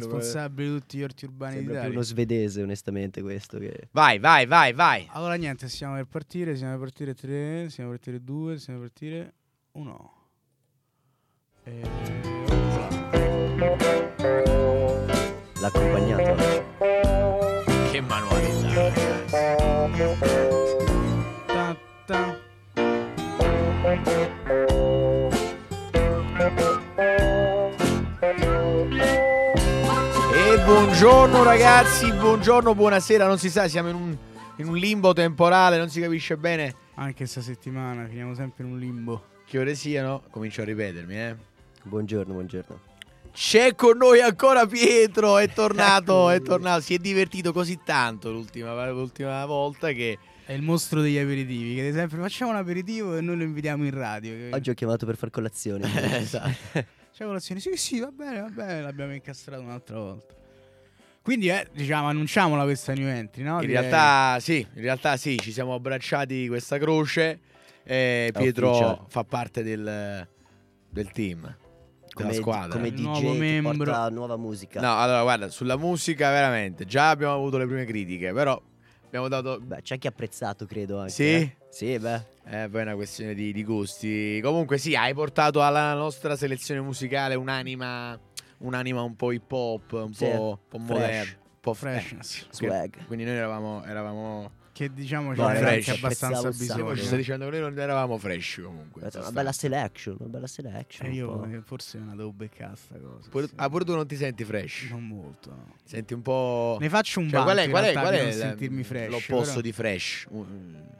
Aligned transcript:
responsabile 0.00 0.68
di 0.68 0.78
tutti 0.78 0.98
gli 0.98 1.02
orti 1.02 1.24
urbani 1.24 1.54
Sembra 1.54 1.72
d'Italia. 1.74 1.92
uno 1.92 2.02
svedese, 2.02 2.62
onestamente, 2.62 3.22
questo. 3.22 3.58
Che... 3.58 3.88
Vai, 3.92 4.18
vai, 4.18 4.46
vai, 4.46 4.72
vai. 4.72 5.08
Allora 5.12 5.34
niente, 5.34 5.68
stiamo 5.68 5.94
per 5.94 6.06
partire, 6.06 6.54
stiamo 6.56 6.72
per 6.78 6.82
partire 6.88 7.14
3, 7.14 7.68
stiamo 7.70 7.90
per 7.90 7.98
partire 7.98 8.24
2, 8.24 8.58
stiamo 8.58 8.80
per 8.80 8.90
partire 8.90 9.34
1. 9.72 10.12
E... 11.64 11.82
L'accompagnato 15.60 16.30
oggi. 16.32 17.90
Che 17.90 18.00
manualità, 18.00 18.88
ragazzi. 18.88 20.69
Buongiorno 30.84 31.42
ragazzi, 31.42 32.10
buongiorno, 32.10 32.74
buonasera, 32.74 33.26
non 33.26 33.36
si 33.36 33.50
sa, 33.50 33.68
siamo 33.68 33.90
in 33.90 33.94
un, 33.96 34.16
in 34.56 34.66
un 34.66 34.76
limbo 34.78 35.12
temporale, 35.12 35.76
non 35.76 35.90
si 35.90 36.00
capisce 36.00 36.38
bene 36.38 36.74
Anche 36.94 37.26
sta 37.26 37.42
settimana 37.42 38.06
finiamo 38.06 38.34
sempre 38.34 38.64
in 38.64 38.72
un 38.72 38.78
limbo. 38.78 39.24
che 39.44 39.58
ore 39.58 39.74
siano, 39.74 40.22
comincio 40.30 40.62
a 40.62 40.64
ripetermi, 40.64 41.14
eh. 41.14 41.36
Buongiorno, 41.82 42.32
buongiorno. 42.32 42.80
C'è 43.30 43.74
con 43.74 43.98
noi 43.98 44.22
ancora 44.22 44.64
Pietro, 44.66 45.36
è 45.36 45.50
tornato, 45.50 46.30
è 46.32 46.40
tornato, 46.40 46.80
si 46.80 46.94
è 46.94 46.98
divertito 46.98 47.52
così 47.52 47.78
tanto 47.84 48.30
l'ultima, 48.30 48.90
l'ultima 48.90 49.44
volta 49.44 49.92
che... 49.92 50.18
È 50.46 50.52
il 50.54 50.62
mostro 50.62 51.02
degli 51.02 51.18
aperitivi, 51.18 51.74
che 51.74 51.82
ad 51.82 51.86
esempio 51.88 52.16
facciamo 52.22 52.52
un 52.52 52.56
aperitivo 52.56 53.18
e 53.18 53.20
noi 53.20 53.36
lo 53.36 53.42
invitiamo 53.42 53.84
in 53.84 53.92
radio. 53.92 54.32
che- 54.32 54.50
Oggi 54.54 54.70
ho 54.70 54.74
chiamato 54.74 55.04
per 55.04 55.16
far 55.16 55.28
colazione. 55.28 55.86
esatto. 56.18 56.84
C'è 57.12 57.26
colazione? 57.26 57.60
Sì, 57.60 57.76
sì, 57.76 58.00
va 58.00 58.10
bene, 58.10 58.40
va 58.40 58.48
bene, 58.48 58.80
l'abbiamo 58.80 59.12
incastrato 59.12 59.60
un'altra 59.60 59.98
volta. 59.98 60.38
Quindi, 61.22 61.48
eh, 61.48 61.68
diciamo, 61.72 62.08
annunciamola 62.08 62.62
questa 62.64 62.92
new 62.94 63.06
entry, 63.06 63.42
no? 63.42 63.60
In 63.60 63.66
Direi. 63.66 63.76
realtà 63.82 64.38
sì, 64.40 64.66
in 64.74 64.80
realtà 64.80 65.16
sì, 65.16 65.38
ci 65.38 65.52
siamo 65.52 65.74
abbracciati 65.74 66.48
questa 66.48 66.78
croce 66.78 67.40
e 67.84 68.30
Pietro 68.34 68.70
ufficiale. 68.70 68.98
fa 69.08 69.24
parte 69.24 69.62
del, 69.62 70.26
del 70.88 71.10
team, 71.12 71.40
della 71.40 71.56
come, 72.14 72.32
squadra. 72.32 72.76
come 72.78 72.90
DJ 72.92 73.00
nuovo 73.00 73.32
membro. 73.34 73.84
porta 73.84 74.08
nuova 74.08 74.36
musica. 74.36 74.80
No, 74.80 74.98
allora 74.98 75.22
guarda, 75.22 75.48
sulla 75.48 75.76
musica 75.76 76.30
veramente, 76.30 76.86
già 76.86 77.10
abbiamo 77.10 77.34
avuto 77.34 77.58
le 77.58 77.66
prime 77.66 77.84
critiche, 77.84 78.32
però 78.32 78.60
abbiamo 79.04 79.28
dato... 79.28 79.60
Beh, 79.60 79.82
c'è 79.82 79.98
chi 79.98 80.06
ha 80.06 80.10
apprezzato, 80.10 80.64
credo. 80.66 80.98
Anche, 81.00 81.12
Sì? 81.12 81.22
eh. 81.34 81.56
Sì, 81.70 81.98
beh. 81.98 82.38
Eh, 82.46 82.68
poi 82.68 82.80
è 82.80 82.82
una 82.82 82.94
questione 82.96 83.32
di, 83.34 83.52
di 83.52 83.62
gusti. 83.62 84.40
Comunque 84.42 84.76
sì, 84.78 84.96
hai 84.96 85.14
portato 85.14 85.62
alla 85.62 85.94
nostra 85.94 86.34
selezione 86.34 86.80
musicale 86.80 87.36
un'anima, 87.36 88.18
un'anima 88.60 89.02
un 89.02 89.16
po' 89.16 89.32
hip 89.32 89.50
hop, 89.52 89.92
un 89.92 90.12
Sì, 90.14 90.24
po', 90.26 90.58
po' 90.68 90.78
fresh. 90.78 90.88
moderna, 90.88 91.20
un 91.20 91.58
po' 91.60 91.74
Freshness. 91.74 92.40
eh, 92.42 92.46
Swag. 92.50 93.06
Quindi 93.06 93.24
noi 93.24 93.34
eravamo, 93.34 93.84
eravamo 93.84 94.52
Che 94.72 94.92
diciamo 94.94 95.34
No, 95.34 95.46
c'era 95.46 95.58
fresh, 95.58 95.88
anche 95.88 95.90
abbastanza 96.00 96.40
sacco. 96.40 96.52
Ci 96.52 96.58
bisogno. 96.58 96.94
stai 96.96 97.18
dicendo 97.18 97.44
che 97.46 97.50
noi 97.50 97.60
non 97.60 97.78
eravamo 97.78 98.16
fresh 98.16 98.60
comunque. 98.64 99.00
Una 99.02 99.10
sostanza. 99.10 99.32
bella 99.32 99.52
selection, 99.52 100.16
una 100.20 100.28
bella 100.30 100.46
selection. 100.46 101.06
E 101.06 101.10
un 101.10 101.16
io 101.16 101.38
po'. 101.38 101.44
eh, 101.44 101.60
forse 101.62 101.98
me 101.98 102.06
la 102.06 102.14
devo 102.14 102.32
beccare 102.32 102.76
sta 102.76 102.96
cosa. 102.98 103.28
Pure, 103.28 103.46
sì. 103.48 103.52
ah, 103.56 103.68
pure 103.68 103.84
tu 103.84 103.94
non 103.94 104.06
ti 104.06 104.16
senti 104.16 104.42
fresh? 104.44 104.86
Non 104.90 105.06
molto. 105.06 105.50
no. 105.50 105.74
Senti 105.84 106.14
un 106.14 106.22
po'. 106.22 106.78
Ne 106.80 106.88
faccio 106.88 107.20
un 107.20 107.28
Cioè, 107.28 107.42
qual 107.42 107.58
è, 107.58 107.68
qual 107.68 107.84
è, 107.84 107.92
qual 107.92 108.14
è 108.14 108.32
sentirmi 108.32 108.82
fresh. 108.82 109.10
l'opposto 109.10 109.48
però- 109.48 109.60
di 109.60 109.72
fresh? 109.72 110.26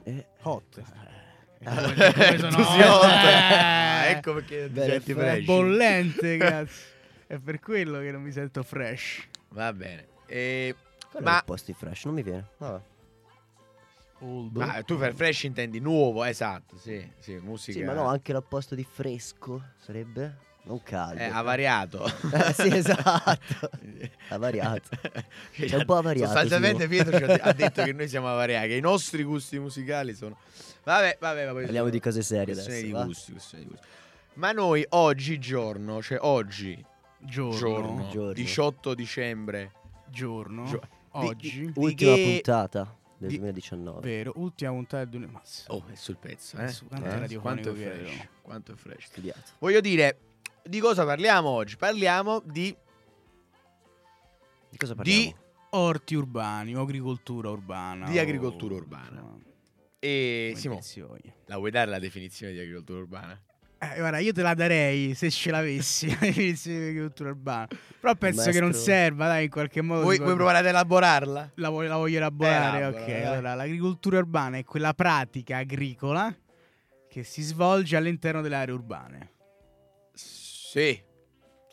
Eh, 0.03 0.25
hot. 0.41 0.77
Eh, 0.77 1.63
Tu 1.63 1.65
come 1.69 2.37
sono 2.37 2.63
hot, 2.99 3.23
eh. 3.23 4.09
Ecco 4.11 4.33
perché 4.33 4.69
ti 4.71 4.79
senti 4.79 5.11
È 5.11 5.15
fresh. 5.15 5.45
bollente, 5.45 6.37
cazzo. 6.37 6.89
È 7.31 7.39
per 7.39 7.61
quello 7.61 7.99
che 7.99 8.11
non 8.11 8.21
mi 8.21 8.31
sento 8.33 8.61
fresh. 8.61 9.25
Va 9.51 9.71
bene. 9.71 10.05
E- 10.25 10.75
qual 11.09 11.23
è 11.23 11.25
Ma- 11.25 11.35
l'opposto 11.35 11.71
di 11.71 11.77
fresh? 11.79 12.03
Non 12.03 12.13
mi 12.13 12.23
viene. 12.23 12.45
Vabbè. 12.57 12.81
Old. 14.19 14.55
ma 14.57 14.83
tu 14.83 14.97
per 14.97 15.15
fresh 15.15 15.43
intendi 15.43 15.79
nuovo, 15.79 16.25
esatto, 16.25 16.77
sì, 16.77 17.09
sì, 17.19 17.39
musica. 17.41 17.79
Sì, 17.79 17.85
ma 17.85 17.93
no, 17.93 18.05
anche 18.05 18.33
l'opposto 18.33 18.75
di 18.75 18.83
fresco 18.83 19.63
sarebbe? 19.77 20.39
Non 20.63 20.83
caldo. 20.83 21.21
È 21.21 21.29
avariato. 21.31 22.03
Eh, 22.33 22.53
sì, 22.53 22.75
esatto. 22.75 23.69
Avariato. 24.27 24.89
È 25.53 25.75
un 25.75 25.85
po' 25.85 25.95
avariato, 25.95 26.33
Sostanzialmente 26.33 26.87
Simo. 26.87 26.89
Pietro 26.89 27.17
ci 27.17 27.41
ha, 27.41 27.53
detto 27.53 27.83
che 27.83 27.93
noi 27.93 28.09
siamo 28.09 28.27
avariati, 28.29 28.67
che 28.67 28.75
i 28.75 28.81
nostri 28.81 29.23
gusti 29.23 29.57
musicali 29.57 30.13
sono... 30.13 30.37
Vabbè, 30.83 31.17
vabbè, 31.19 31.45
vabbè. 31.45 31.61
Parliamo 31.63 31.89
di 31.89 31.99
cose 32.01 32.21
serie 32.23 32.53
adesso, 32.53 32.69
di 32.69 32.91
gusti, 32.91 33.31
di 33.31 33.63
gusti. 33.63 33.77
Ma 34.33 34.51
noi 34.51 34.85
oggi 34.89 35.39
giorno, 35.39 36.01
cioè 36.01 36.17
oggi 36.21 36.89
Giorno. 37.23 37.57
giorno, 37.57 38.07
Giorno. 38.09 38.33
18 38.33 38.93
dicembre, 38.93 39.71
Giorno. 40.09 40.65
Gio- 40.65 40.81
Oggi. 41.11 41.49
di- 41.67 41.71
Ultima 41.75 42.15
che- 42.15 42.23
puntata 42.43 42.97
del 43.17 43.29
di- 43.29 43.37
2019. 43.37 44.01
Vero, 44.01 44.33
ultima 44.37 44.71
puntata 44.71 44.97
del 44.99 45.09
2000. 45.09 45.31
Mazza. 45.31 45.71
Oh, 45.73 45.83
è 45.87 45.95
sul 45.95 46.17
pezzo, 46.17 46.57
eh? 46.57 46.67
Su, 46.69 46.87
quanto 46.87 47.05
Eh? 47.07 47.37
Quanto 47.37 47.69
è 47.71 47.73
fresh? 47.75 47.99
ero. 48.11 48.27
Quanto 48.41 48.71
è 48.71 48.75
fresh. 48.75 49.05
Studiato. 49.05 49.51
Voglio 49.59 49.81
dire, 49.81 50.19
di 50.63 50.79
cosa 50.79 51.05
parliamo 51.05 51.49
oggi? 51.49 51.75
Parliamo 51.77 52.39
di 52.45 52.75
Di 54.69 54.77
cosa 54.77 54.95
parliamo? 54.95 55.21
Di- 55.21 55.35
Orti 55.73 56.15
urbani 56.15 56.75
o 56.75 56.81
agricoltura 56.81 57.49
urbana. 57.49 58.09
Di 58.09 58.17
o- 58.17 58.21
agricoltura 58.21 58.75
urbana. 58.75 59.19
insomma, 59.21 59.39
E 59.99 60.47
come 60.49 60.59
Simo, 60.59 60.73
dir 60.75 60.83
si 60.83 60.99
voglia. 61.01 61.33
la 61.45 61.57
vuoi 61.57 61.71
dare 61.71 61.89
la 61.91 61.99
definizione 61.99 62.51
di 62.53 62.59
agricoltura 62.59 62.99
urbana? 62.99 63.39
Eh, 63.83 63.97
guarda, 63.97 64.19
io 64.19 64.31
te 64.31 64.43
la 64.43 64.53
darei 64.53 65.15
se 65.15 65.31
ce 65.31 65.49
l'avessi 65.49 66.05
di 66.21 66.87
agricoltura 66.87 67.29
urbana. 67.29 67.67
Però 67.99 68.13
penso 68.13 68.51
che 68.51 68.59
non 68.59 68.69
maestro- 68.69 68.93
serva, 68.93 69.27
dai, 69.27 69.45
in 69.45 69.49
qualche 69.49 69.81
modo. 69.81 70.03
Vuoi, 70.03 70.19
vuoi 70.19 70.35
provare 70.35 70.59
ad 70.59 70.67
elaborarla? 70.67 71.51
La 71.55 71.69
voglio, 71.69 71.89
la 71.89 71.97
voglio 71.97 72.17
elaborare. 72.17 72.77
Elabora, 72.77 73.01
ok, 73.01 73.07
dai. 73.07 73.25
allora 73.25 73.55
l'agricoltura 73.55 74.19
urbana 74.19 74.57
è 74.57 74.63
quella 74.63 74.93
pratica 74.93 75.57
agricola 75.57 76.31
che 77.09 77.23
si 77.23 77.41
svolge 77.41 77.97
all'interno 77.97 78.41
delle 78.41 78.55
aree 78.55 78.73
urbane. 78.75 79.31
Sì. 80.13 81.01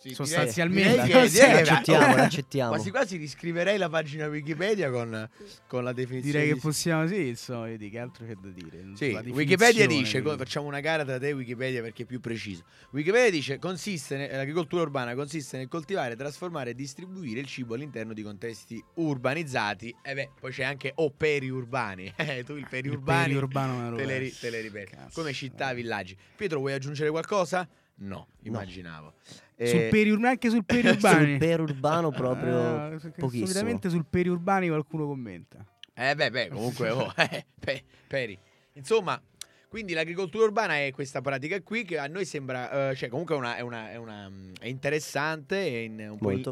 Sì, 0.01 0.15
Sostanzialmente, 0.15 0.91
direi 0.91 1.07
direi 1.07 1.23
che- 1.23 1.29
serve. 1.29 1.61
Accettiamo, 1.71 2.07
oh, 2.13 2.17
l'accettiamo. 2.17 2.71
Quasi 2.71 2.91
quasi 2.91 3.17
riscriverei 3.17 3.77
la 3.79 3.89
pagina 3.89 4.27
Wikipedia 4.29 4.91
con, 4.91 5.29
con 5.67 5.83
la 5.83 5.93
definizione. 5.93 6.31
Direi 6.33 6.49
che 6.49 6.55
di- 6.55 6.61
possiamo, 6.61 7.07
sì, 7.09 7.27
insomma, 7.29 7.65
vedi 7.67 7.91
che 7.91 7.99
altro 7.99 8.25
c'è 8.25 8.35
da 8.35 8.49
dire. 8.49 8.91
Sì, 8.95 9.11
La 9.11 9.23
Wikipedia 9.27 9.87
dice, 9.89 10.23
quindi. 10.23 10.39
facciamo 10.39 10.69
una 10.69 10.79
gara 10.81 11.05
tra 11.05 11.19
te 11.19 11.29
e 11.29 11.33
Wikipedia 11.33 11.83
perché 11.83 12.05
è 12.05 12.07
più 12.07 12.21
preciso. 12.21 12.63
Wikipedia 12.93 13.31
dice, 13.31 13.59
consiste 13.59 14.17
ne- 14.17 14.31
l'agricoltura 14.31 14.83
urbana 14.83 15.15
consiste 15.17 15.57
nel 15.57 15.67
coltivare, 15.69 16.15
trasformare 16.15 16.71
e 16.71 16.75
distribuire 16.75 17.41
il 17.41 17.47
cibo 17.47 17.75
all'interno 17.75 18.13
di 18.13 18.23
contesti 18.23 18.81
urbanizzati. 18.95 19.95
E 20.03 20.15
beh, 20.15 20.31
poi 20.39 20.53
c'è 20.53 20.63
anche 20.65 20.93
o 20.95 21.11
periurbani. 21.11 22.13
Eh, 22.29 22.45
tu 22.45 22.53
il 22.53 22.59
Il 22.59 22.67
periurbani 22.69 23.23
periurbano 23.25 23.79
me 23.83 23.91
lo 23.91 23.97
te 23.97 24.05
le, 24.05 24.33
te 24.39 24.51
le 24.51 24.61
ripeti. 24.61 24.93
Cazzo. 24.95 25.21
Come 25.21 25.33
città, 25.33 25.73
villaggi. 25.73 26.17
Pietro, 26.37 26.59
vuoi 26.59 26.73
aggiungere 26.75 27.11
qualcosa? 27.11 27.67
No, 28.01 28.29
immaginavo. 28.43 29.15
Sul 29.57 29.79
Eh, 29.81 29.89
periur- 29.91 30.19
neanche 30.21 30.51
sul 30.51 30.65
periurbani. 30.65 31.31
Sul 31.31 31.39
perurbano 31.39 32.11
proprio 32.11 32.59
Ah, 32.77 32.89
perché 32.91 33.11
pochissimo. 33.21 33.47
Solitamente 33.47 33.91
sul 33.91 34.07
periurbani 34.09 34.69
qualcuno 34.69 35.07
commenta. 35.07 35.65
Eh 35.95 36.15
beh, 36.15 36.31
beh, 36.31 36.49
comunque, 36.49 36.91
oh, 36.91 37.13
eh, 37.17 37.45
pe- 37.59 37.83
peri. 38.07 38.39
Insomma, 38.75 39.21
quindi 39.69 39.95
l'agricoltura 39.95 40.45
urbana 40.45 40.79
è 40.79 40.93
questa 40.93 41.21
pratica 41.21 41.61
qui 41.63 41.85
che 41.85 41.99
a 41.99 42.07
noi 42.07 42.25
sembra, 42.25 42.91
eh, 42.91 42.95
cioè 42.95 43.09
comunque 43.09 43.35
è, 43.35 43.39
una, 43.39 43.57
è, 43.57 43.61
una- 43.63 43.91
è 43.91 43.97
una, 43.97 44.29
mm, 44.29 44.53
è 44.61 44.67
interessante, 44.69 45.57
è 45.67 45.79
in- 45.79 46.07
un, 46.09 46.19
po 46.19 46.31
in, 46.31 46.43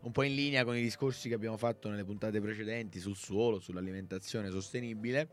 un 0.00 0.10
po' 0.12 0.22
in 0.24 0.34
linea 0.34 0.64
con 0.64 0.76
i 0.76 0.82
discorsi 0.82 1.28
che 1.28 1.34
abbiamo 1.36 1.56
fatto 1.56 1.88
nelle 1.88 2.04
puntate 2.04 2.40
precedenti 2.40 2.98
sul 2.98 3.14
suolo, 3.16 3.60
sull'alimentazione 3.60 4.50
sostenibile. 4.50 5.28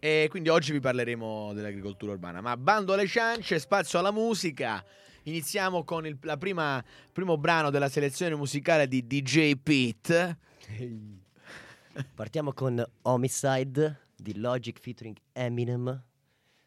E 0.00 0.26
quindi 0.30 0.48
oggi 0.48 0.72
vi 0.72 0.80
parleremo 0.80 1.52
dell'agricoltura 1.52 2.12
urbana. 2.12 2.40
Ma 2.40 2.56
bando 2.56 2.92
alle 2.92 3.06
ciance, 3.06 3.58
spazio 3.58 3.98
alla 3.98 4.12
musica. 4.12 4.84
Iniziamo 5.24 5.84
con 5.84 6.06
il 6.06 6.18
la 6.22 6.36
prima, 6.36 6.82
primo 7.12 7.36
brano 7.38 7.70
della 7.70 7.88
selezione 7.88 8.34
musicale 8.34 8.88
di 8.88 9.06
DJ 9.06 9.54
Pete. 9.62 10.38
Partiamo 12.14 12.52
con 12.52 12.84
Homicide 13.02 14.08
di 14.16 14.38
Logic 14.38 14.78
featuring 14.80 15.16
Eminem. 15.32 16.02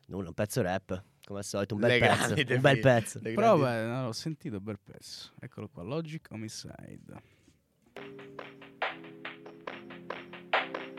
Non 0.07 0.25
un 0.25 0.33
pezzo 0.33 0.61
rap, 0.61 1.03
come 1.25 1.39
al 1.39 1.45
solito, 1.45 1.73
un 1.73 1.81
bel 1.81 1.89
Le 1.89 1.99
pezzo. 1.99 2.53
Un 2.53 2.61
bel 2.61 2.79
pezzo. 2.79 3.19
Però 3.19 3.57
beh, 3.57 3.85
no, 3.85 4.05
l'ho 4.05 4.11
sentito, 4.13 4.61
bel 4.61 4.79
pezzo. 4.81 5.31
Eccolo 5.39 5.67
qua, 5.67 5.83
Logic 5.83 6.25
Homicide. 6.29 7.33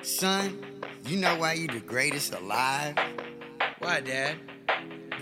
Son, 0.02 0.75
you 1.06 1.16
know 1.18 1.36
why 1.36 1.52
you 1.52 1.68
the 1.68 1.80
greatest 1.80 2.32
alive? 2.32 2.96
Why, 3.78 4.00
Dad? 4.00 4.36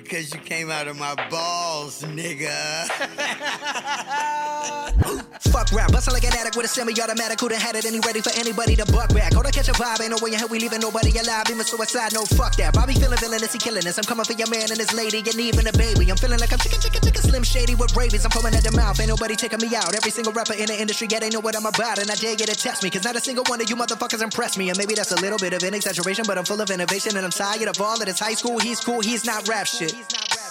Because 0.02 0.32
you 0.32 0.40
came 0.40 0.70
out 0.70 0.88
of 0.88 0.96
my 0.98 1.14
balls, 1.28 2.02
nigga. 2.02 3.10
Fuck 5.54 5.70
rap, 5.72 5.92
bustin' 5.92 6.14
like 6.14 6.24
an 6.24 6.32
addict 6.34 6.56
with 6.56 6.66
a 6.66 6.68
semi-automatic. 6.68 7.38
Who 7.38 7.48
done 7.48 7.60
had 7.60 7.76
it 7.76 7.84
and 7.84 7.94
he 7.94 8.00
ready 8.00 8.20
for 8.20 8.32
anybody 8.34 8.74
to 8.76 8.86
buck 8.90 9.14
back? 9.14 9.34
Hold 9.34 9.46
on, 9.46 9.52
catch 9.52 9.68
a 9.68 9.72
vibe, 9.72 10.02
ain't 10.02 10.10
no 10.10 10.18
way 10.20 10.32
in 10.32 10.38
hell 10.38 10.48
we 10.48 10.58
leaving 10.58 10.80
nobody 10.80 11.16
alive. 11.18 11.46
Even 11.50 11.64
suicide, 11.64 12.12
no 12.12 12.24
fuck 12.34 12.56
that. 12.56 12.74
Bobby 12.74 12.94
feeling 12.94 13.18
villainous, 13.18 13.52
he 13.52 13.58
killing 13.58 13.86
us. 13.86 13.98
I'm 13.98 14.04
coming 14.04 14.24
for 14.24 14.32
your 14.32 14.50
man 14.50 14.70
and 14.70 14.78
his 14.78 14.92
lady, 14.94 15.18
and 15.18 15.38
even 15.38 15.66
a 15.66 15.72
baby. 15.72 16.10
I'm 16.10 16.16
feeling 16.16 16.40
like 16.40 16.52
I'm 16.52 16.58
chicken, 16.58 16.80
chicken, 16.80 17.00
chicken, 17.02 17.22
slim 17.22 17.44
shady 17.44 17.74
with 17.74 17.94
rabies. 17.94 18.24
I'm 18.24 18.30
foaming 18.30 18.54
at 18.54 18.64
the 18.64 18.72
mouth, 18.72 18.98
ain't 18.98 19.08
nobody 19.08 19.36
taking 19.36 19.62
me 19.62 19.76
out. 19.76 19.94
Every 19.94 20.10
single 20.10 20.32
rapper 20.32 20.54
in 20.54 20.66
the 20.66 20.74
industry, 20.74 21.06
yeah, 21.10 21.20
they 21.20 21.30
know 21.30 21.40
what 21.40 21.54
I'm 21.54 21.66
about. 21.66 22.02
And 22.02 22.10
I 22.10 22.16
dare 22.16 22.34
you 22.34 22.46
to 22.50 22.56
test 22.56 22.82
me, 22.82 22.90
cause 22.90 23.04
not 23.04 23.14
a 23.14 23.20
single 23.20 23.44
one 23.46 23.60
of 23.60 23.70
you 23.70 23.76
motherfuckers 23.76 24.22
impressed 24.22 24.58
me. 24.58 24.70
And 24.70 24.78
maybe 24.78 24.94
that's 24.94 25.12
a 25.12 25.20
little 25.20 25.38
bit 25.38 25.54
of 25.54 25.62
an 25.62 25.74
exaggeration, 25.74 26.24
but 26.26 26.38
I'm 26.38 26.44
full 26.44 26.60
of 26.60 26.70
innovation 26.70 27.16
and 27.16 27.24
I'm 27.24 27.30
tired 27.30 27.68
of 27.68 27.80
all 27.80 27.94
of 27.94 28.06
this 28.06 28.18
high 28.18 28.34
school. 28.34 28.58
He's 28.58 28.80
cool, 28.80 29.00
he's 29.00 29.24
not 29.24 29.46
rap 29.46 29.66
shit. 29.66 29.94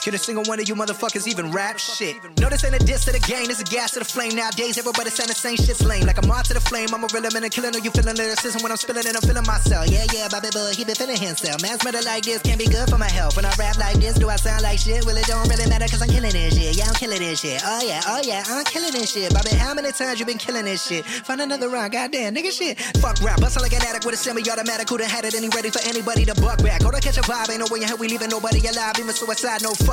Can 0.04 0.14
a 0.14 0.18
single 0.18 0.44
one 0.52 0.60
of 0.60 0.68
you 0.68 0.76
motherfuckers 0.76 1.32
even 1.32 1.50
rap 1.56 1.80
shit? 1.80 2.20
No, 2.38 2.50
this 2.50 2.66
ain't 2.66 2.76
a 2.76 2.80
diss 2.84 3.06
to 3.06 3.16
the 3.16 3.24
game, 3.24 3.48
this 3.48 3.62
a 3.62 3.64
gas 3.64 3.96
to 3.96 4.00
the 4.00 4.06
flame. 4.06 4.36
Nowadays, 4.36 4.78
everybody 4.78 5.10
saying 5.10 5.32
the 5.32 5.34
same 5.34 5.56
shit's 5.56 5.80
lame. 5.80 6.04
Like 6.04 6.20
I'm 6.20 6.30
on 6.30 6.44
to 6.44 6.54
the 6.54 6.60
flame, 6.60 6.92
I'm 6.92 7.06
a 7.06 7.10
real 7.16 7.24
man 7.32 7.48
and 7.48 7.54
killing. 7.54 7.72
Are 7.72 7.80
you 7.80 7.88
feeling 7.88 8.20
lyricism 8.20 8.60
when 8.60 8.76
I'm 8.76 8.76
spilling 8.76 9.08
it? 9.08 9.16
I'm 9.16 9.24
feeling 9.24 9.48
myself. 9.48 9.88
Yeah, 9.88 10.04
yeah, 10.12 10.28
Bobby 10.28 10.52
Boy, 10.52 10.76
he 10.76 10.84
been 10.84 11.00
feeling 11.00 11.16
himself. 11.16 11.64
Man's 11.64 11.80
murder 11.88 12.04
like 12.04 12.28
this 12.28 12.44
can't 12.44 12.60
be 12.60 12.68
good 12.68 12.92
for 12.92 13.00
my 13.00 13.08
health. 13.08 13.40
When 13.40 13.48
I 13.48 13.56
rap 13.56 13.80
like 13.80 13.96
this, 14.04 14.20
do 14.20 14.28
I 14.28 14.36
sound 14.36 14.68
like 14.68 14.76
shit? 14.76 15.08
Well, 15.08 15.16
it 15.16 15.24
don't 15.24 15.48
really 15.48 15.72
matter 15.72 15.88
cause 15.88 16.04
I'm 16.04 16.12
killing 16.12 16.36
this 16.36 16.52
shit. 16.52 16.76
Yeah, 16.76 16.92
I'm 16.92 17.00
killing 17.00 17.24
this 17.24 17.40
shit. 17.40 17.64
Oh, 17.64 17.80
yeah, 17.80 18.04
oh, 18.04 18.20
yeah, 18.28 18.44
I'm 18.52 18.68
killing 18.68 18.92
this 18.92 19.16
shit. 19.16 19.32
Bobby, 19.32 19.56
how 19.56 19.72
many 19.72 19.96
times 19.96 20.20
you 20.20 20.28
been 20.28 20.36
killing 20.36 20.68
this 20.68 20.84
shit? 20.84 21.08
Find 21.24 21.40
another 21.40 21.72
round, 21.72 21.96
goddamn, 21.96 22.36
nigga 22.36 22.52
shit. 22.52 22.76
Fuck 23.00 23.24
rap, 23.24 23.40
bustin' 23.40 23.64
like 23.64 23.72
an 23.72 23.88
addict 23.88 24.04
with 24.04 24.16
a 24.16 24.20
semi 24.20 24.44
automatic. 24.52 24.90
Who 24.92 24.98
done 25.00 25.08
had 25.08 25.24
it 25.24 25.32
and 25.32 25.48
he 25.48 25.50
ready 25.56 25.72
for 25.72 25.80
anybody 25.88 26.28
to 26.28 26.36
buck 26.44 26.60
back? 26.60 26.84
Hold 26.84 26.96
on, 26.96 27.00
catch 27.00 27.16
a 27.16 27.24
vibe, 27.24 27.56
ain't 27.56 27.64
no 27.64 27.72
way 27.72 27.80
in 27.80 27.88
hell 27.88 27.96
we 27.96 28.12
leaving 28.12 28.28
nobody 28.28 28.60
alive. 28.68 29.00
Even 29.00 29.14
suicide, 29.14 29.64
no 29.64 29.72
fuck 29.86 29.93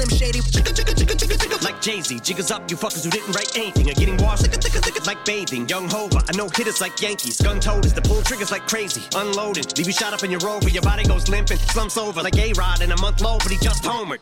slim 0.00 0.18
shady. 0.18 0.40
Chicken, 0.40 0.74
chicken, 0.74 0.96
chicken, 0.96 1.18
chicken, 1.18 1.38
chicken. 1.38 1.58
Like 1.62 1.80
Jay-Z, 1.80 2.20
jiggers 2.20 2.50
up, 2.50 2.70
you 2.70 2.76
fuckers 2.76 3.04
who 3.04 3.10
didn't 3.10 3.32
write 3.34 3.56
anything 3.56 3.90
are 3.90 3.94
getting 3.94 4.16
washed 4.18 4.40
like 5.06 5.24
bathing. 5.24 5.68
Young 5.68 5.88
Hova, 5.88 6.22
I 6.28 6.36
know 6.36 6.48
hitters 6.48 6.80
like 6.80 7.00
Yankees. 7.00 7.40
Gun 7.40 7.60
toters, 7.60 7.92
the 7.92 8.02
pull 8.02 8.22
triggers 8.22 8.50
like 8.50 8.66
crazy. 8.66 9.02
Unloaded, 9.14 9.76
leave 9.76 9.86
you 9.86 9.92
shot 9.92 10.12
up 10.12 10.22
in 10.22 10.30
your 10.30 10.40
rover, 10.40 10.68
your 10.68 10.82
body 10.82 11.04
goes 11.04 11.28
limping, 11.28 11.58
slumps 11.58 11.96
over 11.96 12.22
like 12.22 12.36
A-Rod 12.36 12.82
in 12.82 12.92
a 12.92 13.00
month 13.00 13.20
low, 13.20 13.38
but 13.38 13.50
he 13.50 13.58
just 13.58 13.82
homered. 13.82 14.20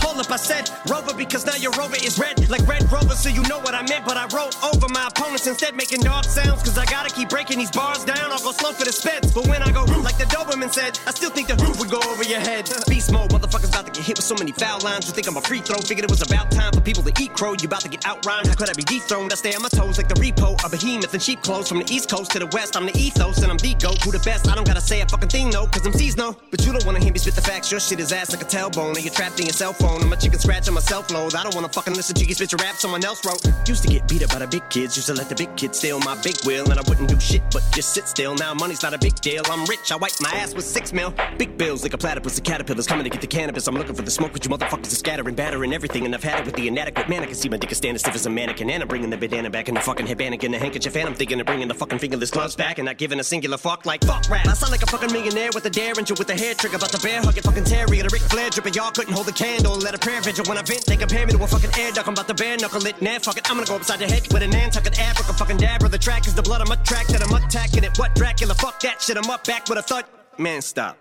Hold 0.00 0.18
up, 0.18 0.30
I 0.32 0.36
said 0.36 0.70
Rover 0.88 1.14
because 1.14 1.44
now 1.44 1.56
your 1.56 1.72
Rover 1.72 1.96
is 1.96 2.18
red 2.18 2.48
like 2.48 2.66
Red 2.66 2.90
Rover, 2.90 3.14
so 3.14 3.28
you 3.28 3.42
know 3.42 3.60
what 3.60 3.74
I 3.74 3.82
meant. 3.82 4.06
But 4.06 4.16
I 4.16 4.24
wrote 4.34 4.56
over 4.64 4.88
my 4.88 5.06
opponents 5.08 5.46
instead, 5.46 5.76
making 5.76 6.00
dog 6.00 6.24
sounds. 6.24 6.62
Cause 6.62 6.78
I 6.78 6.86
gotta 6.86 7.14
keep 7.14 7.28
breaking 7.28 7.58
these 7.58 7.70
bars 7.70 8.04
down. 8.04 8.32
I'll 8.32 8.42
go 8.42 8.52
slow 8.52 8.72
for 8.72 8.84
the 8.84 8.92
speds. 8.92 9.32
But 9.34 9.46
when 9.46 9.62
I 9.62 9.70
go 9.70 9.84
like 10.00 10.16
the 10.16 10.24
Doberman 10.24 10.72
said, 10.72 10.98
I 11.06 11.10
still 11.12 11.30
think 11.30 11.48
the 11.48 11.56
roof 11.56 11.78
would 11.78 11.90
go 11.90 12.00
over 12.10 12.24
your 12.24 12.40
head. 12.40 12.68
Beast 12.88 13.12
mode, 13.12 13.30
motherfuckers 13.30 13.68
about 13.68 13.86
to 13.86 13.92
get 13.92 14.04
hit 14.04 14.16
with 14.16 14.24
so 14.24 14.34
many 14.34 14.52
foul 14.52 14.79
lines. 14.82 15.06
You 15.06 15.14
think 15.14 15.28
I'm 15.28 15.36
a 15.36 15.40
free 15.40 15.60
throw? 15.60 15.78
Figured 15.78 16.04
it 16.04 16.10
was 16.10 16.22
about 16.22 16.50
time 16.50 16.72
for 16.72 16.80
people 16.80 17.02
to 17.02 17.12
eat 17.22 17.32
crow. 17.34 17.52
You 17.52 17.66
about 17.66 17.82
to 17.82 17.88
get 17.88 18.02
outrhymed. 18.02 18.46
How 18.46 18.54
could 18.54 18.70
I 18.70 18.74
be 18.74 18.82
dethroned? 18.82 19.32
I 19.32 19.36
stay 19.36 19.54
on 19.54 19.62
my 19.62 19.68
toes 19.68 19.98
like 19.98 20.08
the 20.08 20.14
repo, 20.14 20.56
a 20.64 20.68
behemoth 20.68 21.14
in 21.14 21.20
sheep 21.20 21.42
clothes. 21.42 21.68
From 21.68 21.78
the 21.78 21.92
east 21.92 22.10
coast 22.10 22.30
to 22.32 22.38
the 22.38 22.46
west, 22.46 22.76
I'm 22.76 22.86
the 22.86 22.96
ethos 22.96 23.42
and 23.42 23.50
I'm 23.50 23.58
the 23.58 23.74
goat. 23.74 24.02
Who 24.02 24.10
the 24.12 24.18
best? 24.20 24.48
I 24.48 24.54
don't 24.54 24.66
gotta 24.66 24.80
say 24.80 25.00
a 25.00 25.06
fucking 25.06 25.28
thing, 25.28 25.50
no, 25.50 25.66
cause 25.66 25.86
I'm 25.86 25.94
no. 26.16 26.36
But 26.50 26.64
you 26.64 26.72
don't 26.72 26.84
wanna 26.86 27.00
hear 27.00 27.12
me 27.12 27.18
spit 27.18 27.34
the 27.34 27.42
facts. 27.42 27.70
Your 27.70 27.80
shit 27.80 28.00
is 28.00 28.12
ass 28.12 28.32
like 28.32 28.42
a 28.42 28.44
tailbone. 28.46 28.94
And 28.96 29.04
you're 29.04 29.14
trapped 29.14 29.38
in 29.40 29.46
your 29.46 29.52
cell 29.52 29.72
phone. 29.72 30.02
I'm 30.02 30.12
a 30.12 30.16
chicken 30.16 30.38
scratch 30.38 30.68
on 30.68 30.74
my 30.74 30.80
self. 30.80 31.10
I 31.10 31.42
don't 31.42 31.54
wanna 31.54 31.68
fucking 31.68 31.94
listen 31.94 32.14
to 32.16 32.24
you 32.24 32.34
spit 32.34 32.52
your 32.52 32.58
rap 32.58 32.76
someone 32.76 33.04
else 33.04 33.24
wrote. 33.24 33.42
Used 33.66 33.82
to 33.82 33.88
get 33.88 34.08
beat 34.08 34.22
up 34.22 34.30
by 34.30 34.38
the 34.38 34.46
big 34.46 34.68
kids. 34.70 34.96
Used 34.96 35.08
to 35.08 35.14
let 35.14 35.28
the 35.28 35.34
big 35.34 35.54
kids 35.56 35.78
steal 35.78 35.98
my 36.00 36.14
big 36.22 36.36
wheel. 36.44 36.70
And 36.70 36.78
I 36.78 36.82
wouldn't 36.88 37.08
do 37.08 37.18
shit 37.20 37.42
but 37.52 37.62
just 37.72 37.92
sit 37.94 38.08
still. 38.08 38.34
Now 38.34 38.54
money's 38.54 38.82
not 38.82 38.94
a 38.94 38.98
big 38.98 39.14
deal. 39.20 39.42
I'm 39.46 39.64
rich. 39.66 39.92
I 39.92 39.96
wipe 39.96 40.12
my 40.20 40.30
ass 40.30 40.54
with 40.54 40.64
six 40.64 40.92
mil. 40.92 41.12
Big 41.38 41.56
bills 41.56 41.82
like 41.82 41.94
a 41.94 41.98
platypus. 41.98 42.36
The 42.36 42.42
caterpillars 42.42 42.86
coming 42.86 43.04
to 43.04 43.10
get 43.10 43.20
the 43.20 43.26
cannabis. 43.26 43.66
I'm 43.66 43.76
looking 43.76 43.94
for 43.94 44.02
the 44.02 44.10
smoke, 44.10 44.32
but 44.32 44.44
you 44.44 44.50
motherfuckers 44.50 44.69
are 44.78 44.84
scattering, 44.84 45.34
battering 45.34 45.72
everything. 45.72 46.04
And 46.04 46.14
I've 46.14 46.22
had 46.22 46.40
it 46.40 46.46
with 46.46 46.54
the 46.54 46.68
inadequate 46.68 47.08
man. 47.08 47.22
I 47.22 47.26
can 47.26 47.34
see 47.34 47.48
my 47.48 47.56
dick 47.56 47.72
is 47.72 47.78
standing 47.78 47.98
stiff 47.98 48.14
as 48.14 48.26
a 48.26 48.30
mannequin. 48.30 48.70
And 48.70 48.82
I'm 48.82 48.88
bringing 48.88 49.10
the 49.10 49.16
bandana 49.16 49.50
back 49.50 49.68
in 49.68 49.74
the 49.74 49.80
fucking 49.80 50.06
headband 50.06 50.42
and 50.42 50.54
the 50.54 50.58
handkerchief. 50.58 50.96
And 50.96 51.08
I'm 51.08 51.14
thinking 51.14 51.40
of 51.40 51.46
bringing 51.46 51.68
the 51.68 51.74
fucking 51.74 51.98
fingerless 51.98 52.30
gloves 52.30 52.56
back. 52.56 52.78
And 52.78 52.86
not 52.86 52.96
giving 52.96 53.20
a 53.20 53.24
singular 53.24 53.58
fuck 53.58 53.84
like 53.84 54.04
fuck 54.04 54.28
rap. 54.30 54.46
I 54.46 54.54
sound 54.54 54.72
like 54.72 54.82
a 54.82 54.86
fucking 54.86 55.12
millionaire 55.12 55.50
with 55.54 55.64
a 55.66 55.70
derringer 55.70 56.14
with 56.14 56.30
a 56.30 56.34
hair 56.34 56.54
trick 56.54 56.74
About 56.74 56.90
to 56.90 57.00
bear 57.00 57.20
hugging 57.20 57.42
fucking 57.42 57.64
Terry 57.64 58.00
and 58.00 58.10
a 58.10 58.12
Ric 58.12 58.22
Flair 58.22 58.50
dripping. 58.50 58.74
Y'all 58.74 58.90
couldn't 58.90 59.12
hold 59.12 59.28
a 59.28 59.32
candle. 59.32 59.76
Let 59.76 59.94
a 59.94 59.98
prayer 59.98 60.20
vigil 60.20 60.44
when 60.46 60.58
I 60.58 60.62
vent. 60.62 60.86
They 60.86 60.96
compare 60.96 61.26
me 61.26 61.32
to 61.32 61.42
a 61.42 61.46
fucking 61.46 61.70
air 61.78 61.92
duck. 61.92 62.06
I'm 62.06 62.14
about 62.14 62.28
to 62.28 62.34
bare 62.34 62.56
knuckle 62.56 62.86
it. 62.86 63.00
Nah, 63.02 63.18
fuck 63.18 63.36
it. 63.36 63.50
I'm 63.50 63.56
gonna 63.56 63.66
go 63.66 63.76
upside 63.76 64.00
your 64.00 64.08
head 64.08 64.22
with 64.32 64.42
a 64.42 64.48
Nantucket 64.48 64.98
Africa 64.98 65.32
fucking 65.32 65.56
dab. 65.56 65.80
The 65.90 65.98
track 65.98 66.26
is 66.28 66.34
the 66.34 66.42
blood 66.42 66.60
I'm 66.60 66.70
attracted. 66.70 67.20
I'm 67.20 67.34
attacking 67.34 67.82
it. 67.82 67.98
What 67.98 68.14
Dracula? 68.14 68.54
Fuck 68.54 68.78
that 68.80 69.02
shit. 69.02 69.16
I'm 69.16 69.28
up 69.28 69.44
back 69.44 69.68
with 69.68 69.78
a 69.78 69.82
thud. 69.82 70.04
Man, 70.38 70.62
stop. 70.62 70.96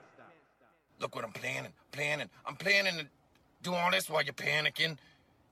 Look 0.99 1.15
what 1.15 1.23
I'm 1.23 1.31
planning, 1.31 1.71
planning. 1.91 2.29
I'm 2.45 2.55
planning 2.55 2.97
to 2.97 3.05
do 3.61 3.73
all 3.73 3.91
this 3.91 4.09
while 4.09 4.23
you're 4.23 4.33
panicking, 4.33 4.97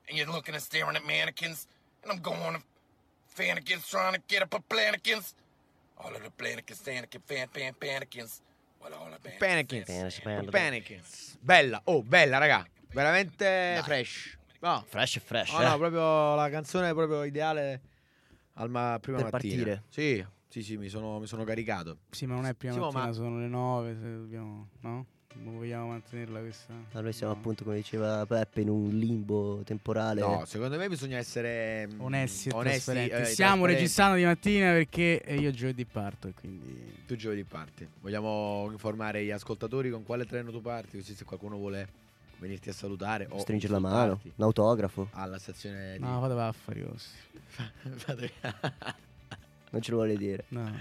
and 0.08 0.18
you're 0.18 0.28
looking 0.32 0.54
and 0.54 0.64
staring 0.64 0.96
at 0.96 1.06
mannequins, 1.06 1.68
and 2.04 2.12
I'm 2.12 2.20
going 2.20 2.54
to 2.56 2.62
fannikins 3.36 3.90
trying 3.90 4.14
to 4.14 4.22
get 4.28 4.42
up 4.44 4.54
a 4.54 4.60
planikins. 4.60 5.34
All 6.00 6.14
of 6.16 6.22
the 6.22 6.30
planikins, 6.30 6.82
fanikin, 6.82 7.22
fan, 7.26 7.48
fan, 7.52 7.74
panikins. 7.80 8.42
Well, 8.80 8.94
all 8.94 9.10
the 9.10 9.30
Panikins. 9.40 9.86
Panic, 9.88 10.22
panic. 10.24 10.52
Panikins. 10.52 11.38
Bella, 11.42 11.82
oh, 11.86 12.04
bella, 12.04 12.38
raga. 12.38 12.66
Veramente 12.94 13.82
fresh. 13.84 14.38
No. 14.62 14.84
Fresh 14.88 15.18
e 15.18 15.20
fresh, 15.20 15.52
No, 15.54 15.62
eh. 15.62 15.66
no, 15.66 15.78
proprio 15.78 16.36
la 16.36 16.50
canzone 16.50 16.94
proprio 16.94 17.24
ideale 17.24 17.82
al 18.54 18.70
ma- 18.70 18.98
prima 19.02 19.18
Per 19.22 19.32
mattina. 19.32 19.64
partire. 19.64 19.84
Sì, 19.90 20.26
sì, 20.48 20.64
sì, 20.64 20.78
mi 20.78 20.88
sono, 20.90 21.20
mi 21.20 21.26
sono 21.28 21.44
caricato. 21.44 21.98
Sì, 22.12 22.26
ma 22.28 22.36
non 22.36 22.46
è 22.46 22.54
prima 22.54 22.74
Sì, 22.74 22.80
ma- 22.80 22.86
mattina, 22.86 23.06
ma- 23.08 23.14
sono 23.14 23.40
le 23.40 23.48
9, 23.48 23.94
se 23.96 24.02
dobbiamo, 24.02 24.70
no? 24.82 25.06
Non 25.44 25.56
vogliamo 25.58 25.88
mantenerla 25.88 26.40
questa? 26.40 26.74
Ma 26.92 27.02
noi 27.02 27.14
siamo 27.14 27.34
No. 27.34 27.40
appunto, 27.40 27.64
come 27.64 27.78
diceva 27.78 28.26
Peppe, 28.26 28.62
in 28.62 28.70
un 28.70 28.90
limbo 28.90 29.62
temporale. 29.64 30.22
No, 30.22 30.44
secondo 30.46 30.78
me 30.78 30.88
bisogna 30.90 31.18
essere 31.18 31.88
mm, 31.88 32.02
Onesti 32.02 32.50
e 32.50 32.54
onesti, 32.54 32.92
eh, 33.10 33.26
Stiamo 33.26 33.66
registrando 33.66 34.16
di 34.18 34.24
mattina 34.24 34.72
perché 34.72 35.24
io 35.28 35.52
giovedì 35.52 35.86
parto 35.86 36.28
e 36.28 36.34
quindi... 36.34 36.96
Tu 37.06 37.16
giovedì 37.16 37.44
parti. 37.44 37.88
Vogliamo 38.02 38.68
informare 38.72 39.24
gli 39.24 39.32
ascoltatori 39.32 39.90
con 39.90 40.04
quale 40.04 40.26
treno 40.26 40.52
tu 40.52 40.62
parti, 40.62 40.98
così 40.98 41.16
se 41.16 41.24
qualcuno 41.24 41.58
vuole 41.58 42.06
venirti 42.40 42.70
a 42.70 42.74
salutare 42.74 43.28
o 43.30 43.40
Stringere 43.40 43.74
la 43.74 43.80
mano, 43.80 44.20
un 44.24 44.44
autografo. 44.44 45.08
alla 45.12 45.40
stazione 45.40 45.94
di 45.98 46.04
No, 46.04 46.20
fate 46.22 46.34
va 46.34 46.48
a 46.48 46.52
fare 46.52 46.86
Non 49.70 49.82
ce 49.82 49.92
lo 49.92 49.98
vuole 49.98 50.18
dire. 50.18 50.46
No. 50.50 50.72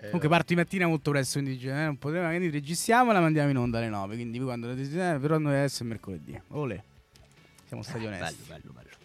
Eh, 0.00 0.04
Comunque 0.06 0.28
parto 0.28 0.46
di 0.48 0.54
mattina 0.54 0.86
molto 0.86 1.10
presto, 1.10 1.38
quindi 1.40 1.56
dice, 1.56 1.70
eh, 1.70 1.84
non 1.84 1.98
poteva, 1.98 2.28
quindi 2.28 2.50
registriamo 2.50 3.10
e 3.10 3.14
la 3.14 3.20
mandiamo 3.20 3.50
in 3.50 3.56
onda 3.56 3.78
alle 3.78 3.88
9. 3.88 4.14
Quindi 4.14 4.38
quando 4.38 4.68
la 4.68 4.74
desiderate, 4.74 5.18
però 5.18 5.38
noi 5.38 5.54
adesso 5.54 5.82
è 5.82 5.86
mercoledì. 5.86 6.40
Olè. 6.48 6.80
Siamo 7.66 7.82
stati 7.82 8.06
onesti. 8.06 8.36
Bello, 8.46 8.60
bello, 8.72 8.72
bello. 8.72 8.96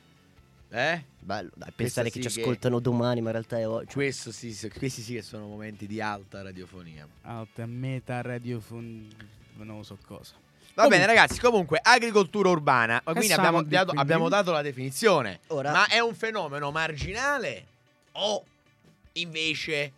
Eh? 0.70 1.04
Bello, 1.20 1.50
dai, 1.56 1.72
pensare 1.76 2.10
che 2.10 2.22
sì 2.22 2.30
ci 2.30 2.36
che- 2.36 2.42
ascoltano 2.42 2.80
domani, 2.80 3.22
ma 3.22 3.28
in 3.28 3.34
realtà 3.34 3.58
è 3.60 3.68
oggi. 3.68 3.94
Questo 3.94 4.32
sì, 4.32 4.56
questi 4.76 5.02
sì 5.02 5.14
che 5.16 5.22
sono 5.22 5.48
momenti 5.48 5.88
di 5.88 6.00
alta 6.00 6.42
radiofonia. 6.44 7.08
Alta 7.24 7.66
meta 7.66 8.22
radiofon... 8.22 9.08
non 9.58 9.78
lo 9.78 9.84
so 9.84 9.98
cosa. 10.06 10.34
Va 10.76 10.88
bene 10.88 11.06
ragazzi, 11.06 11.40
comunque 11.40 11.80
agricoltura 11.82 12.50
urbana, 12.50 13.00
quindi 13.04 13.32
abbiamo, 13.32 13.62
di- 13.62 13.70
dato, 13.70 13.86
quindi? 13.92 14.02
abbiamo 14.02 14.28
dato 14.30 14.52
la 14.52 14.64
definizione, 14.64 15.40
Ora- 15.48 15.72
ma 15.72 15.86
è 15.88 16.00
un 16.00 16.16
fenomeno 16.16 16.72
marginale 16.72 17.66
o 18.14 18.44
invece 19.14 19.92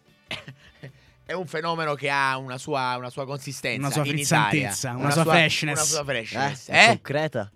è 1.25 1.33
un 1.33 1.47
fenomeno 1.47 1.95
che 1.95 2.09
ha 2.09 2.37
una 2.37 2.57
sua, 2.57 2.95
una 2.97 3.09
sua 3.09 3.25
consistenza 3.25 3.79
Una 3.85 3.91
sua 3.91 4.05
frizzantezza, 4.05 4.95
una 4.95 5.09
sua 5.11 5.23
freshness. 5.25 5.73
Una 5.75 5.83
sua 5.85 6.01
Eh, 6.01 6.05
freshness, 6.05 6.69
è 6.69 6.83
eh? 6.83 6.87
concreta. 6.87 7.51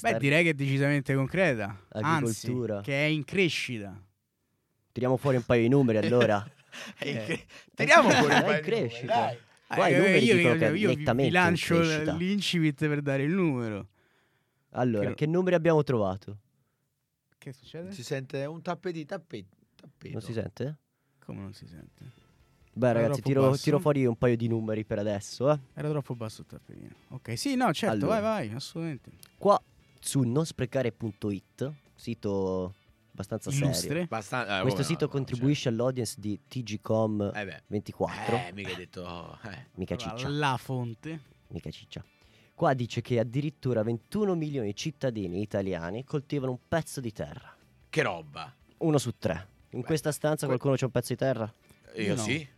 Beh, 0.00 0.18
direi 0.18 0.42
che 0.44 0.50
è 0.50 0.54
decisamente 0.54 1.14
concreta. 1.14 1.78
Agricoltura. 1.90 2.76
Anzi, 2.78 2.90
che 2.90 3.04
è 3.04 3.08
in 3.08 3.24
crescita. 3.24 4.00
Tiriamo 4.92 5.16
fuori 5.16 5.36
un 5.36 5.44
paio 5.44 5.62
di 5.62 5.68
numeri 5.68 5.98
allora. 5.98 6.44
È 6.98 7.06
in 7.08 7.22
cre- 7.24 7.44
Tiriamo 7.74 8.10
fuori 8.10 8.34
un 8.34 8.40
paio 8.42 8.54
di 8.60 8.68
crescita. 8.68 9.14
numeri, 9.14 9.36
dai. 9.66 9.76
Qua 9.76 9.88
i 9.88 9.92
Eh, 9.92 9.96
numeri 9.96 10.24
io, 10.24 10.34
io- 10.34 10.52
è 10.54 10.70
io 10.72 10.94
vi- 10.94 11.30
lancio 11.30 11.80
l'incipit 12.16 12.86
per 12.88 13.00
dare 13.00 13.22
il 13.22 13.30
numero. 13.32 13.88
Allora, 14.70 15.10
Che- 15.10 15.14
che 15.14 15.26
numeri 15.26 15.54
abbiamo 15.54 15.82
trovato? 15.84 16.38
Che 17.38 17.52
succede? 17.52 17.92
Si 17.92 18.02
sente 18.02 18.44
un 18.44 18.60
tappeti, 18.62 19.04
tappeto. 19.04 19.54
Non 20.10 20.20
si 20.20 20.32
sente? 20.32 20.78
Come 21.24 21.40
non 21.40 21.52
si 21.54 21.66
sente? 21.66 22.10
Beh, 22.76 22.88
Era 22.88 23.00
ragazzi, 23.02 23.22
tiro, 23.22 23.50
basso? 23.50 23.62
tiro 23.62 23.78
fuori 23.78 24.04
un 24.04 24.16
paio 24.16 24.36
di 24.36 24.48
numeri 24.48 24.84
per 24.84 24.98
adesso. 24.98 25.50
Eh. 25.52 25.58
Era 25.74 25.88
troppo 25.90 26.14
basso 26.16 26.40
il 26.40 26.46
tappetino. 26.48 26.94
Ok, 27.10 27.38
sì, 27.38 27.54
no, 27.54 27.72
certo, 27.72 27.94
Allora. 28.06 28.20
vai, 28.20 28.46
vai, 28.48 28.56
assolutamente. 28.56 29.10
Qua 29.38 29.60
su 30.00 30.22
nonsprecare.it, 30.22 31.72
sito 31.94 32.74
abbastanza 33.12 33.50
serio. 33.50 33.66
Illustre. 33.66 34.00
Abbastanza- 34.02 34.58
eh, 34.58 34.60
Questo 34.62 34.80
come 34.82 34.88
sito 34.92 35.04
no, 35.04 35.10
contribuisce 35.10 35.68
all'audience 35.68 36.16
di 36.18 36.40
TGCom 36.48 37.30
cioè. 37.32 37.40
Eh 37.42 37.44
beh. 37.44 37.62
24. 37.68 38.36
Eh, 38.36 38.52
mica 38.52 38.68
hai 38.70 38.76
detto... 38.76 39.02
oh, 39.02 39.38
eh. 39.48 39.66
Mica 39.74 39.96
ciccia, 39.96 40.28
La 40.28 40.56
fonte. 40.58 41.20
mica 41.48 41.70
ciccia. 41.70 42.04
Qua 42.54 42.72
dice 42.74 43.00
che 43.00 43.18
addirittura 43.18 43.82
21 43.82 44.34
milioni 44.34 44.68
di 44.68 44.76
cittadini 44.76 45.40
italiani 45.40 46.04
coltivano 46.04 46.52
un 46.52 46.58
pezzo 46.68 47.00
di 47.00 47.12
terra. 47.12 47.54
Che 47.88 48.02
roba. 48.02 48.52
Uno 48.78 48.98
su 48.98 49.16
tre. 49.18 49.48
In 49.70 49.80
Beh, 49.80 49.86
questa 49.86 50.12
stanza 50.12 50.46
que- 50.46 50.56
qualcuno 50.58 50.74
c'ha 50.76 50.86
un 50.86 50.90
pezzo 50.92 51.12
di 51.12 51.18
terra? 51.18 51.52
Io 51.96 52.14
No. 52.14 52.20
sì. 52.20 52.48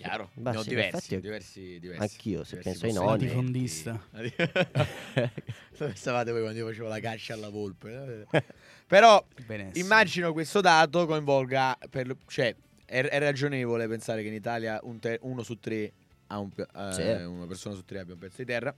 Chiaro. 0.00 0.30
Beh, 0.32 0.50
ne 0.52 0.56
ho 0.56 0.62
sì, 0.62 0.68
diversi, 0.70 0.96
effetti- 0.96 1.20
diversi, 1.20 1.78
diversi. 1.78 2.00
Anch'io, 2.02 2.42
se 2.44 2.56
diversi 2.58 2.80
penso 2.80 3.00
ai 3.02 3.18
possedimenti. 3.18 3.24
Latifondista. 3.26 4.06
Dove 5.78 5.94
stavate 5.94 6.30
voi 6.32 6.40
quando 6.40 6.58
io 6.58 6.66
facevo 6.66 6.88
la 6.88 7.00
caccia 7.00 7.34
alla 7.34 7.48
volpe? 7.50 7.90
no? 7.90 8.40
Però 8.86 9.24
Benessere. 9.46 9.78
immagino 9.78 10.32
questo 10.32 10.60
dato 10.62 11.06
coinvolga, 11.06 11.76
per, 11.90 12.16
cioè 12.26 12.54
è, 12.86 13.00
è 13.02 13.18
ragionevole 13.18 13.86
pensare 13.88 14.22
che 14.22 14.28
in 14.28 14.34
Italia 14.34 14.80
un 14.84 14.98
te- 14.98 15.18
uno 15.22 15.42
su 15.42 15.58
tre 15.58 15.92
ha 16.28 16.38
un, 16.38 16.50
eh, 16.56 16.92
Sì. 16.92 17.02
una 17.24 17.46
persona 17.46 17.74
su 17.74 17.84
tre 17.84 17.98
abbia 18.00 18.14
un 18.14 18.20
pezzo 18.20 18.36
di 18.38 18.44
terra. 18.46 18.74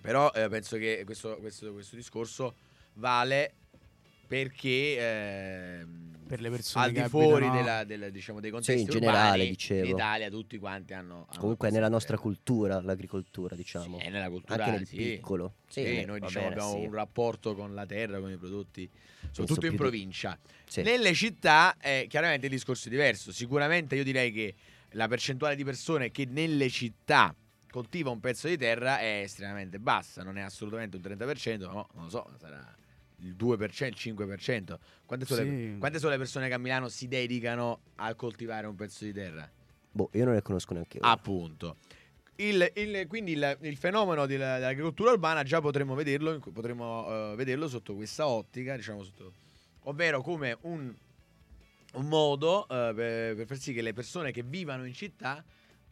Però 0.00 0.30
eh, 0.32 0.48
penso 0.48 0.76
che 0.76 1.02
questo, 1.04 1.36
questo- 1.38 1.72
questo 1.72 1.96
discorso 1.96 2.54
vale 2.94 3.54
perché 4.36 4.96
ehm, 4.98 6.10
Per 6.26 6.40
le 6.40 6.48
persone 6.48 6.84
al 6.86 6.92
di 6.92 7.02
fuori 7.10 7.44
abitano- 7.44 7.84
della- 7.84 7.84
del- 7.84 8.10
diciamo, 8.12 8.40
dei 8.40 8.50
contesti 8.50 8.80
in 8.80 8.88
generale, 8.88 9.28
urbani, 9.32 9.48
dicevo. 9.50 9.84
in 9.84 9.90
Italia 9.90 10.30
tutti 10.30 10.56
quanti 10.58 10.94
hanno, 10.94 11.26
hanno 11.28 11.38
Comunque 11.40 11.68
è 11.68 11.70
nella 11.70 11.90
nostra 11.90 12.16
di 12.16 12.22
cultura, 12.22 12.80
l'agricoltura, 12.80 13.54
diciamo. 13.54 13.98
Sì, 13.98 14.06
è 14.06 14.08
nella 14.08 14.30
cultura, 14.30 14.64
Anche 14.64 14.76
nel 14.78 14.86
sì. 14.86 14.96
piccolo. 14.96 15.56
Sì, 15.68 15.82
beh, 15.82 16.04
noi 16.06 16.20
diciamo 16.20 16.48
bene, 16.48 16.60
abbiamo 16.60 16.80
sì. 16.80 16.86
un 16.86 16.92
rapporto 16.94 17.54
con 17.54 17.74
la 17.74 17.84
terra, 17.84 18.18
con 18.20 18.30
i 18.30 18.36
prodotti, 18.38 18.88
soprattutto 19.30 19.66
in 19.66 19.72
di- 19.72 19.76
provincia. 19.78 20.38
Sì. 20.66 20.80
Nelle 20.80 21.12
città 21.12 21.76
eh, 21.78 22.06
chiaramente 22.08 22.46
il 22.46 22.52
discorso 22.52 22.88
è 22.88 22.90
diverso. 22.90 23.32
Sicuramente 23.32 23.96
io 23.96 24.04
direi 24.04 24.32
che 24.32 24.54
la 24.92 25.08
percentuale 25.08 25.54
di 25.56 25.64
persone 25.64 26.10
che 26.10 26.24
nelle 26.24 26.70
città 26.70 27.34
coltiva 27.70 28.08
un 28.08 28.20
pezzo 28.20 28.48
di 28.48 28.56
terra 28.56 28.98
è 28.98 29.20
estremamente 29.24 29.78
bassa, 29.78 30.22
non 30.22 30.38
è 30.38 30.40
assolutamente 30.40 30.96
un 30.96 31.02
30%, 31.02 31.58
no, 31.66 31.88
non 31.94 32.04
lo 32.04 32.08
so, 32.10 32.30
sarà 32.38 32.74
il 33.22 33.34
2%, 33.36 33.86
il 33.86 33.94
5%. 33.96 34.78
Quante 35.06 35.24
sono, 35.26 35.42
le, 35.42 35.48
Sì. 35.72 35.76
quante 35.78 35.98
sono 35.98 36.10
le 36.12 36.18
persone 36.18 36.48
che 36.48 36.54
a 36.54 36.58
Milano 36.58 36.88
si 36.88 37.08
dedicano 37.08 37.80
a 37.96 38.14
coltivare 38.14 38.66
un 38.66 38.74
pezzo 38.74 39.04
di 39.04 39.12
terra? 39.12 39.48
Boh, 39.90 40.10
io 40.12 40.24
non 40.24 40.34
ne 40.34 40.42
conosco 40.42 40.72
neanche 40.74 40.98
uno. 40.98 41.10
Appunto. 41.10 41.76
Il- 42.36 42.70
il- 42.76 43.06
quindi 43.08 43.32
il, 43.32 43.58
il 43.60 43.76
fenomeno 43.76 44.26
della- 44.26 44.54
dell'agricoltura 44.58 45.10
urbana 45.12 45.42
già 45.42 45.60
potremmo 45.60 45.94
vederlo, 45.94 46.38
potremmo, 46.52 47.32
eh, 47.32 47.36
vederlo 47.36 47.68
sotto 47.68 47.94
questa 47.94 48.26
ottica, 48.26 48.74
diciamo 48.74 49.02
sotto, 49.04 49.32
ovvero 49.82 50.22
come 50.22 50.56
un, 50.62 50.92
un 51.94 52.06
modo 52.08 52.62
eh, 52.68 52.92
per, 52.94 53.34
per 53.36 53.46
far 53.46 53.58
sì 53.58 53.72
che 53.74 53.82
le 53.82 53.92
persone 53.92 54.32
che 54.32 54.42
vivano 54.42 54.84
in 54.86 54.94
città 54.94 55.44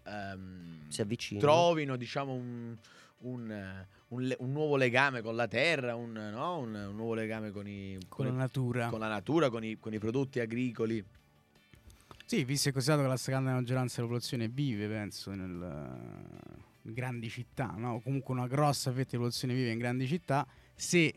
ehm, 0.04 0.88
Si 0.88 1.00
avvicinano. 1.02 1.46
trovino 1.46 1.96
diciamo 1.96 2.32
un, 2.32 2.74
un, 3.18 3.50
eh, 3.50 3.86
un 4.10 4.22
le- 4.22 4.36
un 4.40 4.52
nuovo 4.52 4.76
legame 4.76 5.22
con 5.22 5.36
la 5.36 5.46
terra, 5.48 5.94
un, 5.94 6.12
no? 6.12 6.58
un- 6.58 6.74
un 6.74 6.96
nuovo 6.96 7.14
legame 7.14 7.50
con, 7.50 7.66
i, 7.66 7.98
Con 8.08 8.26
i- 8.26 8.30
la 8.30 8.36
natura. 8.36 8.88
con 8.88 9.00
la 9.00 9.08
natura, 9.08 9.50
con 9.50 9.64
i, 9.64 9.78
con 9.78 9.92
i 9.94 9.98
prodotti 9.98 10.40
agricoli. 10.40 11.04
Sì, 12.24 12.44
visto 12.44 12.68
e 12.68 12.72
considerato 12.72 13.04
che 13.04 13.10
la 13.12 13.16
stragrande 13.18 13.52
maggioranza 13.52 13.96
della 13.96 14.06
popolazione 14.06 14.48
vive, 14.48 14.86
penso, 14.88 15.32
nel, 15.34 15.50
in 16.82 16.92
grandi 16.92 17.28
città, 17.28 17.74
no? 17.76 18.00
Comunque 18.00 18.34
una 18.34 18.46
grossa 18.46 18.90
fetta 18.92 19.10
di 19.10 19.16
popolazione 19.16 19.54
vive 19.54 19.70
in 19.72 19.78
grandi 19.78 20.06
città, 20.06 20.46
se, 20.74 21.12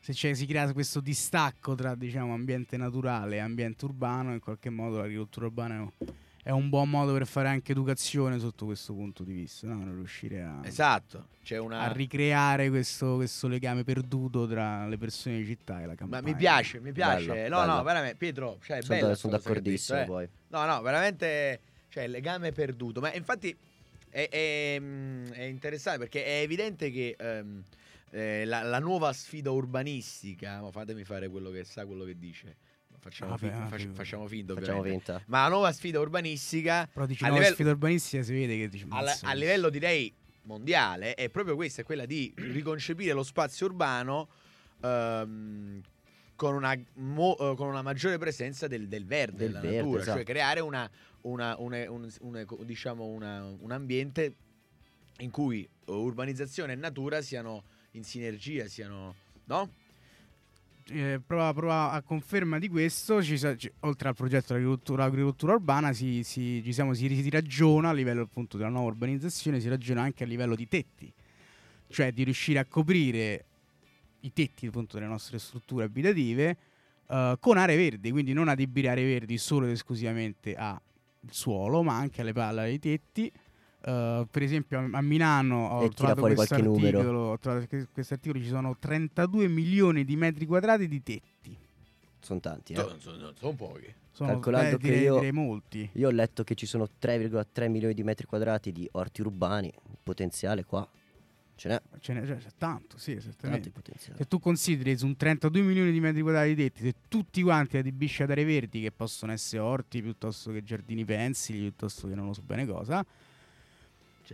se 0.00 0.12
c'è- 0.12 0.34
si 0.34 0.46
crea 0.46 0.72
questo 0.72 1.00
distacco 1.00 1.74
tra 1.76 1.94
diciamo, 1.94 2.34
ambiente 2.34 2.76
naturale 2.76 3.36
e 3.36 3.38
ambiente 3.38 3.84
urbano, 3.84 4.32
in 4.32 4.40
qualche 4.40 4.70
modo 4.70 4.98
l'agricoltura 4.98 5.46
urbana 5.46 5.76
è 5.76 6.12
è 6.44 6.50
un 6.50 6.68
buon 6.68 6.90
modo 6.90 7.12
per 7.12 7.24
fare 7.24 7.48
anche 7.48 7.70
educazione 7.70 8.40
sotto 8.40 8.64
questo 8.66 8.92
punto 8.92 9.22
di 9.22 9.32
vista, 9.32 9.68
no? 9.68 9.78
Per 9.84 9.94
riuscire 9.94 10.42
a, 10.42 10.60
Esatto, 10.64 11.28
c'è 11.44 11.56
una... 11.56 11.82
a 11.82 11.92
ricreare 11.92 12.68
questo, 12.68 13.14
questo 13.14 13.46
legame 13.46 13.84
perduto 13.84 14.48
tra 14.48 14.88
le 14.88 14.98
persone 14.98 15.36
di 15.36 15.46
città 15.46 15.78
e 15.78 15.82
la 15.82 15.88
Ma 15.88 15.94
campagna. 15.94 16.22
mi 16.22 16.34
piace, 16.34 16.80
mi 16.80 16.90
piace. 16.90 17.26
Bello, 17.26 17.56
no, 17.56 17.60
no, 17.60 17.66
bello. 17.66 17.82
veramente, 17.84 18.16
Pietro, 18.16 18.58
cioè, 18.60 18.78
è 18.78 18.82
sono, 18.82 18.98
bello 18.98 19.14
sono 19.14 19.34
hai 19.34 19.38
detto, 19.38 19.48
d'accordissimo 19.52 20.00
eh. 20.00 20.04
poi. 20.04 20.28
No, 20.48 20.64
no, 20.64 20.80
veramente, 20.82 21.60
cioè, 21.88 22.02
il 22.04 22.10
legame 22.10 22.50
perduto. 22.50 23.00
Ma 23.00 23.14
infatti 23.14 23.56
è, 24.10 24.28
è, 24.28 24.76
mm, 24.80 25.26
è 25.30 25.42
interessante 25.44 26.00
perché 26.00 26.24
è 26.24 26.42
evidente 26.42 26.90
che 26.90 27.14
ehm, 27.16 27.62
eh, 28.10 28.44
la, 28.46 28.62
la 28.62 28.80
nuova 28.80 29.12
sfida 29.12 29.52
urbanistica, 29.52 30.60
ma 30.60 30.72
fatemi 30.72 31.04
fare 31.04 31.28
quello 31.28 31.50
che 31.50 31.62
sa, 31.62 31.86
quello 31.86 32.04
che 32.04 32.18
dice. 32.18 32.56
Facciamo, 33.02 33.34
Ah, 33.34 33.36
fi- 33.36 33.46
beh, 33.46 33.52
ah, 33.52 33.66
fac- 33.66 33.90
facciamo 33.94 34.26
finta, 34.28 34.54
Facciamo 34.54 34.82
finta. 34.84 35.20
Ma 35.26 35.42
la 35.42 35.48
nuova 35.48 35.72
sfida 35.72 35.98
urbanistica 35.98 36.88
Però 36.92 37.04
dici 37.04 37.24
a 37.24 37.26
nuova 37.26 37.40
livello- 37.40 37.56
sfida 37.56 37.70
urbanistica 37.72 38.22
si 38.22 38.32
vede 38.32 38.56
che 38.56 38.68
dici, 38.68 38.84
al- 38.90 39.04
"Mazza, 39.04 39.26
a 39.26 39.32
livello 39.32 39.70
direi 39.70 40.14
mondiale 40.42 41.14
è 41.14 41.28
proprio 41.28 41.56
questa, 41.56 41.82
è 41.82 41.84
quella 41.84 42.06
di 42.06 42.32
riconcepire 42.36 43.12
lo 43.12 43.24
spazio 43.24 43.66
urbano 43.66 44.28
ehm, 44.84 45.80
con, 46.36 46.54
una, 46.54 46.76
mo- 46.94 47.36
eh, 47.38 47.54
con 47.56 47.66
una 47.68 47.82
maggiore 47.82 48.18
presenza 48.18 48.68
del, 48.68 48.86
del 48.86 49.04
verde, 49.04 49.36
Del 49.36 49.46
della 49.48 49.60
verde, 49.60 49.76
natura, 49.78 50.00
esatto. 50.02 50.16
cioè 50.18 50.24
creare 50.26 50.60
una, 50.60 50.88
una- 51.22 51.56
un, 51.58 51.72
un- 51.88 52.08
un- 52.20 52.46
diciamo 52.64 53.04
una- 53.06 53.44
un 53.58 53.70
ambiente 53.72 54.34
in 55.18 55.30
cui 55.30 55.68
urbanizzazione 55.86 56.72
e 56.72 56.76
natura 56.76 57.20
siano 57.20 57.64
in 57.92 58.04
sinergia, 58.04 58.66
siano... 58.68 59.14
No? 59.44 59.70
Eh, 60.90 61.20
prova, 61.24 61.52
prova 61.52 61.90
a 61.92 62.02
conferma 62.02 62.58
di 62.58 62.68
questo, 62.68 63.22
ci 63.22 63.38
ci- 63.56 63.72
oltre 63.80 64.08
al 64.08 64.14
progetto 64.14 64.52
dell'agricoltura 64.52 65.04
agricoltura 65.04 65.52
urbana, 65.52 65.92
si, 65.92 66.22
si- 66.22 66.60
diciamo, 66.62 66.94
si, 66.94 67.08
si 67.08 67.30
ragiona 67.30 67.90
a 67.90 67.92
livello 67.92 68.22
appunto 68.22 68.56
della 68.56 68.68
nuova 68.68 68.88
urbanizzazione, 68.88 69.60
si 69.60 69.68
ragiona 69.68 70.02
anche 70.02 70.24
a 70.24 70.26
livello 70.26 70.54
di 70.54 70.68
tetti, 70.68 71.12
cioè 71.88 72.12
di 72.12 72.24
riuscire 72.24 72.58
a 72.58 72.64
coprire 72.64 73.44
i 74.20 74.32
tetti 74.32 74.66
appunto 74.66 74.96
delle 74.96 75.08
nostre 75.08 75.38
strutture 75.38 75.84
abitative 75.84 76.56
eh, 77.08 77.36
con 77.40 77.56
aree 77.56 77.76
verdi, 77.76 78.10
quindi 78.10 78.32
non 78.32 78.48
adibire 78.48 78.88
aree 78.88 79.06
verdi 79.06 79.38
solo 79.38 79.66
ed 79.66 79.72
esclusivamente 79.72 80.54
al 80.54 80.80
suolo, 81.30 81.82
ma 81.82 81.96
anche 81.96 82.20
alle 82.20 82.32
palle 82.32 82.64
dei 82.64 82.78
tetti. 82.78 83.32
Eh, 83.84 84.26
per 84.30 84.42
esempio 84.42 84.78
a, 84.78 84.88
a 84.92 85.00
Milano 85.02 85.66
ho 85.68 85.84
E 85.84 85.88
trovato 85.90 86.20
questo 86.22 86.54
articolo, 86.54 87.18
ho 87.30 87.38
trovato 87.38 87.66
que- 87.66 87.88
questo 87.92 88.14
articolo, 88.14 88.40
ci 88.42 88.48
sono 88.48 88.76
32 88.78 89.48
milioni 89.48 90.04
di 90.04 90.16
metri 90.16 90.46
quadrati 90.46 90.86
di 90.88 91.02
tetti. 91.02 91.56
Sono 92.20 92.38
tanti, 92.40 92.74
eh. 92.74 92.76
Sono, 92.76 92.98
sono- 92.98 93.32
sono 93.34 93.52
pochi. 93.54 93.92
Sono 94.12 94.30
Calcolando 94.32 94.76
eh, 94.76 94.78
che 94.78 94.88
direi, 94.88 95.02
io- 95.02 95.14
direi 95.16 95.32
molti. 95.32 95.88
Io 95.94 96.08
ho 96.08 96.12
letto 96.12 96.44
che 96.44 96.54
ci 96.54 96.66
sono 96.66 96.86
3,3 97.00 97.68
milioni 97.70 97.94
di 97.94 98.02
metri 98.04 98.26
quadrati 98.26 98.70
di 98.70 98.88
orti 98.92 99.22
urbani. 99.22 99.72
Potenziale 100.02 100.64
qua 100.64 100.86
ce 101.56 101.68
n'è. 101.68 101.80
Ce 102.00 102.12
n'è, 102.12 102.24
cioè, 102.26 102.36
c'è 102.36 102.50
tanto, 102.58 102.98
sì, 102.98 103.12
Tanto 103.14 103.28
esattamente. 103.28 103.70
potenziale. 103.70 104.18
Se 104.18 104.26
tu 104.26 104.38
consideri 104.38 104.96
su 104.96 105.06
un 105.06 105.16
32 105.16 105.62
milioni 105.62 105.90
di 105.90 105.98
metri 106.00 106.20
quadrati 106.20 106.54
di 106.54 106.62
tetti, 106.62 106.82
se 106.82 106.94
tutti 107.08 107.42
quanti 107.42 107.78
adibisci 107.78 108.22
ad 108.22 108.30
aree 108.30 108.44
verdi, 108.44 108.80
che 108.82 108.92
possono 108.92 109.32
essere 109.32 109.62
orti 109.62 110.02
piuttosto 110.02 110.52
che 110.52 110.62
giardini 110.62 111.04
pensili, 111.04 111.58
piuttosto 111.60 112.06
che 112.06 112.14
non 112.14 112.26
lo 112.26 112.32
so 112.34 112.42
bene 112.42 112.66
cosa, 112.66 113.04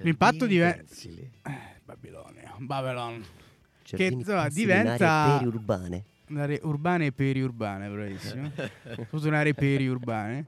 L'impatto 0.03 0.47
dive- 0.47 0.75
Pensili. 0.87 1.31
eh, 1.43 1.81
Babilonia, 1.85 2.55
Babylon, 2.59 3.25
Giardini 3.83 4.21
insomma, 4.21 4.49
diventa- 4.49 5.37
periurbane. 5.39 6.05
aree 6.37 6.61
urbane 6.63 7.07
e 7.07 7.13
periurbane, 7.13 7.89
bravissimo. 7.89 8.53
In 9.29 9.35
aree 9.35 9.55
periurbane. 9.55 10.47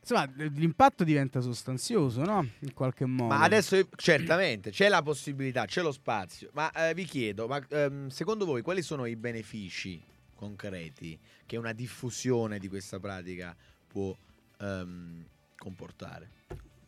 Insomma, 0.00 0.30
l'impatto 0.34 1.04
diventa 1.04 1.40
sostanzioso, 1.40 2.22
no? 2.24 2.46
In 2.60 2.72
qualche 2.72 3.04
modo. 3.04 3.34
Ma 3.34 3.42
adesso 3.42 3.76
io- 3.76 3.88
certamente 3.96 4.70
c'è 4.70 4.88
la 4.88 5.02
possibilità, 5.02 5.66
c'è 5.66 5.82
lo 5.82 5.92
spazio, 5.92 6.48
ma 6.54 6.70
eh, 6.72 6.94
vi 6.94 7.04
chiedo, 7.04 7.46
ma 7.46 7.60
ehm, 7.68 8.08
secondo 8.08 8.44
voi 8.46 8.62
quali 8.62 8.80
sono 8.82 9.04
i 9.04 9.14
benefici 9.16 10.02
concreti 10.34 11.18
che 11.44 11.56
una 11.58 11.72
diffusione 11.72 12.58
di 12.58 12.66
questa 12.68 12.98
pratica 12.98 13.54
può 13.86 14.16
ehm, 14.60 15.24
comportare? 15.58 16.30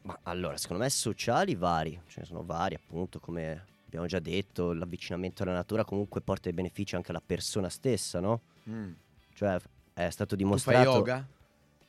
Ma 0.03 0.19
allora, 0.25 0.57
secondo 0.57 0.83
me 0.83 0.91
sociali 0.91 1.55
vari, 1.55 2.01
ce 2.09 2.21
ne 2.21 2.27
sono 2.27 2.43
vari 2.45 2.75
appunto, 2.75 3.21
come 3.21 3.67
abbiamo 3.87 4.07
già 4.07 4.19
detto, 4.19 4.73
l'avvicinamento 4.73 5.43
alla 5.45 5.53
natura 5.53 5.85
comunque 5.85 6.21
porta 6.21 6.43
dei 6.45 6.53
benefici 6.55 6.97
anche 6.97 7.11
alla 7.11 7.23
persona 7.25 7.69
stessa, 7.69 8.19
no? 8.21 8.41
Cioè 9.35 9.59
è 9.95 10.11
stato 10.11 10.35
Tu 10.35 10.43
fai 10.43 10.45
dimostrato... 10.45 10.91
yoga? 10.97 11.29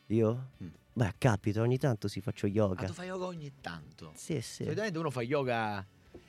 Io? 0.08 0.50
Mm. 0.64 0.68
Beh, 0.96 1.14
capita, 1.18 1.62
ogni 1.62 1.78
tanto 1.80 2.08
si 2.08 2.22
faccio 2.22 2.46
Ah, 2.46 2.50
yoga. 2.50 2.86
tu 2.86 2.94
fai 2.94 3.08
yoga 3.08 3.26
ogni 3.26 3.52
tanto. 3.62 4.12
Sì, 4.16 4.42
sì. 4.42 4.64
Solitamente 4.64 5.00
uno 5.00 5.10
fa 5.10 5.22
yoga 5.24 5.84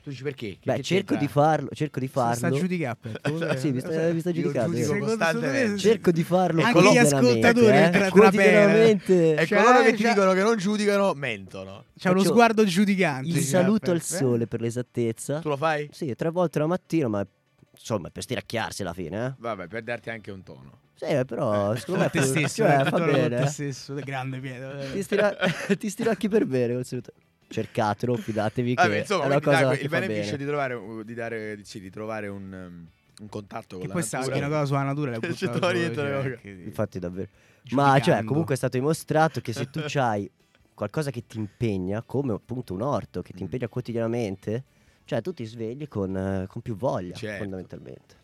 Tu 0.04 0.11
dici 0.11 0.23
perché? 0.23 0.49
Che- 0.50 0.58
Beh, 0.64 0.75
che 0.76 0.82
cerco 0.82 1.16
di 1.16 1.26
farlo, 1.28 1.70
cerco 1.73 1.99
di 1.99 2.08
Sta 2.08 2.34
farlo. 2.34 2.58
giudicando. 2.58 3.08
Sì, 3.56 3.70
mi 3.73 3.80
sta, 3.80 3.88
mi 4.12 4.20
sta 4.20 4.28
Io 4.30 4.42
giudicando. 4.42 4.76
giudico 4.76 5.40
eh. 5.50 5.78
Cerco 5.78 6.11
di 6.11 6.23
farlo 6.23 6.62
Anche 6.62 6.82
gli 6.92 6.99
ascoltatori 6.99 7.76
eh. 7.78 7.90
tra- 7.90 8.11
quotidianamente. 8.11 9.34
E 9.34 9.46
Cioè, 9.46 9.62
coloro 9.62 9.82
che 9.82 9.92
ti 9.94 10.02
cioè- 10.02 10.12
dicono 10.12 10.32
che 10.34 10.42
non 10.42 10.56
giudicano 10.58 11.14
mentono. 11.14 11.84
C'ha 11.99 12.11
uno 12.11 12.23
sguardo 12.23 12.64
giudicante. 12.66 13.28
Il 13.28 13.34
cioè, 13.37 13.42
saluto 13.44 13.90
al 13.92 13.99
Peppe. 14.02 14.14
sole 14.16 14.46
per 14.46 14.61
l'esattezza. 14.61 15.38
Tu 15.40 15.49
lo 15.49 15.56
fai? 15.56 15.88
Sì, 15.90 16.14
tre 16.14 16.28
volte 16.30 16.58
la 16.58 16.66
mattina, 16.66 17.08
ma 17.08 17.26
insomma, 17.75 18.11
per 18.11 18.23
stiracchiarsi 18.25 18.82
alla 18.82 18.92
fine, 18.92 19.26
eh. 19.26 19.34
Vabbè, 19.38 19.68
per 19.68 19.82
darti 19.84 20.11
anche 20.11 20.30
un 20.30 20.42
tono. 20.42 20.80
Sì, 20.96 21.06
però 21.26 21.75
secondo 21.76 22.00
me 22.00 22.06
A 22.06 22.11
te 22.11 22.20
stesso, 22.23 22.62
cioè, 22.62 22.80
eh, 22.80 22.84
fa 22.84 22.90
tutto 22.99 23.04
bene. 23.11 23.37
te 23.37 23.42
eh. 23.42 23.46
stesso, 23.46 23.94
grande 23.94 24.38
Pietro. 24.38 24.78
Ti, 24.92 25.02
stira- 25.02 25.34
ti 25.78 25.88
stiracchi 25.88 26.28
per 26.28 26.44
bene 26.44 26.75
col 26.75 26.84
saluto. 26.84 27.12
Cercatelo, 27.54 28.16
fidatevi 28.16 28.75
che 28.75 28.82
Vabbè, 28.82 28.99
insomma, 28.99 29.25
una 29.26 29.38
dai, 29.38 29.42
cosa 29.42 29.73
il 29.73 29.78
che 29.78 29.88
fa 29.88 29.99
beneficio 30.00 30.30
bene. 30.32 30.37
di 30.38 30.44
trovare, 30.46 31.04
di 31.04 31.14
dare, 31.14 31.58
sì, 31.62 31.80
di 31.80 31.90
trovare 31.90 32.26
un, 32.28 32.42
um, 32.52 32.87
un 33.20 33.28
contatto 33.28 33.78
Che 33.78 33.87
con 33.87 33.92
poi 34.00 34.08
la 34.11 34.18
natura. 34.18 34.37
una 34.38 34.49
cosa 34.49 34.64
sulla 34.64 34.82
natura 34.82 35.11
l'hai 35.12 35.20
C'è 35.20 35.28
buttata 35.28 35.73
cioè, 35.73 36.37
di- 36.42 36.62
Infatti, 36.64 36.99
davvero. 36.99 37.28
Ma 37.70 37.84
cioè, 37.92 37.99
giudicando. 37.99 38.26
comunque 38.26 38.54
è 38.54 38.56
stato 38.56 38.76
dimostrato 38.76 39.40
che 39.40 39.52
se 39.52 39.70
tu 39.70 39.80
hai 39.99 40.28
qualcosa 40.75 41.11
che 41.11 41.25
ti 41.26 41.38
impegna, 41.38 42.02
come 42.02 42.32
appunto 42.32 42.75
un 42.75 42.82
orto 42.82 43.23
che 43.23 43.32
ti 43.32 43.42
Mm. 43.42 43.44
impegna 43.44 43.68
quotidianamente, 43.68 44.64
cioè 45.04 45.23
tu 45.23 45.32
ti 45.32 45.44
svegli 45.44 45.87
con, 45.87 46.16
eh, 46.16 46.46
con 46.49 46.61
più 46.61 46.75
voglia, 46.76 47.14
Certo. 47.14 47.38
fondamentalmente. 47.42 48.23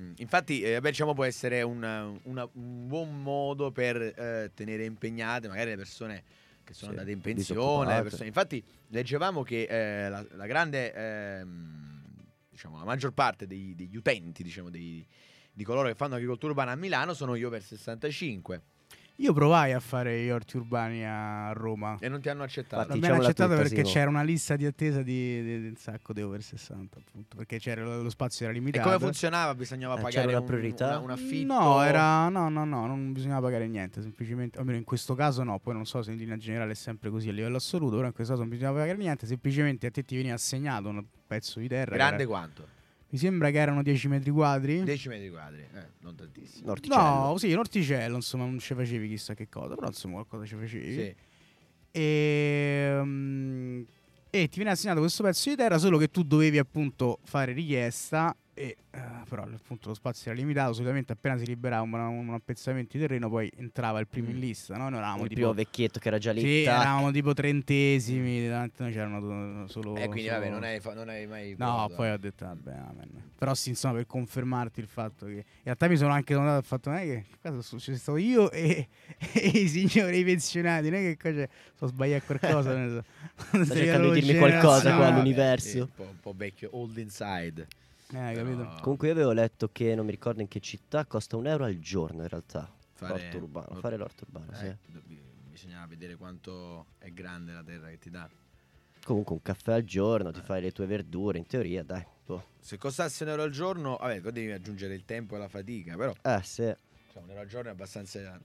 Mm, 0.00 0.12
Infatti, 0.18 0.62
eh, 0.62 0.80
beh, 0.80 0.90
diciamo, 0.90 1.12
può 1.12 1.24
essere 1.24 1.62
un, 1.62 1.82
una- 2.22 2.48
un 2.52 2.86
buon 2.86 3.20
modo 3.22 3.70
per 3.72 3.96
eh, 4.00 4.50
tenere 4.54 4.84
impegnate 4.84 5.48
magari 5.48 5.70
le 5.70 5.76
persone 5.76 6.22
che 6.70 6.76
sono 6.76 6.92
Sì, 6.92 6.98
andate 6.98 7.10
in 7.10 7.20
pensione. 7.20 8.02
persone- 8.02 8.26
Infatti, 8.26 8.62
leggevamo 8.88 9.42
che 9.42 9.62
eh, 9.64 10.08
la, 10.08 10.24
la 10.32 10.46
grande, 10.46 10.92
ehm, 10.94 12.02
diciamo, 12.48 12.78
la 12.78 12.84
maggior 12.84 13.12
parte 13.12 13.46
dei- 13.48 13.74
degli 13.74 13.96
utenti, 13.96 14.42
diciamo, 14.44 14.70
dei- 14.70 15.04
di 15.52 15.64
coloro 15.64 15.88
che 15.88 15.94
fanno 15.96 16.14
agricoltura 16.14 16.52
urbana 16.52 16.70
a 16.70 16.76
Milano 16.76 17.12
sono 17.12 17.34
io 17.34 17.50
per 17.50 17.62
65 17.62 18.62
Io 19.20 19.34
provai 19.34 19.72
a 19.74 19.80
fare 19.80 20.22
gli 20.22 20.30
orti 20.30 20.56
urbani 20.56 21.04
a 21.04 21.52
Roma. 21.52 21.98
e 22.00 22.08
non 22.08 22.22
ti 22.22 22.30
hanno 22.30 22.42
accettato. 22.42 22.80
Infatti, 22.82 22.98
Non 22.98 22.98
mi 23.00 23.06
hanno 23.14 23.22
accettato 23.26 23.50
tutta, 23.52 23.62
perché 23.68 23.82
c'era 23.82 24.08
una 24.08 24.22
lista 24.22 24.56
di 24.56 24.64
attesa 24.64 25.02
di, 25.02 25.42
di- 25.42 25.60
di 25.60 25.66
un 25.68 25.76
sacco 25.76 26.14
di 26.14 26.22
over 26.22 26.42
60, 26.42 26.98
appunto. 26.98 27.36
Perché 27.36 27.58
c'era 27.58 27.84
lo, 27.84 28.08
spazio 28.08 28.46
era 28.46 28.54
e 28.54 28.58
limitato. 28.58 28.86
come 28.88 28.98
funzionava? 28.98 29.54
Bisognava 29.54 29.94
Eh, 29.98 30.00
pagare 30.00 30.14
c'era 30.26 30.28
una 30.30 30.40
un, 30.40 30.46
priorità? 30.46 30.86
una- 30.88 30.98
un 31.00 31.10
affitto? 31.10 31.52
No, 31.52 31.82
era, 31.82 32.28
no, 32.30 32.48
no, 32.48 32.64
no, 32.64 32.86
non 32.86 33.12
bisognava 33.12 33.42
pagare 33.42 33.68
niente, 33.68 34.00
semplicemente, 34.00 34.58
almeno 34.58 34.78
in 34.78 34.84
questo 34.84 35.14
caso 35.14 35.42
no, 35.42 35.58
poi 35.58 35.74
non 35.74 35.84
so 35.84 36.02
se 36.02 36.12
in 36.12 36.16
linea 36.16 36.38
generale 36.38 36.72
è 36.72 36.74
sempre 36.74 37.10
così 37.10 37.28
a 37.28 37.32
livello 37.32 37.56
assoluto, 37.56 37.96
però 37.96 38.06
in 38.06 38.14
questo 38.14 38.32
caso 38.32 38.44
non 38.44 38.50
bisognava 38.54 38.78
pagare 38.80 38.96
niente, 38.96 39.26
semplicemente 39.26 39.86
a 39.86 39.90
te 39.90 40.02
ti 40.02 40.16
veniva 40.16 40.34
assegnato 40.34 40.88
un 40.88 41.04
pezzo 41.26 41.60
di 41.60 41.68
terra. 41.68 41.94
Grande 41.94 42.22
era- 42.22 42.26
quanto? 42.30 42.66
Mi 43.10 43.18
sembra 43.18 43.50
che 43.50 43.58
erano 43.58 43.82
10 43.82 44.08
metri 44.08 44.30
quadri. 44.30 44.82
10 44.84 45.08
metri 45.08 45.30
quadri, 45.30 45.62
eh, 45.62 45.86
non 46.00 46.14
tantissimo. 46.14 46.64
Un 46.64 46.70
orticello. 46.70 47.02
No, 47.02 47.38
sì, 47.38 47.52
un 47.52 47.58
orticello, 47.58 48.14
insomma, 48.16 48.44
non 48.44 48.58
ci 48.58 48.74
facevi 48.74 49.08
chissà 49.08 49.34
che 49.34 49.48
cosa, 49.48 49.74
però 49.74 49.88
insomma 49.88 50.14
qualcosa 50.14 50.44
ci 50.44 50.54
facevi. 50.54 50.92
Sì. 50.92 51.14
E, 51.92 53.00
mm, 53.02 53.82
e 54.30 54.48
ti 54.48 54.56
viene 54.56 54.70
assegnato 54.70 55.00
questo 55.00 55.24
pezzo 55.24 55.50
di 55.50 55.56
terra, 55.56 55.78
solo 55.78 55.98
che 55.98 56.08
tu 56.08 56.22
dovevi 56.22 56.58
appunto 56.58 57.18
fare 57.24 57.52
richiesta. 57.52 58.34
E, 58.60 58.76
eh, 58.90 59.00
però 59.26 59.44
appunto 59.44 59.88
lo 59.88 59.94
spazio 59.94 60.30
era 60.30 60.38
limitato. 60.38 60.74
Solitamente 60.74 61.12
appena 61.12 61.38
si 61.38 61.46
liberava 61.46 61.82
un, 61.82 61.94
un 61.94 62.34
appezzamento 62.34 62.90
di 62.92 62.98
terreno, 62.98 63.30
poi 63.30 63.50
entrava 63.56 64.00
il 64.00 64.06
primo 64.06 64.28
in 64.28 64.36
Mm. 64.36 64.40
lista. 64.40 64.76
No? 64.76 64.90
Noi 64.90 64.98
eravamo 64.98 65.22
il 65.22 65.28
tipo, 65.28 65.40
primo 65.40 65.54
vecchietto 65.54 65.98
che 65.98 66.08
era 66.08 66.18
già 66.18 66.32
lì. 66.32 66.40
sì, 66.40 66.64
tac. 66.64 66.80
eravamo 66.82 67.10
tipo 67.10 67.32
trentesimi. 67.32 68.46
Noi 68.48 68.70
c'erano 68.92 69.66
solo. 69.68 69.96
E 69.96 70.08
quindi, 70.08 70.28
solo- 70.28 70.40
vabbè, 70.40 70.50
non 70.50 70.62
hai, 70.62 70.80
fa- 70.80 70.92
non 70.92 71.08
hai 71.08 71.26
mai. 71.26 71.50
No, 71.50 71.56
provato, 71.56 71.94
poi 71.94 72.08
eh. 72.08 72.12
ho 72.12 72.16
detto, 72.18 72.44
vabbè, 72.44 72.70
amen. 72.70 73.30
Però 73.38 73.54
sì, 73.54 73.70
insomma, 73.70 73.94
per 73.94 74.06
confermarti 74.06 74.80
il 74.80 74.86
fatto 74.88 75.24
che... 75.24 75.32
In 75.32 75.44
realtà 75.62 75.88
mi 75.88 75.96
sono 75.96 76.12
anche 76.12 76.34
domandato 76.34 76.60
il 76.60 76.66
fatto, 76.66 76.90
non 76.90 76.98
è 76.98 77.04
che 77.04 77.24
qua 77.40 77.62
sono 77.62 77.80
c'è 77.80 77.96
stato 77.96 78.18
io 78.18 78.50
e, 78.50 78.88
e 79.32 79.48
i 79.48 79.68
signori 79.68 80.22
pensionati, 80.22 80.90
non 80.90 80.98
è 80.98 81.02
che 81.02 81.16
qua 81.16 81.30
c'è... 81.32 81.48
Sto 81.74 81.86
sbagliando 81.86 82.26
qualcosa. 82.26 83.04
Sta 83.36 83.74
cercando 83.74 84.12
di 84.12 84.20
dirmi 84.20 84.38
qualcosa 84.38 84.94
qua 84.96 85.06
all'universo. 85.06 85.68
sì, 85.68 85.78
un, 85.78 85.88
po', 85.94 86.02
un 86.02 86.20
po' 86.20 86.34
vecchio, 86.36 86.68
old 86.72 86.98
inside. 86.98 87.66
Eh, 88.12 88.34
capito? 88.34 88.62
No, 88.64 88.78
Comunque 88.80 89.06
io 89.08 89.12
avevo 89.14 89.32
letto 89.32 89.68
che 89.70 89.94
non 89.94 90.04
mi 90.04 90.10
ricordo 90.10 90.40
in 90.40 90.48
che 90.48 90.60
città 90.60 91.04
costa 91.06 91.36
un 91.36 91.46
euro 91.46 91.64
al 91.64 91.78
giorno 91.78 92.22
in 92.22 92.28
realtà. 92.28 92.70
Fare- 92.94 93.22
l'orto 93.22 93.36
urbano, 93.38 93.80
fare 93.80 93.96
l'orto 93.96 94.24
urbano, 94.24 94.52
sì. 94.54 94.66
eh, 94.66 94.76
do- 94.86 95.00
bi- 95.06 95.20
bisognava 95.48 95.86
vedere 95.86 96.16
quanto 96.16 96.86
è 96.98 97.10
grande 97.12 97.52
la 97.52 97.62
terra 97.62 97.88
che 97.88 97.98
ti 97.98 98.10
dà. 98.10 98.28
Comunque 99.02 99.34
un 99.34 99.42
caffè 99.42 99.72
al 99.72 99.84
giorno, 99.84 100.30
ti 100.30 100.40
fai 100.42 100.60
le 100.60 100.72
tue 100.72 100.84
verdure, 100.86 101.38
in 101.38 101.46
teoria, 101.46 101.82
dai. 101.82 102.04
boh. 102.26 102.44
Se 102.60 102.76
costasse 102.76 103.22
un 103.24 103.30
euro 103.30 103.42
al 103.44 103.50
giorno, 103.50 103.96
vabbè, 103.96 104.20
poi 104.20 104.32
devi 104.32 104.50
aggiungere 104.52 104.94
il 104.94 105.04
tempo 105.06 105.36
e 105.36 105.38
la 105.38 105.48
fatica, 105.48 105.96
però 105.96 106.12
Eh, 106.22 106.40
sì. 106.42 106.62
cioè, 107.12 107.22
un 107.22 107.28
euro 107.30 107.40
al 107.40 107.46
giorno 107.48 107.68
è 107.70 107.72
abbastanza. 107.72 108.38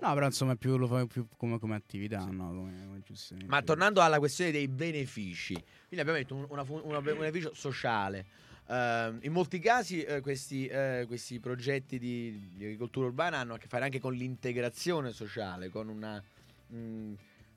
No, 0.00 0.12
però 0.14 0.26
insomma 0.26 0.54
più 0.56 0.76
lo 0.76 0.86
fai 0.86 1.06
più 1.06 1.26
come, 1.36 1.58
come 1.58 1.74
attività, 1.76 2.24
no? 2.30 2.48
Come, 2.48 3.02
come. 3.28 3.44
Ma 3.46 3.62
tornando 3.62 4.00
alla 4.02 4.18
questione 4.18 4.50
dei 4.50 4.68
benefici, 4.68 5.54
quindi 5.54 6.00
abbiamo 6.00 6.18
detto 6.18 6.34
un, 6.34 6.46
una 6.48 6.62
una- 6.68 6.98
un 6.98 7.02
beneficio 7.02 7.54
sociale. 7.54 8.26
Ehm, 8.68 9.18
in 9.22 9.32
molti 9.32 9.58
casi 9.58 10.02
eh, 10.02 10.20
questi, 10.20 10.66
eh, 10.66 11.04
questi 11.06 11.38
progetti 11.40 11.98
di, 11.98 12.50
di 12.54 12.64
agricoltura 12.64 13.06
urbana 13.06 13.38
hanno 13.38 13.54
a 13.54 13.58
che 13.58 13.66
fare 13.66 13.84
anche 13.84 14.00
con 14.00 14.14
l'integrazione 14.14 15.12
sociale, 15.12 15.68
con 15.70 15.88
una, 15.88 16.22
mh, 16.68 17.12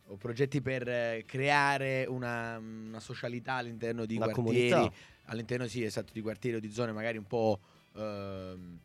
o 0.08 0.16
progetti 0.18 0.62
per 0.62 0.88
eh, 0.88 1.24
creare 1.26 2.06
una, 2.08 2.58
una 2.58 3.00
socialità 3.00 3.54
all'interno 3.54 4.06
di 4.06 4.16
Una 4.16 4.26
quartieri, 4.30 4.70
comunità. 4.70 4.92
all'interno 5.26 5.68
sì, 5.68 5.84
esatto, 5.84 6.12
di 6.14 6.22
quartieri 6.22 6.58
o 6.58 6.60
di 6.60 6.72
zone 6.72 6.92
magari 6.92 7.18
un 7.18 7.26
po' 7.28 7.60
ehm, 7.96 8.80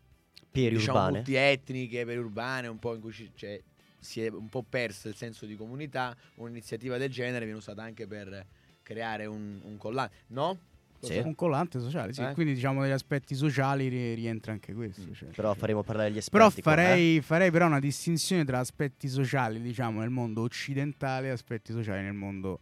diciamo 0.52 0.98
urbane. 0.98 1.16
multietniche, 1.16 2.04
periurbane, 2.04 2.68
un 2.68 2.78
po' 2.78 2.94
in 2.94 3.00
cui 3.00 3.12
ci- 3.12 3.30
c'è- 3.34 3.60
si 3.98 4.22
è 4.22 4.28
un 4.28 4.48
po' 4.48 4.64
perso 4.68 5.08
il 5.08 5.14
senso 5.14 5.46
di 5.46 5.56
comunità. 5.56 6.14
Un'iniziativa 6.36 6.98
del 6.98 7.10
genere 7.10 7.44
viene 7.44 7.58
usata 7.58 7.82
anche 7.82 8.06
per 8.06 8.44
creare 8.82 9.26
un, 9.26 9.60
un 9.62 9.76
collante, 9.76 10.14
no? 10.28 10.58
Sì. 11.00 11.18
Un 11.18 11.34
collante 11.34 11.80
sociale, 11.80 12.12
sì. 12.12 12.22
Eh? 12.22 12.32
Quindi 12.32 12.54
diciamo 12.54 12.80
negli 12.80 12.92
aspetti 12.92 13.34
sociali 13.34 13.88
ri- 13.88 14.14
rientra 14.14 14.52
anche 14.52 14.72
questo. 14.72 15.02
Mm. 15.02 15.12
cioè. 15.14 15.28
Però 15.30 15.52
faremo 15.54 15.82
parlare 15.82 16.12
gli 16.12 16.16
esperti. 16.18 16.30
Però 16.30 16.48
qua, 16.48 16.58
eh. 16.58 16.62
farei, 16.86 17.20
farei 17.20 17.50
però 17.50 17.66
una 17.66 17.80
distinzione 17.80 18.44
tra 18.44 18.60
aspetti 18.60 19.08
sociali, 19.08 19.60
diciamo, 19.60 19.98
nel 20.00 20.10
mondo 20.10 20.42
occidentale 20.42 21.26
e 21.26 21.30
aspetti 21.30 21.72
sociali 21.72 22.02
nel 22.02 22.12
mondo, 22.12 22.60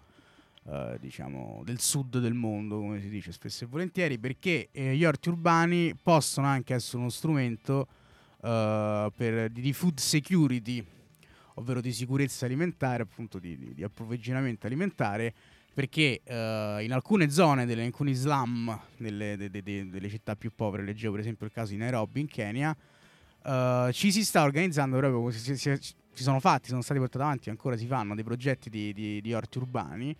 eh, 0.70 0.96
diciamo, 1.00 1.62
del 1.64 1.80
sud 1.80 2.18
del 2.20 2.34
mondo, 2.34 2.78
come 2.78 3.00
si 3.00 3.08
dice 3.08 3.32
spesso 3.32 3.64
e 3.64 3.66
volentieri, 3.66 4.18
perché 4.18 4.68
eh, 4.70 4.94
gli 4.94 5.04
orti 5.04 5.28
urbani 5.28 5.94
possono 6.00 6.46
anche 6.46 6.74
essere 6.74 6.98
uno 6.98 7.08
strumento 7.10 7.88
eh, 8.42 9.10
per- 9.14 9.50
di, 9.50 9.72
food 9.72 9.98
security, 9.98 10.84
ovvero 11.54 11.80
di 11.80 11.92
sicurezza 11.92 12.46
alimentare, 12.46 13.02
appunto 13.02 13.38
di, 13.38 13.58
di- 13.58 13.74
di 13.74 13.82
approvvigionamento 13.82 14.66
alimentare, 14.66 15.34
perché 15.72 16.20
eh, 16.24 16.78
in 16.82 16.92
alcune 16.92 17.30
zone, 17.30 17.66
delle, 17.66 17.80
in 17.82 17.86
alcuni 17.88 18.14
slum 18.14 18.78
delle, 18.96 19.36
de- 19.36 19.50
de- 19.50 19.62
de- 19.62 19.88
delle 19.88 20.08
città 20.08 20.36
più 20.36 20.52
povere, 20.54 20.84
leggevo 20.84 21.12
per 21.12 21.20
esempio 21.20 21.46
il 21.46 21.52
caso 21.52 21.72
di 21.72 21.78
Nairobi 21.78 22.20
in 22.20 22.26
Kenya, 22.28 22.76
eh, 23.44 23.90
ci 23.92 24.12
si 24.12 24.24
sta 24.24 24.42
organizzando 24.42 24.96
proprio, 24.98 25.30
si- 25.30 25.56
si- 25.56 25.76
si 26.12 26.22
sono 26.22 26.40
fatti, 26.40 26.68
sono 26.68 26.82
stati 26.82 26.98
portati 27.00 27.24
avanti, 27.24 27.50
ancora 27.50 27.76
si 27.76 27.86
fanno 27.86 28.14
dei 28.14 28.24
progetti 28.24 28.68
di, 28.68 28.92
di- 28.92 29.20
di 29.20 29.32
orti 29.32 29.58
urbani 29.58 30.14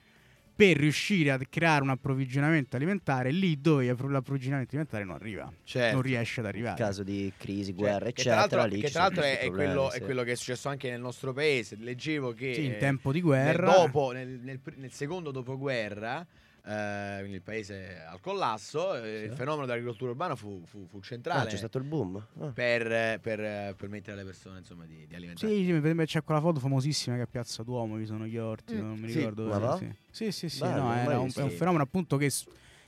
per 0.61 0.77
riuscire 0.77 1.31
a 1.31 1.39
creare 1.49 1.83
un 1.83 1.89
approvvigionamento 1.89 2.77
alimentare 2.77 3.31
lì 3.31 3.59
dove 3.59 3.87
l'approvvigionamento 3.87 4.75
alimentare 4.75 5.05
non 5.05 5.15
arriva, 5.15 5.51
Certo. 5.65 5.95
non 5.95 6.03
riesce 6.03 6.41
ad 6.41 6.47
In 6.47 6.53
arrivare. 6.53 6.77
caso 6.77 7.03
di 7.03 7.33
crisi, 7.39 7.71
Cioè, 7.71 7.75
guerra, 7.75 8.05
che 8.11 8.23
tra 8.23 8.43
eccetera. 8.43 8.61
l'altro, 8.61 8.65
lì 8.67 8.81
che 8.83 8.91
tra 8.91 9.01
l'altro 9.05 9.23
è, 9.23 9.39
è 9.39 9.49
quello, 9.49 9.55
problemi, 9.73 9.89
è 9.89 9.93
sì. 9.95 10.01
quello 10.03 10.23
che 10.23 10.33
è 10.33 10.35
successo 10.35 10.69
anche 10.69 10.91
nel 10.91 11.01
nostro 11.01 11.33
paese. 11.33 11.77
Leggevo 11.79 12.35
che 12.35 12.53
Sì, 12.53 12.65
in 12.67 12.77
tempo 12.79 13.11
di 13.11 13.21
nel 13.21 13.27
guerra. 13.27 13.73
dopo, 13.73 14.11
nel, 14.13 14.29
nel 14.43 14.61
nel 14.77 14.93
secondo 14.93 15.31
dopoguerra, 15.31 16.27
eh, 16.65 17.17
quindi 17.19 17.37
il 17.37 17.43
paese 17.43 18.03
al 18.03 18.21
collasso, 18.21 18.95
eh, 18.97 19.25
il 19.25 19.33
fenomeno 19.33 19.67
dell'agricoltura 19.67 20.11
urbana 20.11 20.35
fu, 20.37 20.63
fu- 20.67 20.87
fu 20.87 20.99
Ah, 20.99 21.03
centrale 21.03 21.51
c'è 21.51 21.57
stato 21.57 21.79
il 21.79 21.85
boom. 21.85 22.25
Ah. 22.41 22.47
per, 22.53 23.21
per 23.21 23.75
permettere 23.77 24.13
alle 24.13 24.25
persone 24.25 24.59
insomma, 24.59 24.85
di, 24.85 25.07
di 25.07 25.15
alimentare. 25.15 25.53
Sì, 25.53 25.65
sì, 25.65 26.05
c'è 26.07 26.23
quella 26.25 26.41
foto 26.41 26.61
famosissima 26.61 27.17
che 27.17 27.23
a 27.23 27.27
Piazza 27.27 27.63
Duomo 27.63 27.97
vi 27.97 28.07
sono 28.07 28.27
gli 28.27 28.37
orti, 28.37 28.75
Mm, 28.75 28.79
non 28.79 28.99
mi 28.99 29.09
sì. 29.11 29.17
ricordo. 29.19 29.47
Ma 29.47 29.59
dove? 29.59 29.77
Sì, 30.11 30.27
sì, 30.27 30.33
sì, 30.33 30.49
sì, 30.49 30.59
Bello, 30.61 30.77
no, 30.83 30.87
mai 30.87 31.17
un, 31.17 31.31
è 31.35 31.43
un 31.43 31.51
fenomeno 31.51 31.83
appunto 31.83 32.17
che 32.17 32.31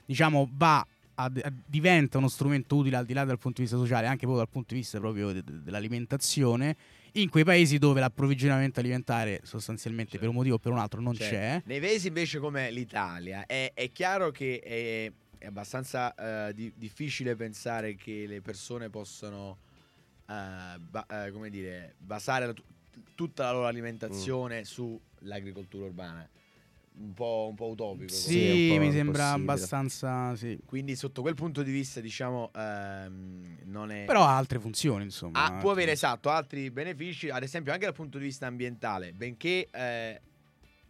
diciamo 0.05 0.49
va 0.53 0.85
a, 1.15 1.23
a- 1.25 1.53
diventa 1.65 2.17
uno 2.17 2.27
strumento 2.27 2.75
utile 2.75 2.97
al 2.97 3.05
di 3.05 3.13
là 3.13 3.23
dal 3.23 3.37
punto 3.37 3.57
di 3.61 3.63
vista 3.67 3.77
sociale, 3.77 4.07
anche 4.07 4.25
proprio 4.25 4.37
dal 4.39 4.49
punto 4.49 4.73
di 4.73 4.79
vista 4.79 4.99
proprio 4.99 5.31
de- 5.31 5.43
de- 5.43 5.61
dell'alimentazione, 5.61 6.75
in 7.13 7.29
quei 7.29 7.43
paesi 7.43 7.77
dove 7.77 7.99
l'approvvigionamento 7.99 8.79
alimentare 8.79 9.41
sostanzialmente 9.43 10.17
per 10.17 10.29
un 10.29 10.35
motivo 10.35 10.55
o 10.55 10.59
per 10.59 10.71
un 10.71 10.79
altro 10.79 11.01
non 11.01 11.13
Cioè, 11.13 11.29
c'è. 11.29 11.61
Nei 11.65 11.79
paesi 11.79 12.07
invece 12.07 12.39
come 12.39 12.71
l'Italia 12.71 13.45
è, 13.45 13.71
è 13.73 13.91
chiaro 13.91 14.31
che 14.31 14.59
è, 14.59 15.11
è 15.37 15.45
abbastanza 15.45 16.47
eh, 16.47 16.53
di- 16.53 16.73
difficile 16.75 17.35
pensare 17.35 17.95
che 17.95 18.25
le 18.27 18.41
persone 18.41 18.89
possano 18.89 19.57
eh, 20.27 20.79
ba- 20.79 21.05
eh, 21.25 21.31
come 21.31 21.49
dire, 21.49 21.95
basare 21.97 22.47
la- 22.47 22.53
tutta 23.15 23.43
la 23.43 23.51
loro 23.51 23.65
alimentazione 23.67 24.63
sull'agricoltura 24.65 25.85
urbana. 25.85 26.27
Un 26.95 27.13
po', 27.13 27.47
un 27.49 27.55
po' 27.55 27.69
utopico. 27.69 28.13
Sì, 28.13 28.77
mi 28.79 28.91
sembra 28.91 29.31
abbastanza. 29.31 30.35
Sì. 30.35 30.59
Quindi 30.65 30.95
sotto 30.95 31.21
quel 31.21 31.33
punto 31.33 31.63
di 31.63 31.71
vista, 31.71 31.99
diciamo, 31.99 32.51
ehm, 32.53 33.59
non 33.65 33.91
è... 33.91 34.05
Però 34.05 34.23
ha 34.23 34.37
altre 34.37 34.59
funzioni, 34.59 35.03
insomma. 35.03 35.55
Ah, 35.55 35.59
può 35.59 35.71
avere 35.71 35.91
esatto 35.91 36.29
altri 36.29 36.69
benefici, 36.69 37.29
ad 37.29 37.43
esempio 37.43 37.71
anche 37.71 37.85
dal 37.85 37.93
punto 37.93 38.17
di 38.17 38.25
vista 38.25 38.45
ambientale, 38.45 39.13
benché 39.13 39.69
eh, 39.71 40.21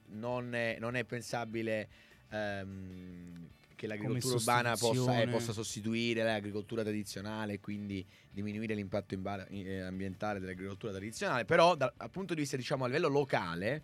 non, 0.07 0.53
è, 0.53 0.77
non 0.79 0.95
è 0.95 1.03
pensabile 1.05 1.89
ehm, 2.29 3.47
che 3.75 3.87
l'agricoltura 3.87 4.35
urbana 4.35 4.75
possa, 4.75 5.21
eh, 5.21 5.27
possa 5.27 5.53
sostituire 5.53 6.23
l'agricoltura 6.23 6.83
tradizionale 6.83 7.53
e 7.53 7.59
quindi 7.59 8.05
diminuire 8.29 8.75
l'impatto 8.75 9.13
imba- 9.13 9.47
eh, 9.47 9.81
ambientale 9.81 10.39
dell'agricoltura 10.39 10.91
tradizionale, 10.91 11.45
però 11.45 11.75
dal, 11.75 11.93
dal 11.95 12.09
punto 12.09 12.33
di 12.33 12.41
vista 12.41 12.57
diciamo 12.57 12.83
a 12.83 12.87
livello 12.87 13.07
locale 13.07 13.83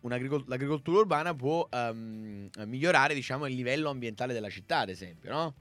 un'agricol- 0.00 0.44
l'agricoltura 0.46 0.98
urbana 0.98 1.34
può 1.34 1.68
ehm, 1.70 2.48
migliorare 2.66 3.14
diciamo 3.14 3.46
il 3.46 3.54
livello 3.54 3.90
ambientale 3.90 4.32
della 4.32 4.50
città 4.50 4.78
ad 4.80 4.88
esempio, 4.88 5.30
no? 5.30 5.54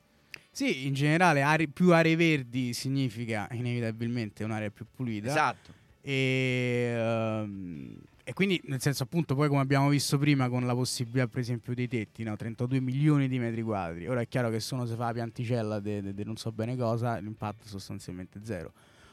Sì, 0.52 0.88
in 0.88 0.94
generale, 0.94 1.42
are- 1.42 1.68
più 1.68 1.94
aree 1.94 2.16
verdi 2.16 2.74
significa 2.74 3.48
inevitabilmente 3.52 4.44
un'area 4.44 4.70
più 4.70 4.86
pulita. 4.94 5.28
Esatto. 5.28 5.74
E, 6.02 6.94
ehm, 6.96 7.98
e 8.24 8.34
quindi, 8.34 8.62
nel 8.66 8.80
senso, 8.82 9.04
appunto, 9.04 9.34
poi 9.36 9.48
come 9.48 9.62
abbiamo 9.62 9.90
visto 9.90 10.18
prima 10.18 10.50
con 10.50 10.66
la 10.66 10.76
possibilità, 10.76 11.28
per 11.28 11.40
esempio, 11.40 11.74
dei 11.74 11.88
tetti, 11.88 12.24
no? 12.24 12.36
32 12.36 12.80
milioni 12.80 13.28
di 13.28 13.40
metri 13.40 13.64
quadri. 13.64 14.08
Ora 14.08 14.22
è 14.22 14.28
chiaro 14.28 14.50
che 14.50 14.60
se 14.60 14.76
uno 14.76 14.86
si 14.86 14.94
fa 14.96 15.06
la 15.06 15.14
pianticella 15.14 15.80
di 15.80 16.24
non 16.24 16.36
so 16.36 16.52
bene 16.52 16.76
cosa, 16.76 17.18
l'impatto 17.18 17.64
è 17.66 17.68
sostanzialmente 17.68 18.40
zero. 18.44 18.72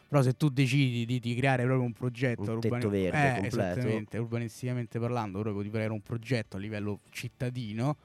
Però 0.09 0.23
se 0.23 0.35
tu 0.37 0.49
decidi 0.49 1.05
di, 1.05 1.19
di 1.19 1.35
creare 1.35 1.65
proprio 1.65 1.85
un 1.85 1.93
progetto 1.93 2.53
Un 2.53 2.61
tetto 2.61 2.89
verde 2.89 3.29
eh, 3.29 3.41
completo. 3.41 3.57
esattamente, 3.61 4.19
urbanisticamente 4.19 4.99
parlando, 5.01 5.41
proprio 5.41 5.63
di 5.63 5.71
creare 5.71 5.91
un 5.93 6.01
progetto 6.01 6.57
a 6.57 6.61
livello 6.61 7.01
cittadino, 7.11 7.97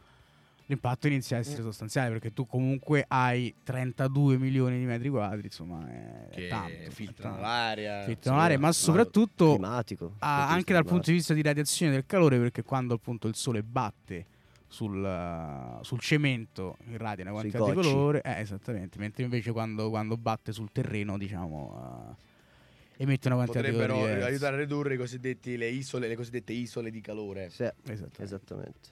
l'impatto 0.65 1.05
inizia 1.07 1.35
a 1.37 1.39
Mm. 1.39 1.43
essere 1.43 1.61
sostanziale 1.61 2.09
perché 2.09 2.33
tu 2.33 2.47
comunque 2.47 3.05
hai 3.07 3.53
32 3.63 4.37
milioni 4.39 4.79
di 4.79 4.85
metri 4.85 5.09
quadri, 5.09 5.43
insomma, 5.45 5.87
è, 5.87 6.27
è 6.29 6.33
Che 6.33 6.47
tanto. 6.47 6.89
filtrano 6.89 7.35
tanto. 7.35 7.41
l'aria. 7.47 8.03
Filtrano 8.03 8.37
l'aria, 8.37 8.57
ma 8.59 8.71
soprattutto 8.71 9.49
climatico. 9.51 10.15
Ah, 10.19 10.49
anche 10.49 10.73
dal 10.73 10.85
punto 10.85 11.11
di 11.11 11.17
vista 11.17 11.35
di 11.35 11.41
radiazione 11.43 11.91
del 11.91 12.05
calore, 12.07 12.39
perché 12.39 12.63
quando 12.63 12.95
appunto 12.95 13.27
il 13.27 13.35
sole 13.35 13.61
batte 13.61 14.25
sul, 14.71 15.79
sul 15.81 15.99
cemento 15.99 16.77
irradia 16.87 17.25
una 17.25 17.33
quantità 17.33 17.57
di 17.65 17.73
cocci. 17.73 17.89
calore, 17.89 18.21
eh, 18.21 18.39
esattamente, 18.39 18.97
mentre 18.99 19.23
invece 19.23 19.51
quando, 19.51 19.89
quando 19.89 20.15
batte 20.15 20.53
sul 20.53 20.71
terreno, 20.71 21.17
diciamo, 21.17 22.15
uh, 22.17 23.01
emette 23.01 23.27
una 23.27 23.35
quantità 23.35 23.59
di 23.59 23.65
potrebbero 23.67 23.93
calore 23.95 24.11
diversa. 24.13 24.29
aiutare 24.29 24.55
a 24.55 24.59
ridurre 24.59 24.93
i 24.93 24.97
cosiddetti, 24.97 25.57
le, 25.57 25.67
isole, 25.67 26.07
le 26.07 26.15
cosiddette 26.15 26.53
isole 26.53 26.89
di 26.89 27.01
calore. 27.01 27.49
Sì, 27.49 27.63
Esattamente. 27.63 28.23
esattamente. 28.23 28.89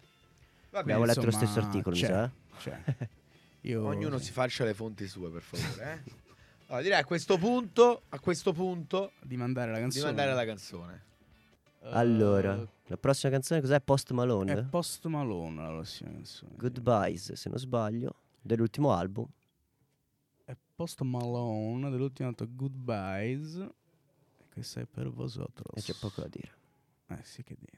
Va 0.71 0.79
Abbiamo 0.79 1.05
letto 1.05 1.23
lo 1.23 1.31
stesso 1.31 1.59
articolo, 1.59 1.95
mi 1.95 2.01
c'è. 2.01 2.07
sa. 2.07 2.25
eh? 2.25 2.29
Cioè, 2.59 2.81
io, 3.61 3.85
Ognuno 3.87 4.17
sì, 4.17 4.25
si 4.25 4.31
faccia 4.33 4.65
le 4.65 4.73
fonti 4.73 5.07
sue, 5.07 5.29
per 5.31 5.41
favore. 5.41 5.93
Eh? 6.05 6.11
Allora, 6.67 6.83
direi 6.83 6.99
a 6.99 7.05
questo 7.05 7.37
punto, 7.37 8.01
a 8.09 8.19
questo 8.19 8.51
punto, 8.51 9.13
di 9.21 9.37
mandare 9.37 9.71
la 9.71 9.77
di 9.77 9.83
canzone. 9.83 10.05
mandare 10.05 10.33
la 10.33 10.45
canzone. 10.45 11.03
Eh, 11.81 11.89
Allora, 11.91 12.67
la 12.87 12.97
prossima 12.97 13.31
canzone 13.31 13.61
cos'è? 13.61 13.79
Post 13.81 14.11
Malone? 14.11 14.53
è 14.53 14.63
Post 14.65 15.05
Malone 15.07 15.61
la 15.61 15.69
prossima 15.69 16.11
canzone. 16.11 16.51
Goodbyes, 16.57 17.33
se 17.33 17.49
non 17.49 17.57
sbaglio, 17.57 18.15
dell'ultimo 18.41 18.91
album. 18.91 19.27
È 20.43 20.55
Post 20.75 21.01
Malone 21.01 21.89
dell'ultimo 21.89 22.27
altro 22.29 22.47
Goodbyes. 22.49 23.55
E 23.55 24.45
questo 24.51 24.79
è 24.79 24.85
per 24.85 25.09
vosotros. 25.09 25.75
E 25.77 25.81
c'è 25.81 25.97
poco 25.99 26.21
da 26.21 26.27
dire. 26.27 26.51
Eh 27.07 27.23
sì 27.23 27.43
che 27.43 27.55
devi. 27.57 27.77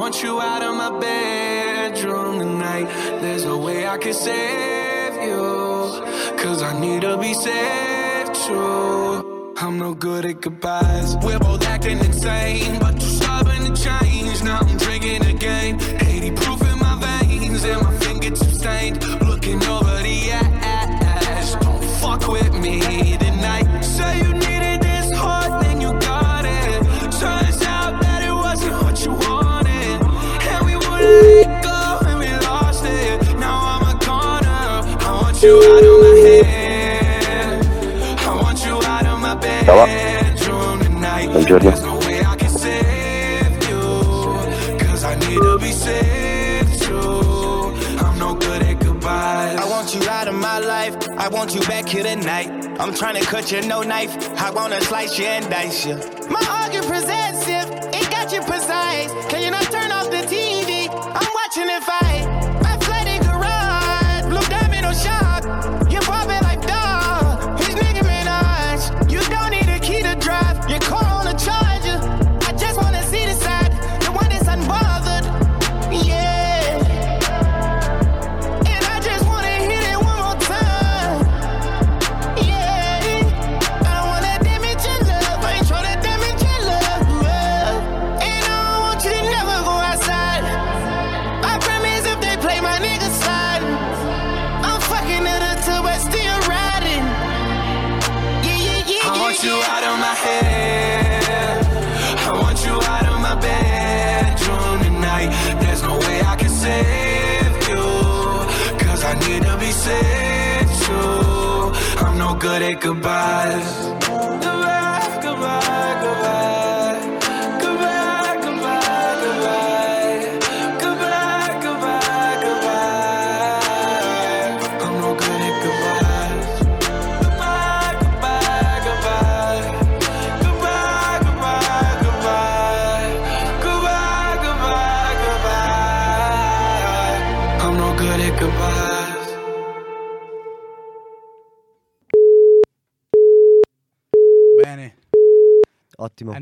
Want 0.00 0.22
you 0.22 0.40
out 0.40 0.62
of 0.62 0.74
my 0.76 0.98
bedroom 0.98 2.38
tonight. 2.38 2.86
There's 3.20 3.44
no 3.44 3.58
way 3.58 3.86
I 3.86 3.98
can 3.98 4.14
save 4.14 5.12
you. 5.22 5.36
Cause 6.38 6.62
I 6.62 6.72
need 6.80 7.02
to 7.02 7.18
be 7.18 7.34
saved 7.34 8.34
too. 8.34 9.52
I'm 9.58 9.78
no 9.78 9.92
good 9.92 10.24
at 10.24 10.40
goodbyes. 10.40 11.18
We're 11.18 11.38
both 11.38 11.66
acting 11.66 11.98
insane, 11.98 12.78
but 12.80 12.94
you're 12.94 13.10
stubborn 13.20 13.74
to 13.74 13.74
change. 13.88 14.42
Now 14.42 14.60
I'm 14.60 14.78
drinking 14.78 15.22
again. 15.26 15.78
80 16.00 16.30
proof 16.30 16.62
in 16.62 16.78
my 16.78 16.96
veins, 17.04 17.62
and 17.64 17.82
my 17.82 17.92
fingertips 17.98 18.58
stained. 18.58 19.04
Looking 19.28 19.62
over 19.64 19.96
the 20.02 20.30
ass. 20.32 21.56
Don't 21.56 21.84
fuck 22.00 22.26
with 22.26 22.54
me 22.54 23.19
want 35.40 35.62
you 35.62 35.72
out 35.72 35.84
of 35.84 36.00
my 36.00 36.28
head. 36.28 37.64
I 38.18 38.42
want 38.42 38.64
you 38.64 38.74
out 38.74 39.06
of 39.06 39.20
my 39.20 39.34
bedroom 39.36 40.80
tonight. 40.80 41.28
Buongiorno. 41.30 41.62
There's 41.62 41.82
no 41.82 41.98
way 41.98 42.20
I 42.20 42.36
can 42.36 42.50
save 42.50 43.68
you. 43.68 43.80
Cause 44.84 45.04
I 45.04 45.14
need 45.14 45.40
to 45.40 45.58
be 45.58 45.72
saved 45.72 46.82
too. 46.82 47.72
I'm 48.04 48.18
no 48.18 48.34
good 48.34 48.62
at 48.62 48.80
goodbyes. 48.80 49.58
I 49.58 49.66
want 49.70 49.94
you 49.94 50.02
out 50.10 50.28
of 50.28 50.34
my 50.34 50.58
life. 50.58 50.94
I 51.16 51.28
want 51.28 51.54
you 51.54 51.62
back 51.62 51.88
here 51.88 52.04
tonight. 52.04 52.50
I'm 52.78 52.92
trying 52.92 53.16
to 53.16 53.24
cut 53.24 53.50
you, 53.50 53.62
no 53.62 53.82
knife. 53.82 54.12
I 54.38 54.50
wanna 54.50 54.80
slice 54.82 55.18
you 55.18 55.24
and 55.24 55.48
dice 55.48 55.86
you. 55.86 55.96
My 56.28 56.44
argument 56.62 56.92
possessive, 56.92 57.68
it 57.94 58.10
got 58.10 58.30
you 58.32 58.42
precise. 58.42 59.10
Can 59.30 59.42
you 59.42 59.50
not 59.50 59.64
turn 59.72 59.90
off 59.90 60.10
the 60.10 60.22
TV? 60.28 60.88
I'm 60.90 61.32
watching 61.40 61.68
it 61.76 61.82
fight. 61.82 62.09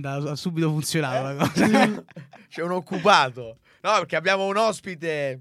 Andata 0.06 0.36
subito 0.36 0.70
funzionato 0.70 1.22
la 1.22 1.34
cosa. 1.34 2.04
C'è 2.48 2.62
un 2.62 2.70
occupato. 2.72 3.58
No, 3.82 3.92
perché 3.98 4.16
abbiamo 4.16 4.46
un 4.46 4.56
ospite 4.56 5.40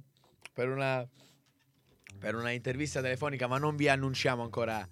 per 0.53 0.69
una, 0.69 1.07
per 2.19 2.35
una 2.35 2.51
intervista 2.51 3.01
telefonica, 3.01 3.47
ma 3.47 3.57
non 3.57 3.75
vi 3.75 3.87
annunciamo 3.87 4.43
ancora 4.43 4.87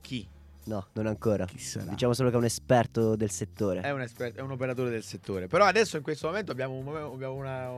chi. 0.00 0.26
No, 0.64 0.86
non 0.92 1.06
ancora. 1.06 1.46
Chi 1.46 1.58
sarà? 1.58 1.90
Diciamo 1.90 2.12
solo 2.12 2.28
che 2.28 2.36
è 2.36 2.38
un 2.38 2.44
esperto 2.44 3.16
del 3.16 3.30
settore. 3.30 3.80
È 3.80 3.90
un, 3.90 4.02
esper- 4.02 4.36
è 4.36 4.40
un 4.40 4.50
operatore 4.52 4.90
del 4.90 5.02
settore. 5.02 5.46
Però 5.46 5.64
adesso 5.64 5.96
in 5.96 6.02
questo 6.02 6.28
momento 6.28 6.52
abbiamo, 6.52 6.74
un 6.74 6.96
abbiamo 6.96 7.34
una, 7.34 7.70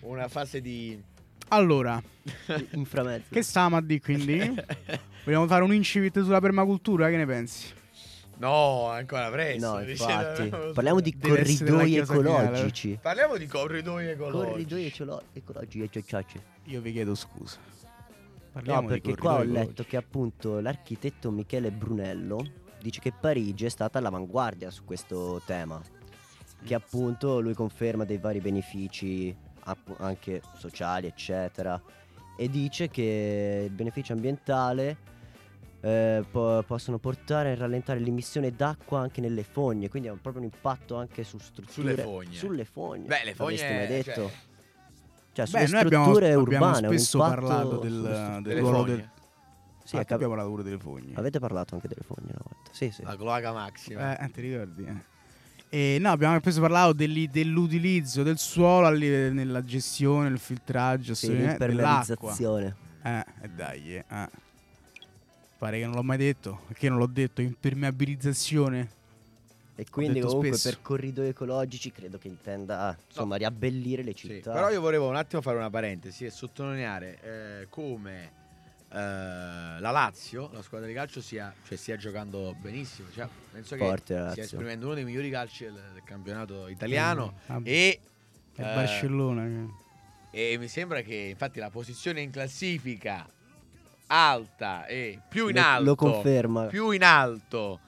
una 0.00 0.28
fase 0.28 0.60
di... 0.60 1.00
Allora, 1.48 2.00
Inframezzo. 2.72 3.26
che 3.30 3.42
stiamo 3.42 3.76
a 3.76 3.82
dire 3.82 4.00
quindi? 4.00 4.38
Vogliamo 5.24 5.46
fare 5.46 5.62
un 5.62 5.74
incipit 5.74 6.22
sulla 6.22 6.40
permacultura? 6.40 7.08
Che 7.08 7.16
ne 7.16 7.26
pensi? 7.26 7.80
No, 8.42 8.88
ancora 8.88 9.30
presto. 9.30 9.74
No, 9.74 9.80
infatti. 9.88 10.48
Parliamo 10.74 10.98
di 11.00 11.16
corridoi 11.16 12.04
finale. 12.04 12.48
ecologici. 12.48 12.98
Parliamo 13.00 13.36
di 13.36 13.46
corridoi 13.46 14.06
ecologici. 14.08 14.50
Corridoi 14.50 14.86
ecolo- 14.86 15.22
ecologici. 15.32 15.82
ecco, 15.82 16.02
ciacce. 16.08 16.42
Io 16.64 16.80
vi 16.80 16.90
chiedo 16.90 17.14
scusa. 17.14 17.58
No, 17.60 18.50
Parliamo 18.50 18.80
di 18.80 18.86
perché 18.88 19.16
qua 19.16 19.36
ho 19.36 19.42
letto 19.44 19.84
che 19.84 19.96
appunto 19.96 20.58
l'architetto 20.58 21.30
Michele 21.30 21.70
Brunello 21.70 22.44
dice 22.80 23.00
che 23.00 23.12
Parigi 23.12 23.64
è 23.64 23.68
stata 23.68 23.98
all'avanguardia 23.98 24.72
su 24.72 24.84
questo 24.84 25.40
tema. 25.46 25.80
Che 26.64 26.74
appunto 26.74 27.38
lui 27.38 27.54
conferma 27.54 28.04
dei 28.04 28.18
vari 28.18 28.40
benefici 28.40 29.34
anche 29.98 30.42
sociali, 30.58 31.06
eccetera. 31.06 31.80
E 32.36 32.48
dice 32.48 32.88
che 32.88 33.66
il 33.66 33.72
beneficio 33.72 34.14
ambientale 34.14 35.10
eh, 35.82 36.24
po- 36.30 36.62
possono 36.66 36.98
portare 36.98 37.52
a 37.52 37.54
rallentare 37.56 37.98
l'emissione 38.00 38.50
d'acqua 38.54 39.00
anche 39.00 39.20
nelle 39.20 39.42
fogne. 39.42 39.88
Quindi 39.88 40.08
ha 40.08 40.12
un- 40.12 40.20
proprio 40.20 40.42
un 40.42 40.48
impatto 40.52 40.96
anche 40.96 41.22
su 41.24 41.38
strutture. 41.38 41.90
Sulle 41.90 42.02
fogne. 42.02 42.34
Sulle 42.36 42.64
fogne. 42.64 43.06
Beh, 43.06 43.24
le 43.24 43.34
fogne, 43.34 43.74
mai 43.76 43.86
detto? 43.86 44.12
cioè- 44.12 44.30
Cioè, 45.34 45.46
Beh, 45.46 45.50
sulle 45.66 45.70
noi 45.70 45.80
abbiamo, 45.86 46.04
strutture 46.04 46.32
abbiamo 46.32 46.42
urbane. 46.66 46.86
un 46.88 46.92
spesso 46.98 47.18
parlato 47.18 47.76
del, 47.78 48.00
del 48.02 48.38
Delle 48.42 48.60
ruolo 48.60 48.76
fogne. 48.78 48.94
del... 48.96 49.08
Sì, 49.84 49.96
Ah, 49.96 49.98
cap- 50.00 50.10
abbiamo 50.12 50.32
parlato 50.34 50.50
pure 50.50 50.62
delle 50.62 50.78
fogne. 50.78 51.12
Avete 51.14 51.38
parlato 51.38 51.74
anche 51.74 51.88
delle 51.88 52.02
fogne 52.06 52.26
una 52.30 52.42
volta? 52.44 52.70
Sì, 52.72 52.90
sì. 52.90 53.02
La 53.02 53.16
cloaca 53.16 53.52
massima. 53.52 54.18
Eh, 54.18 54.30
ti 54.30 54.40
ricordi? 54.42 54.84
eh? 54.84 55.10
E 55.74 55.96
no, 55.98 56.10
abbiamo 56.10 56.38
spesso 56.38 56.60
parlato 56.60 56.92
degli- 56.92 57.28
dell'utilizzo 57.28 58.22
del 58.22 58.36
suolo 58.38 58.86
alli- 58.86 59.32
nella 59.32 59.64
gestione, 59.64 60.28
il 60.28 60.38
filtraggio, 60.38 61.14
Sì, 61.14 61.28
eh, 61.28 61.34
l'impermeabilizzazione. 61.34 62.76
Eh, 63.02 63.24
e 63.40 63.48
dai, 63.48 63.96
eh. 63.96 64.04
Pare 65.62 65.78
che 65.78 65.84
non 65.84 65.94
l'ho 65.94 66.02
mai 66.02 66.16
detto. 66.16 66.62
Perché 66.66 66.88
non 66.88 66.98
l'ho 66.98 67.06
detto? 67.06 67.40
Impermeabilizzazione. 67.40 68.90
E 69.76 69.86
quindi 69.88 70.18
comunque 70.18 70.48
spesso. 70.56 70.70
per 70.70 70.82
corridoi 70.82 71.28
ecologici 71.28 71.92
credo 71.92 72.18
che 72.18 72.26
intenda 72.26 72.98
insomma 73.06 73.36
riabbellire 73.36 74.02
le 74.02 74.10
Sì, 74.10 74.26
città. 74.26 74.50
però 74.52 74.70
io 74.70 74.80
volevo 74.80 75.08
un 75.08 75.14
attimo 75.14 75.40
fare 75.40 75.58
una 75.58 75.70
parentesi 75.70 76.24
e 76.24 76.30
sottolineare 76.30 77.20
eh, 77.22 77.66
come 77.70 78.32
eh, 78.90 78.96
la 78.96 79.90
Lazio, 79.92 80.50
la 80.52 80.62
squadra 80.62 80.88
di 80.88 80.94
calcio, 80.94 81.20
sia, 81.22 81.54
cioè, 81.64 81.78
stia 81.78 81.96
giocando 81.96 82.56
benissimo. 82.60 83.08
Cioè, 83.14 83.28
penso 83.52 83.76
Forte 83.76 84.14
che 84.14 84.20
la 84.20 84.30
stia 84.30 84.42
Lazio. 84.42 84.42
esprimendo 84.42 84.86
uno 84.86 84.94
dei 84.96 85.04
migliori 85.04 85.30
calci 85.30 85.62
del, 85.62 85.74
del 85.92 86.02
campionato 86.04 86.66
italiano. 86.66 87.34
Mm, 87.52 87.54
ah, 87.54 87.60
E, 87.62 88.00
eh, 88.56 88.62
Barcellona. 88.62 89.68
e 90.32 90.56
mi 90.58 90.66
sembra 90.66 91.02
che 91.02 91.14
infatti 91.14 91.60
la 91.60 91.70
posizione 91.70 92.20
in 92.20 92.32
classifica 92.32 93.28
alta 94.12 94.84
e 94.86 95.18
più 95.28 95.48
in 95.48 95.54
Lo- 95.54 95.60
alto 95.62 95.84
lo 95.84 95.94
conferma. 95.94 96.66
più 96.66 96.90
in 96.90 97.02
alto 97.02 97.80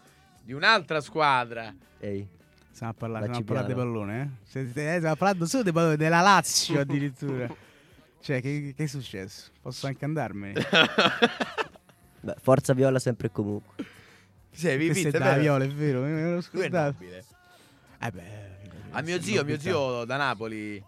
di 0.42 0.52
un'altra 0.54 1.00
squadra 1.00 1.72
Ehi, 2.00 2.26
Stiamo 2.70 2.92
a 2.92 2.96
parlare, 2.98 3.26
La 3.26 3.32
stiamo 3.34 3.50
a 3.50 3.54
parlare 3.54 3.74
di 3.74 3.78
pallone, 3.80 4.20
eh? 4.42 4.48
Se- 4.48 4.60
eh, 4.94 4.96
Stiamo 4.96 5.16
parlando 5.16 5.46
solo 5.46 5.62
di 5.62 5.72
pallone, 5.72 5.96
della 5.96 6.20
Lazio 6.20 6.80
addirittura. 6.80 7.46
cioè, 8.20 8.40
che, 8.40 8.74
che 8.76 8.82
è 8.84 8.86
successo? 8.86 9.50
Posso 9.62 9.86
anche 9.86 10.04
andarmene? 10.04 10.60
beh, 12.20 12.34
forza 12.40 12.72
viola 12.72 12.98
sempre 12.98 13.28
e 13.28 13.30
comunque. 13.32 13.84
sì, 14.50 14.76
vi 14.76 14.86
Questo 14.88 15.08
è 15.08 15.10
da? 15.12 15.36
Viola, 15.36 15.64
è 15.64 15.68
vero? 15.68 16.00
Lui 16.00 16.36
è 16.38 16.40
scordato. 16.42 16.96
Eh 17.02 18.10
beh, 18.10 18.22
A 18.90 19.02
mio 19.02 19.20
zio, 19.20 19.44
mio 19.44 19.58
zio 19.58 20.04
da 20.04 20.16
Napoli, 20.16 20.82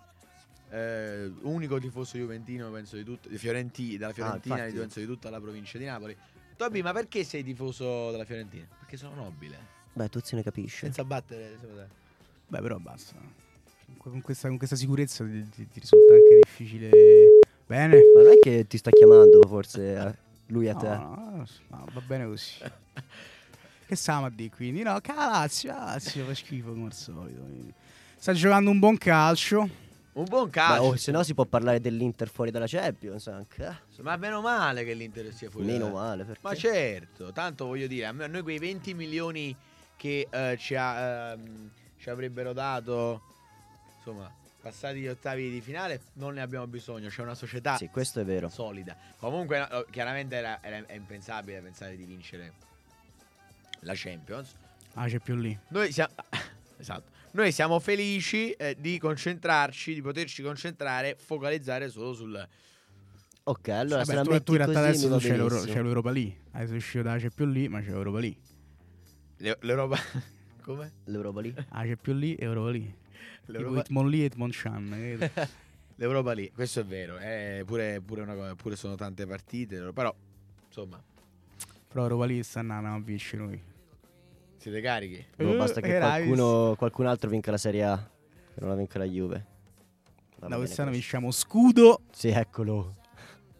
eh, 0.70 1.30
unico 1.42 1.78
tifoso 1.78 2.18
juventino, 2.18 2.70
penso 2.70 2.96
di 2.96 3.04
tutto, 3.04 3.28
di 3.28 3.38
Fiorenti, 3.38 3.96
dalla 3.96 4.12
Fiorentina, 4.12 4.54
infatti. 4.56 4.72
di- 4.74 4.78
penso 4.80 5.00
di 5.00 5.06
tutta 5.06 5.30
la 5.30 5.40
provincia 5.40 5.78
di 5.78 5.84
Napoli. 5.84 6.16
Toby, 6.56 6.82
ma 6.82 6.92
perché 6.92 7.22
sei 7.24 7.44
tifoso 7.44 8.10
della 8.10 8.24
Fiorentina? 8.24 8.66
Perché 8.78 8.96
sono 8.96 9.14
nobile. 9.14 9.74
Beh, 9.92 10.08
tu 10.08 10.20
se 10.22 10.36
ne 10.36 10.42
capisci. 10.42 10.78
Senza 10.78 11.04
battere. 11.04 11.58
Beh, 12.48 12.60
però 12.60 12.78
basta. 12.78 13.14
Con 13.98 14.20
questa, 14.20 14.48
con 14.48 14.56
questa 14.58 14.76
sicurezza 14.76 15.24
ti, 15.24 15.48
ti- 15.50 15.68
ti 15.68 15.80
risulta 15.80 16.12
anche 16.14 16.38
difficile. 16.42 16.90
Bene. 17.66 18.00
Ma 18.14 18.22
non 18.22 18.32
è 18.32 18.38
che 18.38 18.66
ti 18.66 18.78
sta 18.78 18.90
chiamando 18.90 19.40
forse 19.46 19.94
eh, 19.96 20.14
lui 20.46 20.68
a 20.68 20.72
No, 20.74 20.78
te? 20.78 20.88
no, 20.88 21.46
no, 21.68 21.86
va 21.92 22.00
bene 22.00 22.26
così. 22.26 22.54
che 23.86 23.96
stiamo 23.96 24.26
a 24.26 24.30
dire 24.30 24.50
quindi? 24.50 24.82
No, 24.82 24.98
che 25.00 25.12
la 25.14 25.26
Lazio, 25.26 25.72
la 25.72 25.84
Lazio 25.84 26.24
fa 26.24 26.34
schifo 26.34 26.70
come 26.72 26.86
al 26.86 26.92
solito. 26.94 27.44
Sta 28.16 28.32
giocando 28.32 28.70
un 28.70 28.78
buon 28.78 28.96
calcio. 28.96 29.68
Un 30.16 30.24
buon 30.24 30.48
calcio. 30.48 30.82
oh, 30.82 30.96
se 30.96 31.12
no 31.12 31.22
si 31.22 31.34
può 31.34 31.44
parlare 31.44 31.78
dell'Inter 31.78 32.28
fuori 32.30 32.50
dalla 32.50 32.66
Champions 32.66 33.26
anche. 33.26 33.66
eh. 33.66 34.02
Ma 34.02 34.16
meno 34.16 34.40
male 34.40 34.82
che 34.82 34.94
l'Inter 34.94 35.30
sia 35.32 35.50
fuori. 35.50 35.66
Meno 35.66 35.90
male 35.90 36.24
perché 36.24 36.40
Ma 36.42 36.54
certo, 36.54 37.32
tanto 37.32 37.66
voglio 37.66 37.86
dire, 37.86 38.06
a 38.06 38.12
noi 38.12 38.40
quei 38.42 38.58
20 38.58 38.94
milioni 38.94 39.54
che 39.94 40.26
eh, 40.30 40.56
ci, 40.58 40.74
ha, 40.74 41.32
ehm, 41.32 41.70
ci 41.98 42.08
avrebbero 42.08 42.54
dato, 42.54 43.20
insomma, 43.98 44.32
passati 44.62 45.00
gli 45.00 45.08
ottavi 45.08 45.50
di 45.50 45.60
finale, 45.60 46.00
non 46.14 46.32
ne 46.34 46.40
abbiamo 46.40 46.66
bisogno. 46.66 47.10
C'è 47.10 47.20
una 47.20 47.34
società 47.34 47.76
Sì, 47.76 47.88
questo 47.90 48.20
è 48.20 48.24
vero. 48.24 48.48
solida. 48.48 48.96
Comunque, 49.18 49.58
no, 49.70 49.84
chiaramente 49.90 50.34
era, 50.36 50.60
era- 50.62 50.86
è 50.86 50.94
impensabile 50.94 51.60
pensare 51.60 51.94
di 51.94 52.04
vincere 52.04 52.52
la 53.80 53.92
Champions. 53.94 54.54
Ah, 54.94 55.06
c'è 55.08 55.18
più 55.18 55.34
lì. 55.36 55.56
Noi 55.68 55.92
siamo, 55.92 56.14
esatto. 56.78 57.12
Noi 57.32 57.52
siamo 57.52 57.78
felici 57.80 58.50
eh, 58.52 58.76
di 58.78 58.98
concentrarci, 58.98 59.92
di 59.94 60.00
poterci 60.02 60.42
concentrare, 60.42 61.16
focalizzare 61.18 61.88
solo 61.90 62.14
sul. 62.14 62.48
Ok, 63.44 63.68
allora 63.68 64.04
se 64.04 64.14
Vabbè, 64.14 64.28
la 64.30 64.36
tu, 64.38 64.42
tu 64.44 64.52
in 64.52 64.58
realtà 64.58 64.78
adesso 64.80 65.16
c'è, 65.18 65.36
l'Euro- 65.36 65.60
c'è 65.60 65.82
l'Europa 65.82 66.10
lì. 66.10 66.36
Adesso 66.52 66.72
è 66.72 66.76
uscito 66.76 67.02
da 67.04 67.16
c'è 67.18 67.30
più 67.30 67.44
lì, 67.46 67.68
ma 67.68 67.80
c'è 67.80 67.90
l'Europa 67.90 68.18
lì. 68.20 68.36
l'E- 69.38 69.58
L'Europa. 69.60 69.96
Come? 70.62 70.92
L'Europa 71.04 71.40
lì. 71.40 71.54
Ah, 71.68 71.82
c'è 71.84 71.96
più 71.96 72.12
lì, 72.14 72.34
Europa 72.38 72.70
lì. 72.70 72.92
L'Europa, 73.46 73.80
Itmon 73.80 74.08
lì 74.08 74.22
e 74.22 74.24
Itmon 74.24 74.50
Chan. 74.52 75.30
l'Europa 75.96 76.32
lì, 76.32 76.50
questo 76.52 76.80
è 76.80 76.84
vero. 76.84 77.18
eh, 77.18 77.62
pure, 77.64 78.00
pure 78.00 78.22
una 78.22 78.34
cosa- 78.34 78.54
pure 78.56 78.74
sono 78.76 78.94
tante 78.96 79.26
partite, 79.26 79.78
però 79.92 80.12
insomma, 80.66 81.00
Però 81.88 82.02
Europa 82.02 82.24
lì 82.24 82.42
sta 82.42 82.60
andando 82.60 82.88
a 82.88 82.98
vincere 82.98 83.42
noi. 83.42 83.62
Siete 84.66 84.80
carichi. 84.80 85.24
No, 85.36 85.52
Eh, 85.52 85.56
basta 85.56 85.80
che 85.80 85.96
qualcuno, 85.98 86.74
qualcun 86.76 87.06
altro 87.06 87.30
vinca 87.30 87.50
la 87.52 87.56
Serie 87.58 87.84
A. 87.84 87.96
Che 87.96 88.60
non 88.60 88.70
la 88.70 88.74
vinca 88.74 88.98
la 88.98 89.04
Juve. 89.04 89.46
Va 90.38 90.48
Da 90.48 90.56
quest'anno 90.56 90.90
vinciamo 90.90 91.30
scudo. 91.30 92.00
Sì, 92.10 92.28
eccolo. 92.28 92.96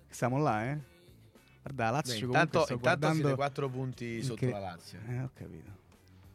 Stiamo 0.09 0.39
là, 0.39 0.71
eh. 0.71 0.79
Guarda, 1.63 1.85
la 1.85 1.91
Lazio 1.91 2.15
Beh, 2.15 2.21
comunque 2.21 2.27
intanto 2.27 2.59
intanto 2.59 2.79
guardando... 2.81 3.21
siete 3.21 3.35
4 3.37 3.69
punti 3.69 4.23
sotto 4.23 4.35
che- 4.35 4.51
la 4.51 4.59
Lazio. 4.59 4.99
Eh, 5.09 5.21
ho 5.21 5.31
capito. 5.33 5.71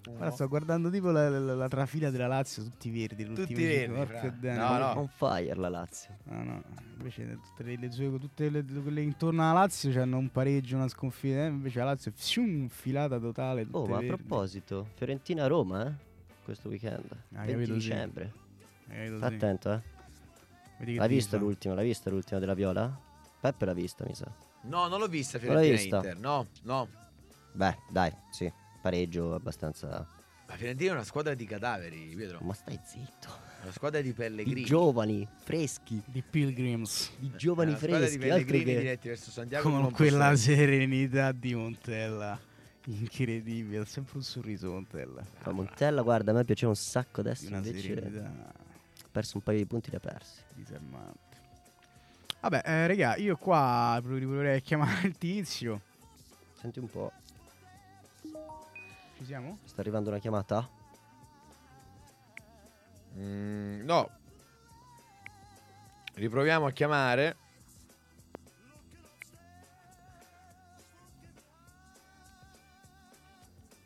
Uno. 0.08 0.18
Guarda, 0.18 0.34
sto 0.34 0.48
guardando 0.48 0.90
tipo 0.90 1.12
la, 1.12 1.30
la- 1.30 1.54
la 1.56 1.68
trafila 1.68 2.10
della 2.10 2.26
Lazio, 2.28 2.64
tutti 2.64 2.90
verdi. 2.90 3.24
Tutti 3.24 3.54
verdi. 3.54 4.48
No, 4.50 4.78
no. 4.78 4.94
On 5.00 5.08
fire 5.08 5.54
la 5.56 5.70
Lazio. 5.70 6.18
No, 6.24 6.44
no, 6.44 6.64
invece 6.98 7.38
tutte 7.40 7.64
le, 7.64 7.78
le 7.78 7.92
sue, 7.92 8.18
tutte 8.20 8.50
le, 8.50 8.64
quelle 8.66 9.02
intorno 9.02 9.44
alla 9.44 9.60
Lazio 9.60 10.02
hanno 10.02 10.18
un 10.18 10.32
pareggio, 10.32 10.76
una 10.76 10.88
sconfitta, 10.88 11.44
eh, 11.44 11.48
invece 11.48 11.78
la 11.80 11.86
Lazio 11.86 12.10
è 12.10 12.14
fium, 12.16 12.68
filata 12.68 13.20
totale. 13.20 13.68
Oh, 13.72 13.86
ma 13.86 13.98
a 13.98 14.00
verdi. 14.00 14.08
proposito, 14.08 14.88
Fiorentina-Roma, 14.96 15.88
eh? 15.88 15.92
Questo 16.44 16.70
weekend. 16.70 17.06
Ah, 17.36 17.44
20 17.46 17.52
capito, 17.52 17.74
dicembre. 17.74 18.34
Sì. 18.88 19.18
attento, 19.22 19.72
eh. 19.72 19.82
Vedi 20.80 20.94
che 20.94 20.98
L'hai 20.98 21.08
tifa. 21.08 21.08
vista 21.08 21.38
l'ultima? 21.38 21.74
L'hai 21.76 21.86
vista 21.86 22.10
l'ultima 22.10 22.40
della 22.40 22.56
Viola? 22.56 23.00
Peppe 23.40 23.66
l'ha 23.66 23.74
vista, 23.74 24.04
mi 24.08 24.16
sa. 24.16 24.26
No, 24.64 24.88
non 24.88 25.00
l'ho 25.00 25.08
vista 25.08 25.38
Non 25.40 25.54
l'hai 25.54 25.66
Fiorentina 25.76 26.00
vista? 26.02 26.10
Inter. 26.10 26.18
No, 26.18 26.48
no. 26.64 26.88
Beh, 27.54 27.78
dai, 27.92 28.12
sì. 28.32 28.52
Pareggio 28.82 29.34
abbastanza. 29.36 30.06
La 30.48 30.56
Fiorentina 30.58 30.92
è 30.92 30.94
una 30.96 31.04
squadra 31.04 31.34
di 31.34 31.46
cadaveri, 31.46 32.14
Pietro. 32.16 32.40
Ma 32.42 32.54
stai 32.54 32.80
zitto. 32.84 33.50
Una 33.62 33.72
squadra 33.72 34.02
di 34.02 34.12
Pellegrini. 34.12 34.56
Di 34.62 34.64
giovani, 34.66 35.28
freschi. 35.38 36.02
Di 36.06 36.22
Pilgrims. 36.28 37.12
Di 37.20 37.32
giovani 37.38 37.74
di 37.74 37.78
freschi. 37.80 38.04
Altro 38.16 38.20
Pellegrini 38.20 38.64
che. 38.66 38.80
diretti 38.80 39.08
verso 39.08 39.30
Santiago. 39.32 39.70
Con 39.70 39.80
non 39.80 39.92
quella 39.92 40.30
possono- 40.30 40.56
serenità 40.58 41.32
di 41.32 41.54
Montella. 41.56 42.40
Incredibile, 42.86 43.78
ha 43.78 43.86
sempre 43.86 44.18
un 44.18 44.24
sorriso 44.24 44.72
Montella. 44.72 45.24
Ma 45.46 45.52
Montella, 45.52 46.02
guarda, 46.02 46.32
a 46.32 46.34
me 46.34 46.44
piaceva 46.44 46.72
un 46.72 46.76
sacco 46.78 47.22
Di 47.22 47.28
adesso. 47.30 47.48
una 47.48 47.58
Invece 47.58 47.80
serenità 47.82 48.26
ha 48.26 49.08
perso 49.12 49.38
un 49.38 49.44
paio 49.44 49.58
di 49.60 49.66
punti 49.68 49.92
li 49.92 49.96
ha 49.98 50.00
persi. 50.00 50.42
disarmante. 50.56 51.20
Vabbè, 52.42 52.62
eh, 52.66 52.88
raga, 52.88 53.16
io 53.18 53.38
qua 53.38 53.92
a 54.02 54.58
chiamare 54.64 55.08
il 55.08 55.16
tizio. 55.18 55.82
Senti 56.60 56.80
un 56.80 56.88
po'. 56.90 57.12
Ci 59.22 59.28
siamo? 59.28 59.60
Sta 59.66 59.82
arrivando 59.82 60.10
una 60.10 60.18
chiamata? 60.18 60.68
Mm, 63.20 63.84
no. 63.84 64.10
Riproviamo 66.16 66.66
a 66.66 66.72
chiamare. 66.72 67.36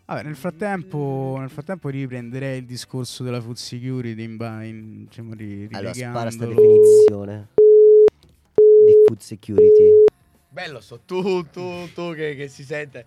Vabbè, 0.06 0.24
nel 0.24 0.38
frattempo, 0.38 1.36
nel 1.38 1.50
frattempo 1.50 1.90
riprenderei 1.90 2.60
il 2.60 2.66
discorso 2.66 3.22
della 3.26 3.42
food 3.42 3.58
security 3.58 4.24
in, 4.24 4.38
in, 4.64 5.04
diciamo, 5.10 5.34
ri- 5.34 5.68
Allora, 5.74 5.94
spara 5.94 6.32
sta 6.32 6.46
definizione 6.46 7.50
di 8.86 8.94
food 9.06 9.20
security. 9.20 10.04
Bello, 10.48 10.80
so 10.80 11.02
tu, 11.02 11.46
tu, 11.50 11.92
tu 11.94 12.14
che, 12.14 12.36
che 12.36 12.48
si 12.48 12.64
sente. 12.64 13.06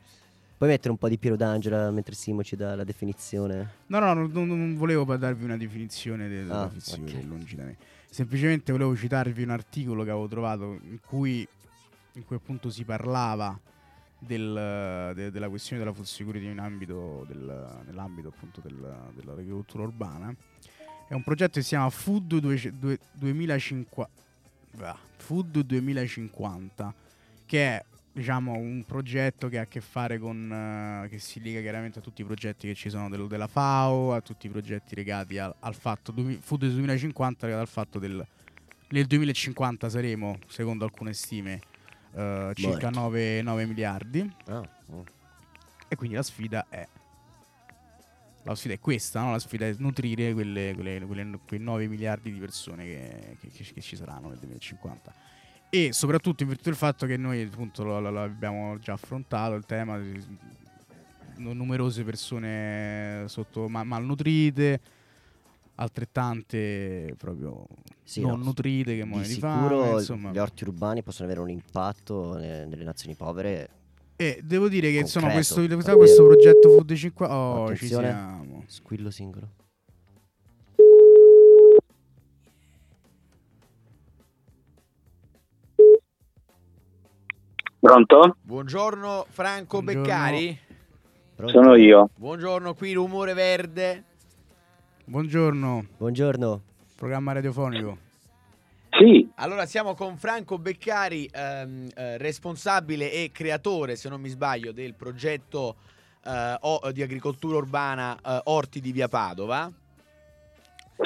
Puoi 0.59 0.71
mettere 0.71 0.91
un 0.91 0.99
po' 0.99 1.09
di 1.09 1.19
Piero 1.19 1.37
D'Angela 1.37 1.89
mentre 1.93 2.15
Simo 2.17 2.43
ci 2.43 2.57
dà 2.57 2.75
la 2.75 2.83
definizione? 2.83 3.75
No, 3.87 4.01
no, 4.01 4.13
non, 4.13 4.49
non 4.49 4.75
volevo 4.75 5.05
darvi 5.17 5.45
una 5.45 5.57
definizione 5.57 6.27
de- 6.29 6.43
della 6.43 6.63
Ah, 6.63 6.69
food 6.69 6.81
security, 6.81 7.19
ok. 7.19 7.25
lungi 7.25 7.55
da 7.55 7.63
me. 7.65 7.77
Semplicemente 8.11 8.73
volevo 8.73 8.97
citarvi 8.97 9.45
un 9.45 9.51
articolo 9.51 10.03
che 10.03 10.11
avevo 10.11 10.27
trovato 10.27 10.79
in 10.83 10.99
cui, 11.07 11.47
in 12.15 12.25
cui 12.25 12.35
appunto 12.35 12.71
si 12.71 12.83
parlava 12.85 13.57
del- 14.19 15.13
de- 15.15 15.31
della 15.31 15.49
questione 15.49 15.81
della 15.81 15.95
food 15.95 16.07
security 16.07 16.51
in 16.51 16.59
ambito 16.59 17.25
del- 17.29 17.83
nell'ambito 17.87 18.27
appunto 18.35 18.61
del- 18.61 19.11
dell'agricoltura 19.15 19.85
urbana. 19.85 20.35
È 21.07 21.15
un 21.15 21.23
progetto 21.23 21.53
che 21.55 21.63
si 21.63 21.69
chiama 21.69 21.89
Food 21.89 22.35
2050, 23.15 24.09
Food 25.19 25.61
2050 25.61 26.93
che 27.47 27.65
è 27.77 27.85
diciamo 28.13 28.53
un 28.55 28.85
progetto 28.85 29.49
che 29.49 29.59
ha 29.59 29.63
a 29.63 29.67
che 29.67 29.81
fare 29.81 30.19
con 30.19 30.51
eh, 31.05 31.09
che 31.09 31.19
si 31.19 31.41
lega 31.41 31.61
chiaramente 31.61 32.01
a 32.01 32.03
tutti 32.03 32.23
i 32.23 32.25
progetti 32.25 32.67
che 32.67 32.75
ci 32.75 32.91
sono 32.91 33.09
del- 33.09 33.27
della 33.29 33.47
FAO, 33.47 34.13
a 34.15 34.21
tutti 34.21 34.47
i 34.47 34.51
progetti 34.51 34.95
legati 34.95 35.39
al, 35.39 35.55
al 35.61 35.75
fatto 35.75 36.11
du- 36.13 36.39
Food 36.41 36.65
2050 36.69 37.47
legati 37.47 37.63
al 37.63 37.69
fatto 37.69 37.99
del 37.99 38.27
nel 38.91 39.07
2050 39.07 39.89
saremo, 39.91 40.39
secondo 40.47 40.85
alcune 40.87 41.13
stime, 41.13 41.61
eh, 42.15 42.53
circa 42.55 42.89
9, 42.89 43.43
9 43.43 43.67
miliardi. 43.67 44.35
Ah, 44.47 44.67
oh. 44.93 45.05
E 45.89 45.95
quindi 45.95 46.17
la 46.17 46.23
sfida 46.23 46.67
è. 46.71 46.87
La 48.45 48.55
sfida 48.55 48.73
è 48.73 48.79
questa, 48.81 49.21
no? 49.21 49.33
La 49.33 49.39
sfida 49.39 49.67
è 49.67 49.75
nutrire 49.77 50.33
quelle, 50.33 50.73
quelle- 50.75 51.05
quelle- 51.05 51.39
quei 51.47 51.61
9 51.61 51.87
miliardi 51.87 52.33
di 52.33 52.39
persone 52.39 52.85
che- 52.85 53.37
che- 53.53 53.73
che 53.75 53.81
ci 53.83 53.95
saranno 53.95 54.29
nel 54.31 54.39
2050. 54.39 55.13
E 55.71 55.93
soprattutto 55.93 56.43
in 56.43 56.49
virtù 56.49 56.65
del 56.71 56.77
fatto 56.77 57.05
che 57.07 57.17
noi 57.17 57.43
appunto 57.43 57.85
lo, 57.85 58.01
lo- 58.01 58.11
lo 58.11 58.23
abbiamo 58.23 58.79
già 58.79 58.95
affrontato 58.95 59.55
il 59.55 59.67
tema 59.67 59.99
di 59.99 60.25
nu- 61.37 61.53
numerose 61.53 62.05
persone 62.05 63.25
sotto 63.29 63.69
ma- 63.69 63.85
malnutrite, 63.85 64.81
altrettante 65.75 67.15
proprio 67.19 67.67
Sì, 68.03 68.21
non 68.23 68.39
no, 68.39 68.45
nutrite 68.47 68.97
che 68.97 69.03
Di 69.03 69.09
muoiono 69.09 69.27
di 69.29 69.33
sicuro 69.35 69.81
fame, 69.85 69.99
insomma. 69.99 70.31
gli 70.33 70.39
orti 70.39 70.65
urbani 70.65 71.03
possono 71.03 71.27
avere 71.29 71.41
un 71.43 71.51
impatto 71.51 72.37
ne- 72.37 72.65
nelle 72.65 72.85
nazioni 72.85 73.15
povere. 73.15 73.69
E 74.17 74.41
devo 74.43 74.69
dire 74.69 74.91
che 74.91 74.99
insomma 74.99 75.27
concreto, 75.31 75.55
questo, 75.55 75.77
davvero. 75.77 75.97
questo 75.99 76.25
progetto 76.25 76.69
Food 76.71 76.93
50 76.95 77.37
oh, 77.37 77.77
ci 77.77 77.87
siamo. 77.87 78.65
squillo 78.67 79.11
singolo. 79.11 79.49
Pronto? 87.81 88.37
Buongiorno 88.43 89.27
Franco 89.29 89.81
Buongiorno. 89.83 90.03
Beccari. 90.03 90.59
Pronto? 91.37 91.53
Sono 91.53 91.75
io. 91.77 92.11
Buongiorno, 92.17 92.75
qui 92.75 92.93
Rumore 92.93 93.33
Verde. 93.35 94.05
Buongiorno, 95.05 95.87
Buongiorno. 95.97 96.61
programma 96.97 97.33
radiofonico. 97.33 98.07
Sì, 98.99 99.31
Allora, 99.37 99.65
siamo 99.67 99.95
con 99.95 100.17
Franco 100.17 100.59
Beccari, 100.59 101.31
ehm, 101.33 101.89
eh, 101.95 102.17
responsabile 102.19 103.13
e 103.13 103.31
creatore, 103.33 103.95
se 103.95 104.09
non 104.09 104.21
mi 104.21 104.29
sbaglio, 104.29 104.73
del 104.73 104.95
progetto 104.95 105.77
eh, 106.25 106.57
o- 106.61 106.91
di 106.91 107.03
agricoltura 107.03 107.59
urbana 107.59 108.19
eh, 108.21 108.41
Orti 108.45 108.81
di 108.81 108.91
Via 108.91 109.07
Padova. 109.07 109.71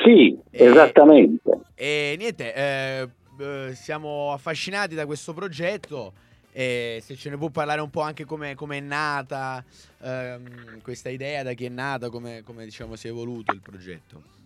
sì, 0.02 0.38
Eh, 0.50 0.64
esattamente. 0.64 1.50
E 1.74 2.14
niente, 2.16 2.54
eh, 2.54 3.08
eh, 3.38 3.74
siamo 3.74 4.32
affascinati 4.32 4.94
da 4.94 5.04
questo 5.04 5.34
progetto. 5.34 6.14
E 6.52 6.98
se 7.00 7.14
ce 7.14 7.30
ne 7.30 7.38
può 7.38 7.48
parlare 7.48 7.80
un 7.80 7.90
po' 7.90 8.02
anche 8.02 8.24
come 8.26 8.54
è 8.54 8.80
nata 8.80 9.64
ehm, 10.02 10.82
questa 10.82 11.08
idea, 11.08 11.42
da 11.42 11.52
chi 11.52 11.64
è 11.64 11.70
nata, 11.70 12.10
come, 12.10 12.42
diciamo 12.64 12.94
si 12.94 13.08
è 13.08 13.10
evoluto 13.10 13.52
il 13.52 13.60
progetto. 13.62 14.40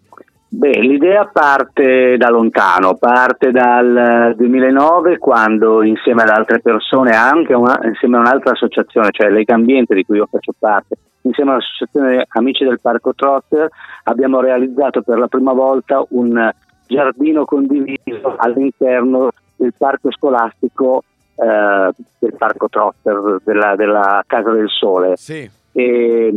Beh, 0.49 0.79
l'idea 0.81 1.27
parte 1.27 2.16
da 2.16 2.31
lontano, 2.31 2.95
parte 2.95 3.51
dal 3.51 4.33
2009 4.37 5.19
quando 5.19 5.83
insieme 5.83 6.23
ad 6.23 6.29
altre 6.29 6.61
persone, 6.61 7.16
anche 7.16 7.53
una- 7.53 7.81
insieme 7.83 8.16
a 8.16 8.21
un'altra 8.21 8.53
associazione, 8.53 9.11
cioè 9.11 9.29
Lega 9.29 9.55
Ambiente 9.55 9.95
di 9.95 10.05
cui 10.05 10.19
io 10.19 10.29
faccio 10.31 10.55
parte, 10.57 10.97
insieme 11.23 11.51
all'associazione 11.51 12.25
Amici 12.29 12.64
del 12.64 12.81
Parco 12.81 13.12
Trotter, 13.14 13.69
abbiamo 14.05 14.40
realizzato 14.40 15.03
per 15.03 15.19
la 15.19 15.27
prima 15.27 15.53
volta 15.53 16.05
un 16.11 16.51
giardino 16.87 17.45
condiviso 17.45 18.37
all'interno 18.37 19.31
del 19.57 19.75
parco 19.77 20.12
scolastico 20.12 21.03
eh, 21.37 21.90
del 22.18 22.35
Parco 22.37 22.68
Trotter, 22.68 23.38
della, 23.44 23.77
della 23.77 24.22
Casa 24.27 24.51
del 24.51 24.68
Sole. 24.68 25.16
Sì, 25.16 25.49
E 25.72 26.37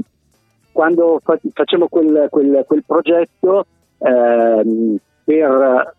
quando 0.72 1.20
fa- 1.24 1.40
facciamo 1.54 1.88
quel, 1.88 2.28
quel- 2.30 2.64
quel 2.68 2.84
progetto 2.86 3.66
ehm, 3.98 4.98
per 5.24 5.96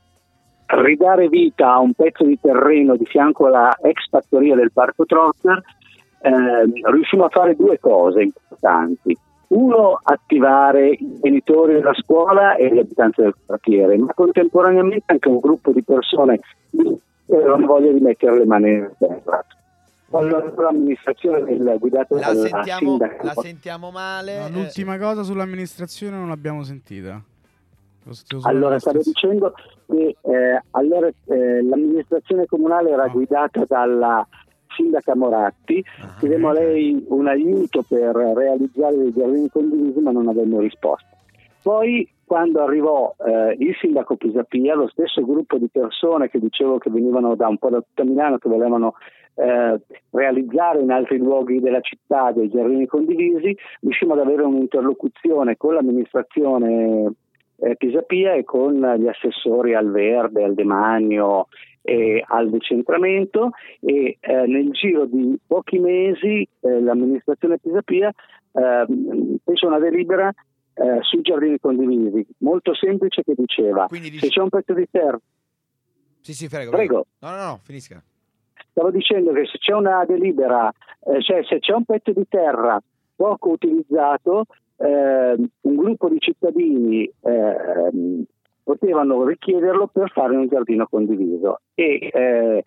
ridare 0.66 1.28
vita 1.28 1.72
a 1.72 1.80
un 1.80 1.92
pezzo 1.94 2.24
di 2.24 2.38
terreno 2.40 2.96
di 2.96 3.04
fianco 3.04 3.46
alla 3.46 3.76
ex 3.82 4.08
fattoria 4.08 4.54
del 4.54 4.72
Parco 4.72 5.04
Trotter, 5.04 5.60
ehm, 6.22 6.72
riuscimmo 6.90 7.24
a 7.24 7.28
fare 7.28 7.56
due 7.56 7.78
cose 7.78 8.22
importanti. 8.22 9.16
Uno, 9.48 9.98
attivare 10.00 10.90
i 10.90 11.18
genitori 11.20 11.72
della 11.72 11.94
scuola 11.94 12.54
e 12.54 12.72
gli 12.72 12.78
abitanti 12.78 13.20
del 13.20 13.34
quartiere, 13.44 13.98
ma 13.98 14.14
contemporaneamente 14.14 15.02
anche 15.06 15.28
un 15.28 15.40
gruppo 15.40 15.72
di 15.72 15.82
persone 15.82 16.38
che 17.30 17.36
avevano 17.36 17.66
voglia 17.66 17.92
di 17.92 18.00
mettere 18.00 18.38
le 18.38 18.44
mani 18.44 18.70
nel 18.72 18.94
terra. 18.98 19.44
Allora, 20.12 20.52
l'amministrazione 20.56 21.44
del, 21.44 21.76
guidata 21.78 22.14
la 22.16 22.20
dalla 22.20 22.48
sentiamo, 22.48 22.78
sindaca 22.90 23.22
la 23.24 23.34
sentiamo 23.34 23.90
male. 23.92 24.38
No, 24.40 24.46
eh, 24.46 24.50
l'ultima 24.50 24.98
cosa 24.98 25.22
sull'amministrazione 25.22 26.16
non 26.16 26.28
l'abbiamo 26.28 26.64
sentita. 26.64 27.22
Allora, 28.42 28.78
stavo 28.78 28.98
dicendo 29.02 29.54
che 29.86 30.16
eh, 30.20 30.62
allora, 30.72 31.06
eh, 31.06 31.62
l'amministrazione 31.62 32.46
comunale 32.46 32.90
era 32.90 33.04
Ah. 33.04 33.08
guidata 33.08 33.64
dalla 33.68 34.26
sindaca 34.74 35.14
Moratti, 35.14 35.84
Ah, 36.00 36.14
chiedemmo 36.18 36.48
a 36.48 36.52
lei 36.54 37.04
un 37.08 37.28
aiuto 37.28 37.84
per 37.86 38.14
realizzare 38.16 38.96
dei 38.96 39.12
giardini 39.12 39.48
condivisi, 39.50 40.00
ma 40.00 40.10
non 40.10 40.26
avevamo 40.28 40.60
risposta. 40.60 41.06
Poi, 41.62 42.08
quando 42.30 42.62
arrivò 42.62 43.12
eh, 43.26 43.56
il 43.58 43.74
sindaco 43.80 44.14
Pisapia, 44.14 44.76
lo 44.76 44.86
stesso 44.86 45.20
gruppo 45.24 45.58
di 45.58 45.66
persone 45.66 46.30
che 46.30 46.38
dicevo 46.38 46.78
che 46.78 46.88
venivano 46.88 47.34
da 47.34 47.48
un 47.48 47.58
po' 47.58 47.70
da 47.70 47.80
tutta 47.80 48.04
Milano, 48.04 48.38
che 48.38 48.48
volevano 48.48 48.94
eh, 49.34 49.80
realizzare 50.10 50.78
in 50.78 50.92
altri 50.92 51.18
luoghi 51.18 51.58
della 51.58 51.80
città 51.80 52.30
dei 52.30 52.48
giardini 52.48 52.86
condivisi, 52.86 53.52
riuscimmo 53.80 54.12
ad 54.12 54.20
avere 54.20 54.44
un'interlocuzione 54.44 55.56
con 55.56 55.74
l'amministrazione 55.74 57.14
eh, 57.56 57.74
Pisapia 57.74 58.34
e 58.34 58.44
con 58.44 58.74
gli 58.74 59.08
assessori 59.08 59.74
al 59.74 59.90
verde, 59.90 60.44
al 60.44 60.54
demanio 60.54 61.48
e 61.82 62.24
al 62.24 62.48
decentramento 62.48 63.50
e 63.80 64.18
eh, 64.20 64.46
nel 64.46 64.70
giro 64.70 65.04
di 65.06 65.36
pochi 65.44 65.80
mesi 65.80 66.46
eh, 66.60 66.80
l'amministrazione 66.80 67.58
Pisapia 67.58 68.12
eh, 68.52 68.86
fece 69.42 69.66
una 69.66 69.80
delibera 69.80 70.32
eh, 70.80 70.98
sui 71.02 71.20
giardini 71.20 71.58
condivisi, 71.60 72.26
molto 72.38 72.74
semplice 72.74 73.22
che 73.22 73.34
diceva 73.36 73.86
Quindi 73.86 74.16
se 74.18 74.28
c'è 74.28 74.40
un 74.40 74.48
pezzo 74.48 74.72
di 74.72 74.86
terra, 74.90 75.18
Sì, 76.20 76.32
sì, 76.32 76.48
prego. 76.48 76.70
prego, 76.70 77.06
No, 77.20 77.30
no, 77.30 77.36
no, 77.36 77.60
finisca. 77.62 78.02
stavo 78.70 78.90
dicendo 78.90 79.32
che 79.32 79.44
se 79.46 79.58
c'è 79.58 79.72
una 79.74 80.04
delibera, 80.06 80.70
eh, 81.04 81.20
cioè 81.22 81.44
se 81.44 81.58
c'è 81.58 81.72
un 81.74 81.84
pezzo 81.84 82.12
di 82.12 82.24
terra 82.28 82.80
poco 83.14 83.50
utilizzato, 83.50 84.44
eh, 84.76 85.34
un 85.60 85.74
gruppo 85.76 86.08
di 86.08 86.18
cittadini 86.18 87.10
ehm, 87.20 88.24
potevano 88.62 89.24
richiederlo 89.26 89.88
per 89.88 90.10
fare 90.10 90.34
un 90.36 90.46
giardino 90.48 90.86
condiviso 90.86 91.60
e 91.74 92.64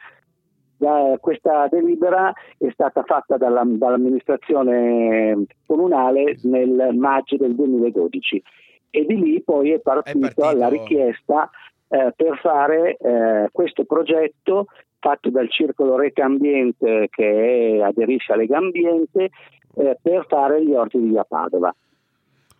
da- 0.84 1.18
questa 1.20 1.68
delibera 1.70 2.34
è 2.58 2.68
stata 2.72 3.04
fatta 3.04 3.38
dalla- 3.38 3.64
dall'amministrazione 3.66 5.46
comunale 5.66 6.38
nel 6.44 6.92
maggio 6.96 7.38
del 7.38 7.56
2012 7.56 8.44
e 8.90 9.06
di 9.06 9.16
lì 9.16 9.42
poi 9.42 9.72
è 9.72 9.80
partito, 9.80 10.20
partito- 10.20 10.58
la 10.58 10.68
richiesta 10.68 11.50
eh, 11.88 12.12
per 12.16 12.38
fare 12.42 12.98
eh, 12.98 13.50
questo 13.52 13.86
progetto 13.86 14.68
fatto 15.00 15.30
dal 15.30 15.50
Circolo 15.52 15.96
Rete 15.98 16.22
Ambiente 16.22 17.08
che 17.12 17.78
è- 17.78 17.82
aderisce 17.82 18.34
a 18.34 18.36
Lega 18.36 18.58
Ambiente 18.58 19.30
eh, 19.76 19.98
per 20.02 20.26
fare 20.28 20.64
gli 20.64 20.74
orti 20.74 21.00
di 21.00 21.08
via 21.10 21.24
Padova. 21.24 21.74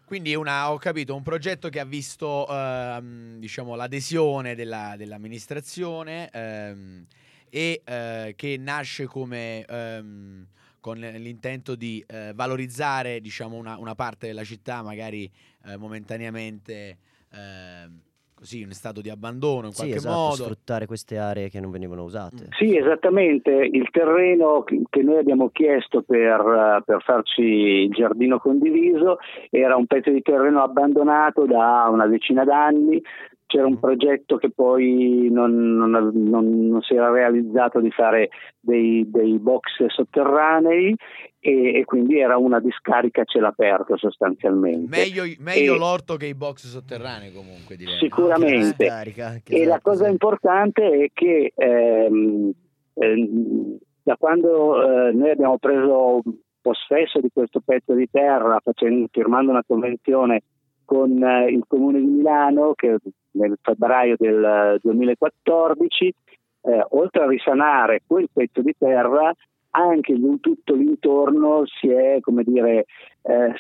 Quindi 0.06 0.36
una, 0.36 0.72
ho 0.72 0.78
capito, 0.78 1.16
un 1.16 1.24
progetto 1.24 1.70
che 1.70 1.80
ha 1.80 1.86
visto 1.86 2.46
ehm, 2.48 3.38
diciamo, 3.40 3.76
l'adesione 3.76 4.54
della- 4.54 4.94
dell'amministrazione 4.98 6.30
ehm, 6.32 7.06
e 7.54 7.84
eh, 7.86 8.34
che 8.36 8.58
nasce 8.58 9.06
come 9.06 9.64
ehm, 9.64 10.48
con 10.80 10.98
l'intento 10.98 11.76
di 11.76 12.04
eh, 12.08 12.32
valorizzare 12.34 13.22
diciamo, 13.22 13.56
una, 13.56 13.78
una 13.78 13.94
parte 13.94 14.26
della 14.26 14.44
città 14.44 14.82
magari 14.82 15.30
eh, 15.68 15.78
momentaneamente 15.78 16.98
ehm, 17.32 18.00
così 18.34 18.62
in 18.62 18.72
stato 18.72 19.00
di 19.02 19.10
abbandono 19.10 19.68
in 19.68 19.72
Sì, 19.72 19.78
qualche 19.82 19.96
esatto, 19.98 20.16
modo. 20.16 20.34
sfruttare 20.36 20.88
queste 20.88 21.18
aree 21.20 21.50
che 21.50 21.60
non 21.62 21.70
venivano 21.70 22.04
usate. 22.04 22.48
Sì, 22.58 22.76
esattamente. 22.76 23.52
Il 23.52 23.88
terreno 23.92 24.64
che 24.64 25.02
noi 25.04 25.20
abbiamo 25.20 25.50
chiesto 25.50 26.02
per, 26.02 26.40
eh, 26.42 26.82
per 26.84 27.02
farci 27.04 27.44
il 27.44 27.92
giardino 27.92 28.40
condiviso 28.40 29.20
era 29.52 29.76
un 29.78 29.86
pezzo 29.86 30.10
di 30.10 30.22
terreno 30.22 30.62
abbandonato 30.64 31.46
da 31.46 31.88
una 31.90 32.08
decina 32.08 32.44
d'anni. 32.44 33.02
C'era 33.46 33.68
un 33.68 33.80
progetto 33.80 34.38
che 34.38 34.50
poi 34.50 35.28
non, 35.32 35.76
non- 35.76 35.92
non- 36.14 36.68
non 36.68 36.82
si 36.82 36.96
era 36.96 37.12
realizzato 37.12 37.80
di 37.80 37.92
fare 37.92 38.30
dei, 38.60 39.08
dei 39.10 39.38
box 39.38 39.86
sotterranei 39.88 40.96
e, 41.40 41.76
e 41.80 41.86
quindi 41.86 42.18
era 42.20 42.38
una 42.38 42.60
discarica 42.60 43.22
a 43.22 43.26
cielo 43.26 43.48
aperto 43.48 43.96
sostanzialmente. 43.98 44.88
Meglio, 44.90 45.24
meglio 45.40 45.76
E- 45.76 45.78
l'orto 45.78 46.16
che 46.16 46.26
i 46.26 46.34
box 46.34 46.66
sotterranei 46.68 47.32
comunque 47.32 47.76
direi. 47.76 47.98
Sicuramente. 47.98 48.76
Discarica, 48.78 49.28
anche, 49.28 49.54
E 49.54 49.58
la 49.60 49.64
esatto, 49.76 49.90
cosa 49.90 50.08
importante 50.08 50.90
è 50.90 51.10
che 51.14 51.52
ehm, 51.56 52.52
ehm, 52.96 53.78
da 54.04 54.16
quando 54.18 54.82
eh, 54.82 55.12
noi 55.14 55.30
abbiamo 55.30 55.58
preso 55.60 56.22
possesso 56.62 57.20
di 57.20 57.30
questo 57.32 57.62
pezzo 57.64 57.94
di 57.94 58.08
terra, 58.10 58.60
facendo- 58.64 59.08
firmando 59.12 59.52
una 59.52 59.64
convenzione 59.68 60.44
con 60.86 61.22
eh, 61.24 61.52
il 61.52 61.64
Comune 61.68 62.00
di 62.00 62.06
Milano, 62.06 62.74
che 62.74 62.98
nel 63.32 63.58
febbraio 63.62 64.16
del 64.18 64.44
eh, 64.44 64.80
2014, 64.82 66.14
eh, 66.62 66.86
oltre 66.90 67.24
a 67.24 67.28
risanare 67.28 68.02
quel 68.06 68.30
pezzo 68.32 68.62
di 68.62 68.74
terra, 68.78 69.34
anche 69.76 70.12
in 70.12 70.40
tutto 70.40 70.76
l'intorno 70.76 71.64
si 71.66 71.90
è, 71.90 72.20
come 72.22 72.44
dire, 72.44 72.86
eh, 73.24 73.54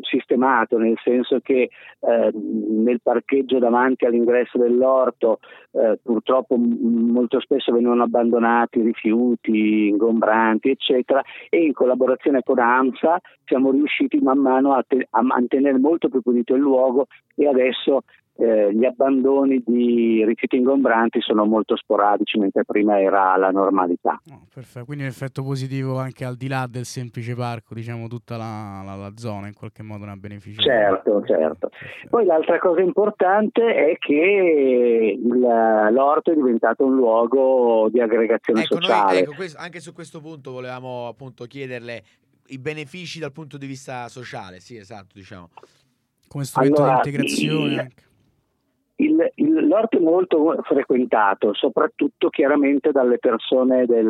sistemato, 0.00 0.78
nel 0.78 0.98
senso 1.04 1.40
che 1.40 1.68
eh, 2.00 2.30
nel 2.32 3.00
parcheggio 3.02 3.58
davanti 3.58 4.06
all'ingresso 4.06 4.58
dell'orto 4.58 5.38
eh, 5.72 5.98
purtroppo 6.02 6.56
m- 6.56 7.10
molto 7.12 7.38
spesso 7.40 7.72
venivano 7.72 8.02
abbandonati 8.02 8.80
rifiuti, 8.80 9.88
ingombranti, 9.88 10.70
eccetera, 10.70 11.22
e 11.48 11.62
in 11.62 11.72
collaborazione 11.74 12.42
con 12.42 12.58
AMSA 12.58 13.20
siamo 13.44 13.70
riusciti 13.70 14.18
man 14.18 14.38
mano 14.38 14.72
a, 14.72 14.82
te- 14.86 15.06
a 15.10 15.22
mantenere 15.22 15.78
molto 15.78 16.08
più 16.08 16.22
pulito 16.22 16.54
il 16.54 16.60
luogo 16.60 17.06
e 17.34 17.46
adesso 17.46 18.02
eh, 18.38 18.74
gli 18.74 18.84
abbandoni 18.84 19.62
di 19.64 20.24
rifiuti 20.24 20.56
ingombranti 20.56 21.20
sono 21.20 21.44
molto 21.44 21.76
sporadici, 21.76 22.38
mentre 22.38 22.64
prima 22.64 23.00
era 23.00 23.36
la 23.36 23.50
normalità. 23.50 24.20
Oh, 24.30 24.42
perfetto, 24.52 24.84
quindi 24.84 25.04
un 25.04 25.10
effetto 25.10 25.42
positivo 25.42 25.98
anche 25.98 26.24
al 26.24 26.36
di 26.36 26.48
là 26.48 26.66
del 26.68 26.84
semplice 26.84 27.34
parco, 27.34 27.74
diciamo 27.74 28.08
tutta 28.08 28.36
la, 28.36 28.82
la- 28.84 28.94
la 28.96 29.12
zona 29.16 29.46
in 29.46 29.54
qualche 29.54 29.82
modo 29.82 30.04
ne 30.04 30.12
ha 30.12 30.16
beneficiato. 30.16 30.68
Certo, 30.68 31.22
certo. 31.26 31.70
Poi 32.10 32.24
l'altra 32.26 32.58
cosa 32.58 32.80
importante 32.80 33.62
è 33.74 33.96
che 33.98 35.16
il- 35.18 35.38
l'orto 35.92 36.30
è 36.30 36.34
diventato 36.34 36.84
un 36.84 36.94
luogo 36.94 37.88
di 37.90 38.00
aggregazione 38.00 38.62
Ecco, 38.62 38.74
noi 38.74 38.82
sociale. 38.84 39.18
ecco, 39.20 39.34
questo- 39.34 39.58
anche 39.58 39.80
su 39.80 39.92
questo 39.92 40.20
punto 40.20 40.52
volevamo 40.52 41.08
appunto 41.08 41.44
chiederle 41.46 42.02
i 42.48 42.58
benefici 42.58 43.18
dal 43.18 43.32
punto 43.32 43.56
di 43.58 43.66
vista 43.66 44.08
sociale. 44.08 44.60
Sì, 44.60 44.76
esatto, 44.76 45.08
diciamo. 45.14 45.50
Come 46.28 46.44
strumento 46.44 46.82
Allora, 46.82 47.00
di 47.02 47.08
integrazione. 47.08 47.72
il- 47.72 47.78
anche. 47.78 48.02
Il- 48.98 49.30
il- 49.34 49.66
l'orto 49.66 49.98
è 49.98 50.00
molto 50.00 50.56
frequentato, 50.62 51.52
soprattutto 51.52 52.30
chiaramente 52.30 52.92
dalle 52.92 53.18
persone 53.18 53.84
del, 53.84 54.06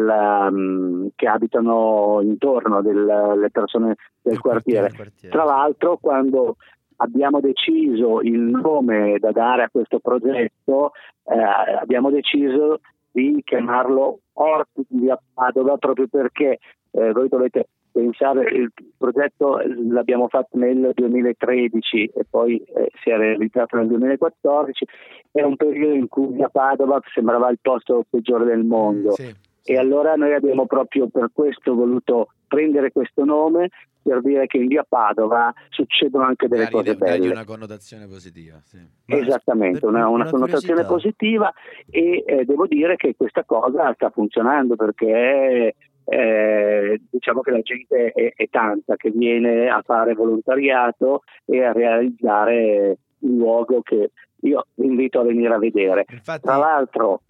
um, 0.51 1.09
che 1.16 1.26
abitano 1.26 2.20
intorno, 2.22 2.82
del- 2.82 3.34
le 3.37 3.51
persone 3.51 3.87
del 3.87 3.97
Del 4.34 4.41
quartiere. 4.41 4.93
quartiere. 4.95 5.34
Tra 5.34 5.45
l'altro, 5.45 5.97
quando 6.01 6.57
abbiamo 6.99 7.41
deciso 7.41 8.20
il 8.22 8.39
nome 8.41 9.18
da 9.18 9.32
dare 9.32 9.64
a 9.64 9.70
questo 9.70 9.99
progetto, 9.99 10.93
eh, 11.24 11.34
abbiamo 11.80 12.11
deciso 12.11 12.80
di 13.11 13.41
chiamarlo 13.45 14.20
Orto 14.34 14.82
di 14.89 15.11
Padova 15.34 15.76
proprio 15.78 16.07
perché 16.07 16.59
eh, 16.93 17.12
voi 17.12 17.28
dovete 17.28 17.68
pensare, 17.97 18.51
il 18.55 18.71
progetto 18.99 19.59
l'abbiamo 19.89 20.29
fatto 20.29 20.59
nel 20.59 20.91
2013 20.95 22.11
e 22.15 22.27
poi 22.29 22.57
eh, 22.59 22.91
si 23.03 23.09
è 23.09 23.17
realizzato 23.17 23.77
nel 23.77 23.87
2014, 23.87 24.87
era 25.33 25.47
un 25.47 25.57
periodo 25.57 25.95
in 25.95 26.09
cui 26.09 26.35
via 26.35 26.51
Padova 26.51 27.01
sembrava 27.15 27.49
il 27.49 27.59
posto 27.61 28.05
peggiore 28.09 28.45
del 28.45 28.65
mondo. 28.65 29.13
Sì. 29.13 29.35
E 29.69 29.79
allora 29.79 30.15
noi 30.15 30.35
abbiamo 30.35 30.67
proprio 30.67 31.09
per 31.09 31.31
questo 31.33 31.75
voluto 31.75 32.29
prendere 32.47 32.93
questo 32.93 33.25
nome 33.25 33.71
per 34.03 34.21
dire 34.21 34.47
che 34.47 34.59
in 34.59 34.69
via 34.69 34.87
Padova 34.89 35.53
succedono 35.71 36.25
anche 36.25 36.47
delle 36.47 36.71
cose 36.71 36.97
dargli 36.97 37.23
belle. 37.23 37.33
una 37.33 37.45
connotazione 37.45 38.07
positiva. 38.07 38.61
Sì. 38.63 38.79
Esattamente, 39.07 39.85
una, 39.85 40.07
una 40.07 40.25
una 40.25 40.31
connotazione 40.31 40.85
positiva 40.85 41.53
e 41.91 42.23
eh, 42.25 42.45
devo 42.45 42.67
dire 42.67 42.95
che 42.97 43.17
questa 43.17 43.43
cosa 43.45 43.93
sta 43.95 44.11
funzionando 44.11 44.77
perché 44.77 45.75
eh, 46.07 47.01
diciamo 47.11 47.41
che 47.41 47.51
la 47.51 47.61
gente 47.61 48.13
è, 48.13 48.33
è 48.35 48.49
tanta 48.49 48.97
che 48.97 49.11
viene 49.11 49.69
a 49.69 49.83
fare 49.83 50.15
volontariato 50.15 51.23
e 51.45 51.63
a 51.65 51.73
realizzare 51.73 52.99
un 53.21 53.37
luogo 53.37 53.83
che 53.83 54.11
io 54.41 54.67
invito 54.77 55.21
a 55.21 55.25
venire 55.25 55.55
a 55.55 55.59
vedere. 55.59 56.05
Infatti, 56.11 56.43
Tra 56.43 56.57
l'altro 56.57 57.23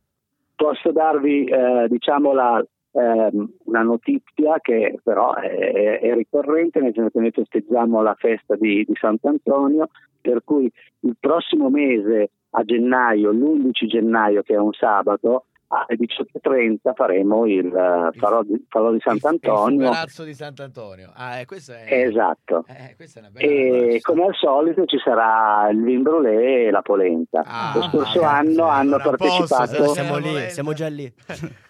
posso 0.55 0.93
darvi 0.93 1.45
eh, 1.45 1.87
diciamo 1.89 2.33
la, 2.33 2.62
ehm, 2.93 3.51
una 3.64 3.83
notizia 3.83 4.59
che 4.61 4.99
però 5.03 5.35
è, 5.35 6.01
è 6.01 6.14
ricorrente, 6.14 6.81
nel 6.81 6.93
senso 6.95 7.11
che 7.11 7.20
noi 7.20 7.31
festeggiamo 7.31 8.03
la 8.03 8.14
festa 8.18 8.57
di, 8.57 8.85
di 8.85 8.95
Sant'Antonio, 8.95 9.89
per 10.20 10.43
cui 10.45 10.70
il 11.01 11.16
prossimo 11.18 11.70
mese 11.70 12.31
a 12.51 12.62
gennaio, 12.64 13.31
l'11 13.31 13.87
gennaio 13.87 14.43
che 14.43 14.55
è 14.55 14.59
un 14.59 14.72
sabato, 14.72 15.45
alle 15.69 15.97
18.30 15.99 16.95
faremo 16.95 17.45
il 17.47 17.67
eh, 17.67 18.19
farò 18.19 18.43
di, 18.43 18.64
farò 18.69 18.91
di 18.91 18.97
il- 18.97 19.03
Il 19.05 19.21
Sant'Antonio. 19.21 19.87
fugarazzo 19.87 20.23
di 20.25 20.35
Sant'Antonio. 20.35 21.11
Ah, 21.14 21.39
eh, 21.39 21.45
questo 21.45 21.73
è, 21.73 21.85
Esatto. 22.07 22.64
eh, 22.69 22.95
questa 22.97 23.19
è 23.21 23.23
una 23.23 23.31
bella 23.33 23.47
E 23.95 24.01
come 24.01 24.25
al 24.27 24.35
solito 24.35 24.85
ci 24.85 24.99
sarà 24.99 25.69
il 25.71 25.83
vin 25.83 26.03
brûlé 26.03 26.67
e 26.67 26.71
la 26.71 26.83
polenta. 26.83 27.43
Ah, 27.45 27.73
Lo 27.75 27.83
scorso 27.83 28.23
ah, 28.23 28.37
anno 28.39 28.51
sì, 28.53 28.61
hanno 28.61 28.97
allora, 28.97 29.17
posso, 29.17 29.45
partecipato. 29.47 29.85
se- 29.89 30.01
Siamo 30.01 30.17
lì, 30.19 30.51
siamo 30.51 30.73
già 30.73 30.89
lì. 30.89 31.12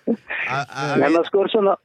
Ah, 0.48 0.64
ah, 0.92 0.96
L'anno 0.96 1.24
scorso 1.24 1.58
no- 1.60 1.80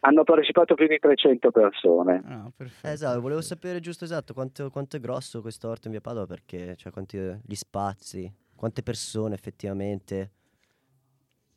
hanno 0.00 0.24
partecipato 0.24 0.74
più 0.74 0.86
di 0.86 0.98
300 0.98 1.50
persone. 1.50 2.22
Ah. 2.26 2.50
Esatto, 2.90 3.20
volevo 3.20 3.40
sapere 3.40 3.80
giusto 3.80 4.04
esatto 4.04 4.34
quanto, 4.34 4.68
quanto 4.68 4.96
è 4.96 5.00
grosso 5.00 5.40
questo 5.40 5.68
orto 5.68 5.86
in 5.86 5.92
via 5.92 6.00
Padova 6.02 6.26
perché 6.26 6.76
cioè 6.76 6.92
quanti 6.92 7.16
gli 7.18 7.54
spazi, 7.54 8.30
quante 8.54 8.82
persone 8.82 9.34
effettivamente. 9.34 10.32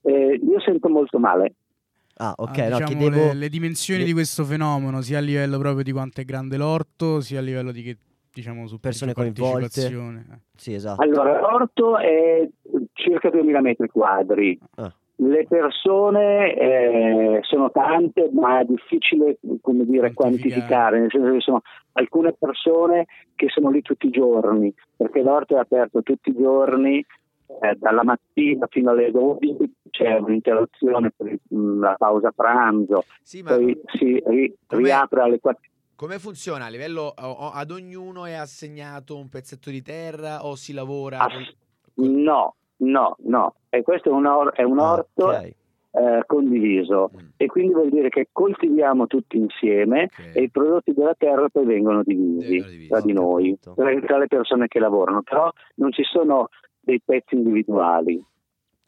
Eh, 0.06 0.40
io 0.42 0.60
sento 0.62 0.90
molto 0.90 1.20
male. 1.20 1.54
Ah, 2.18 2.34
ok, 2.36 2.58
Ah, 2.60 2.70
no, 2.70 2.78
diciamo 2.78 3.00
chiedevo 3.00 3.26
le, 3.28 3.34
le 3.34 3.50
dimensioni 3.50 4.00
le- 4.02 4.06
di 4.06 4.14
questo 4.14 4.44
fenomeno, 4.46 5.02
sia 5.02 5.18
a 5.18 5.22
livello 5.22 5.58
proprio 5.58 5.84
di 5.84 5.92
quanto 5.92 6.22
è 6.22 6.24
grande 6.24 6.56
l'orto, 6.58 7.20
sia 7.20 7.40
a 7.40 7.42
livello 7.42 7.72
di 7.72 7.82
che 7.84 7.98
diciamo 8.32 8.68
su 8.68 8.80
Persone 8.80 9.14
coinvolte. 9.14 9.86
Eh. 9.88 10.40
Sì, 10.56 10.74
esatto. 10.74 11.02
Allora, 11.02 11.40
l'orto 11.40 11.98
è 11.98 12.48
circa 12.94 13.30
2000 13.30 13.62
metri 13.62 13.88
quadri. 13.90 14.58
Ah. 14.76 14.94
Le 15.18 15.46
persone 15.48 16.54
eh, 16.56 17.40
sono 17.44 17.72
tante, 17.72 18.30
ma 18.34 18.60
è 18.60 18.66
difficile 18.66 19.38
come 19.62 19.86
dire, 19.86 20.14
Quantificare. 20.14 20.14
quantificare, 20.14 21.00
nel 21.00 21.10
senso 21.12 21.32
che 21.32 21.40
sono 21.40 21.62
alcune 21.94 22.34
persone 22.38 23.06
che 23.36 23.48
sono 23.50 23.70
lì 23.70 23.82
tutti 23.82 24.08
i 24.08 24.12
giorni, 24.12 24.74
perché 24.96 25.22
l'orto 25.22 25.56
è 25.56 25.60
aperto 25.60 26.02
tutti 26.04 26.30
i 26.32 26.36
giorni, 26.38 27.06
eh, 27.62 27.76
dalla 27.76 28.04
mattina 28.04 28.68
fino 28.70 28.92
alle 28.92 29.12
12 29.12 29.74
c'è 29.90 30.18
un'interruzione 30.18 31.12
per 31.16 31.38
mh, 31.50 31.80
la 31.80 31.96
pausa 31.98 32.32
pranzo, 32.32 33.06
Sì, 33.22 33.44
poi 33.44 33.80
si 33.94 34.22
ri- 34.26 34.54
riapre 34.68 35.22
alle 35.22 35.40
4. 35.40 35.62
come 35.96 36.20
funziona? 36.20 36.66
A 36.66 36.70
livello 36.70 37.14
ad 37.16 37.72
ognuno 37.72 38.26
è 38.26 38.34
assegnato 38.34 39.16
un 39.18 39.30
pezzetto 39.30 39.70
di 39.70 39.82
terra 39.82 40.46
o 40.46 40.56
si 40.56 40.74
lavora? 40.74 41.20
Col- 41.20 41.54
No, 41.98 42.56
no, 42.78 43.16
no, 43.20 43.56
e 43.70 43.82
questo 43.84 44.10
è 44.10 44.12
un, 44.12 44.26
or- 44.26 44.52
è 44.54 44.64
un 44.64 44.80
Ah, 44.80 44.92
orto 44.94 45.28
ok. 45.28 45.54
eh, 45.92 46.24
condiviso 46.26 47.12
Mm, 47.16 47.28
e 47.38 47.46
quindi 47.46 47.74
vuol 47.74 47.90
dire 47.90 48.10
che 48.10 48.28
coltiviamo 48.34 49.08
tutti 49.08 49.38
insieme 49.38 50.10
ok. 50.12 50.30
e 50.34 50.42
i 50.44 50.50
prodotti 50.50 50.92
della 50.94 51.16
terra 51.18 51.48
poi 51.48 51.64
vengono 51.66 52.04
divisi, 52.04 52.50
Vengono 52.50 52.70
divisi, 52.70 52.90
tra 52.90 53.00
di 53.00 53.14
noi, 53.14 53.58
tra, 53.62 53.74
tra 54.02 54.18
le 54.18 54.28
persone 54.28 54.68
che 54.68 54.80
lavorano, 54.80 55.22
però 55.22 55.50
non 55.76 55.94
ci 55.94 56.04
sono 56.04 56.50
dei 56.86 57.02
pezzi 57.04 57.36
individuali. 57.36 58.24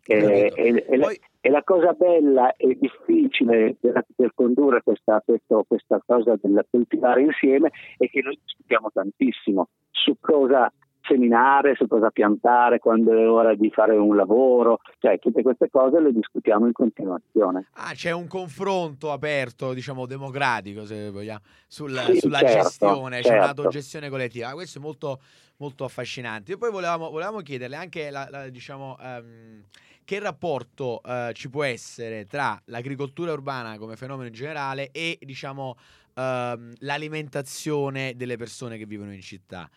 Eh, 0.10 0.54
e, 0.56 0.86
e 0.88 1.00
Poi- 1.00 1.16
e 1.16 1.20
E 1.42 1.50
la 1.50 1.64
cosa 1.64 1.94
bella 1.94 2.54
e 2.58 2.78
difficile 2.80 3.78
della- 3.80 4.04
per 4.16 4.32
condurre 4.34 4.82
questa, 4.84 5.22
questo- 5.26 5.64
questa 5.68 6.02
cosa 6.06 6.36
del 6.42 6.66
coltivare 6.70 7.22
insieme 7.22 7.72
è 7.98 8.10
che 8.10 8.22
noi 8.22 8.38
discutiamo 8.44 8.90
tantissimo 8.92 9.70
su 9.90 10.16
cosa 10.20 10.72
seminare, 11.08 11.76
su 11.76 11.88
cosa 11.88 12.10
piantare, 12.10 12.80
quando 12.80 13.14
è 13.14 13.30
ora 13.30 13.56
di 13.56 13.70
fare 13.72 13.96
un 13.96 14.16
lavoro, 14.16 14.80
cioè 15.00 15.18
tutte 15.20 15.42
queste 15.42 15.70
cose 15.70 16.00
le 16.02 16.12
discutiamo 16.12 16.66
in 16.68 16.74
continuazione. 16.74 17.68
Ah, 17.74 17.94
c'è 17.94 18.12
un 18.12 18.28
confronto 18.28 19.12
aperto, 19.12 19.74
diciamo 19.74 20.06
democratico, 20.06 20.86
se 20.86 21.10
vogliamo, 21.10 21.42
sul- 21.68 21.98
Sì, 22.12 22.20
sulla 22.20 22.40
certo, 22.40 22.62
gestione, 22.62 23.18
c'è 23.18 23.24
certo. 23.24 23.44
un'autogestione 23.44 24.10
collettiva. 24.10 24.50
Ah, 24.50 24.54
Questo 24.54 24.80
è 24.80 24.82
molto, 24.82 25.20
molto 25.58 25.84
affascinante. 25.86 26.54
E 26.54 26.58
poi 26.58 26.72
volevamo, 26.72 27.10
volevamo 27.10 27.40
chiederle 27.40 27.76
anche, 27.76 28.10
la- 28.10 28.28
la- 28.30 28.50
diciamo, 28.50 28.98
ehm, 29.02 29.64
che 30.04 30.20
rapporto 30.20 31.02
eh, 31.04 31.32
ci 31.34 31.50
può 31.50 31.64
essere 31.64 32.26
tra 32.26 32.60
l'agricoltura 32.66 33.34
urbana 33.34 33.78
come 33.78 33.96
fenomeno 33.98 34.28
in 34.28 34.34
generale 34.34 34.90
e, 34.92 35.18
diciamo, 35.22 35.76
ehm, 36.16 36.74
l'alimentazione 36.80 38.14
delle 38.16 38.38
persone 38.38 38.78
che 38.78 38.86
vivono 38.86 39.14
in 39.14 39.22
città. 39.22 39.70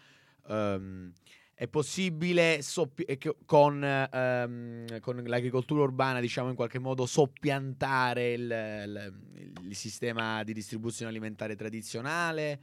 Ehm, 0.50 1.12
è 1.54 1.68
possibile 1.68 2.62
soppi- 2.62 3.04
con, 3.44 3.84
ehm, 3.84 4.98
con 5.00 5.22
l'agricoltura 5.26 5.82
urbana, 5.82 6.20
diciamo 6.20 6.48
in 6.48 6.54
qualche 6.54 6.78
modo, 6.78 7.04
soppiantare 7.04 8.32
il, 8.32 8.40
il- 8.86 9.12
il 9.68 9.74
sistema 9.74 10.42
di 10.42 10.54
distribuzione 10.54 11.10
alimentare 11.10 11.56
tradizionale 11.56 12.60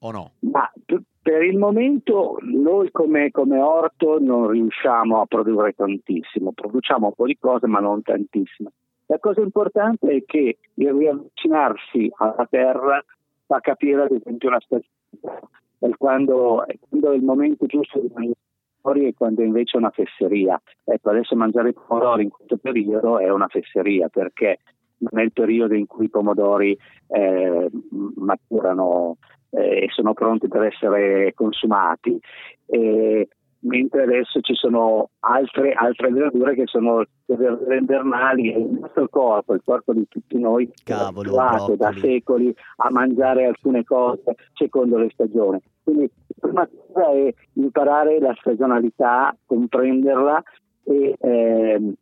o 0.00 0.12
no? 0.12 0.32
Ma 0.40 0.70
per 1.20 1.42
il 1.42 1.58
momento 1.58 2.38
noi 2.42 2.90
come, 2.92 3.30
come 3.32 3.58
orto 3.60 4.18
non 4.20 4.48
riusciamo 4.48 5.20
a 5.20 5.26
produrre 5.26 5.72
tantissimo, 5.72 6.52
produciamo 6.52 7.06
un 7.08 7.12
po' 7.14 7.26
di 7.26 7.36
cose 7.38 7.66
ma 7.66 7.80
non 7.80 8.02
tantissimo. 8.02 8.70
La 9.06 9.18
cosa 9.18 9.40
importante 9.40 10.08
è 10.10 10.22
che 10.24 10.58
il 10.74 10.92
riavvicinarsi 10.92 12.10
alla 12.18 12.46
terra 12.48 13.04
fa 13.46 13.60
capire 13.60 14.02
ad 14.02 14.12
esempio 14.12 14.48
una 14.48 14.60
stagione, 14.60 14.92
e 15.78 15.94
quando, 15.96 16.66
e 16.66 16.78
quando 16.88 17.12
è 17.12 17.16
il 17.16 17.22
momento 17.22 17.66
giusto 17.66 18.00
di 18.00 18.08
mangiare 18.12 18.30
i 18.30 18.80
pomodori 18.80 19.06
e 19.06 19.14
quando 19.14 19.42
invece 19.42 19.76
è 19.76 19.80
una 19.80 19.90
fesseria. 19.90 20.60
Ecco, 20.84 21.10
adesso 21.10 21.36
mangiare 21.36 21.70
i 21.70 21.74
pomodori 21.74 22.24
in 22.24 22.30
questo 22.30 22.56
periodo 22.56 23.18
è 23.18 23.28
una 23.30 23.48
fesseria 23.48 24.08
perché 24.08 24.58
non 24.98 25.20
è 25.20 25.24
il 25.24 25.32
periodo 25.32 25.74
in 25.74 25.86
cui 25.86 26.06
i 26.06 26.10
pomodori 26.10 26.76
eh, 27.08 27.70
maturano 28.16 29.16
eh, 29.50 29.84
e 29.84 29.88
sono 29.90 30.12
pronti 30.12 30.48
per 30.48 30.62
essere 30.62 31.32
consumati. 31.34 32.18
E, 32.66 33.28
mentre 33.60 34.02
adesso 34.02 34.40
ci 34.40 34.54
sono 34.54 35.10
altre, 35.20 35.72
altre 35.72 36.10
verdure 36.10 36.54
che 36.54 36.66
sono 36.66 36.98
le 36.98 37.36
verdure 37.36 37.78
invernali 37.78 38.52
e 38.52 38.58
il 38.58 38.78
nostro 38.80 39.08
corpo, 39.08 39.54
il 39.54 39.62
corpo 39.64 39.92
di 39.92 40.06
tutti 40.08 40.38
noi, 40.38 40.70
è 40.84 40.92
abituato 40.92 41.74
da 41.76 41.92
secoli 41.92 42.54
a 42.76 42.90
mangiare 42.90 43.46
alcune 43.46 43.84
cose 43.84 44.36
secondo 44.54 44.98
le 44.98 45.08
stagioni. 45.12 45.60
Quindi 45.82 46.10
la 46.40 46.48
prima 46.48 46.68
cosa 46.68 47.10
è 47.12 47.34
imparare 47.54 48.20
la 48.20 48.34
stagionalità, 48.38 49.36
comprenderla 49.44 50.42
e, 50.84 51.16
ehm, 51.18 51.94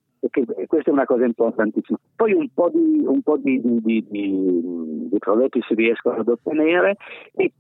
questa 0.66 0.90
è 0.90 0.92
una 0.92 1.04
cosa 1.04 1.24
importantissima. 1.24 1.98
Poi 2.14 2.32
un 2.32 2.48
po' 2.52 2.68
di, 2.68 3.04
un 3.06 3.22
po' 3.22 3.36
di, 3.36 3.60
di- 3.60 3.80
di- 3.80 4.06
di- 4.08 5.08
di 5.10 5.18
prodotti 5.18 5.60
si 5.66 5.74
riescono 5.74 6.16
ad 6.18 6.28
ottenere 6.28 6.96
e 7.34 7.52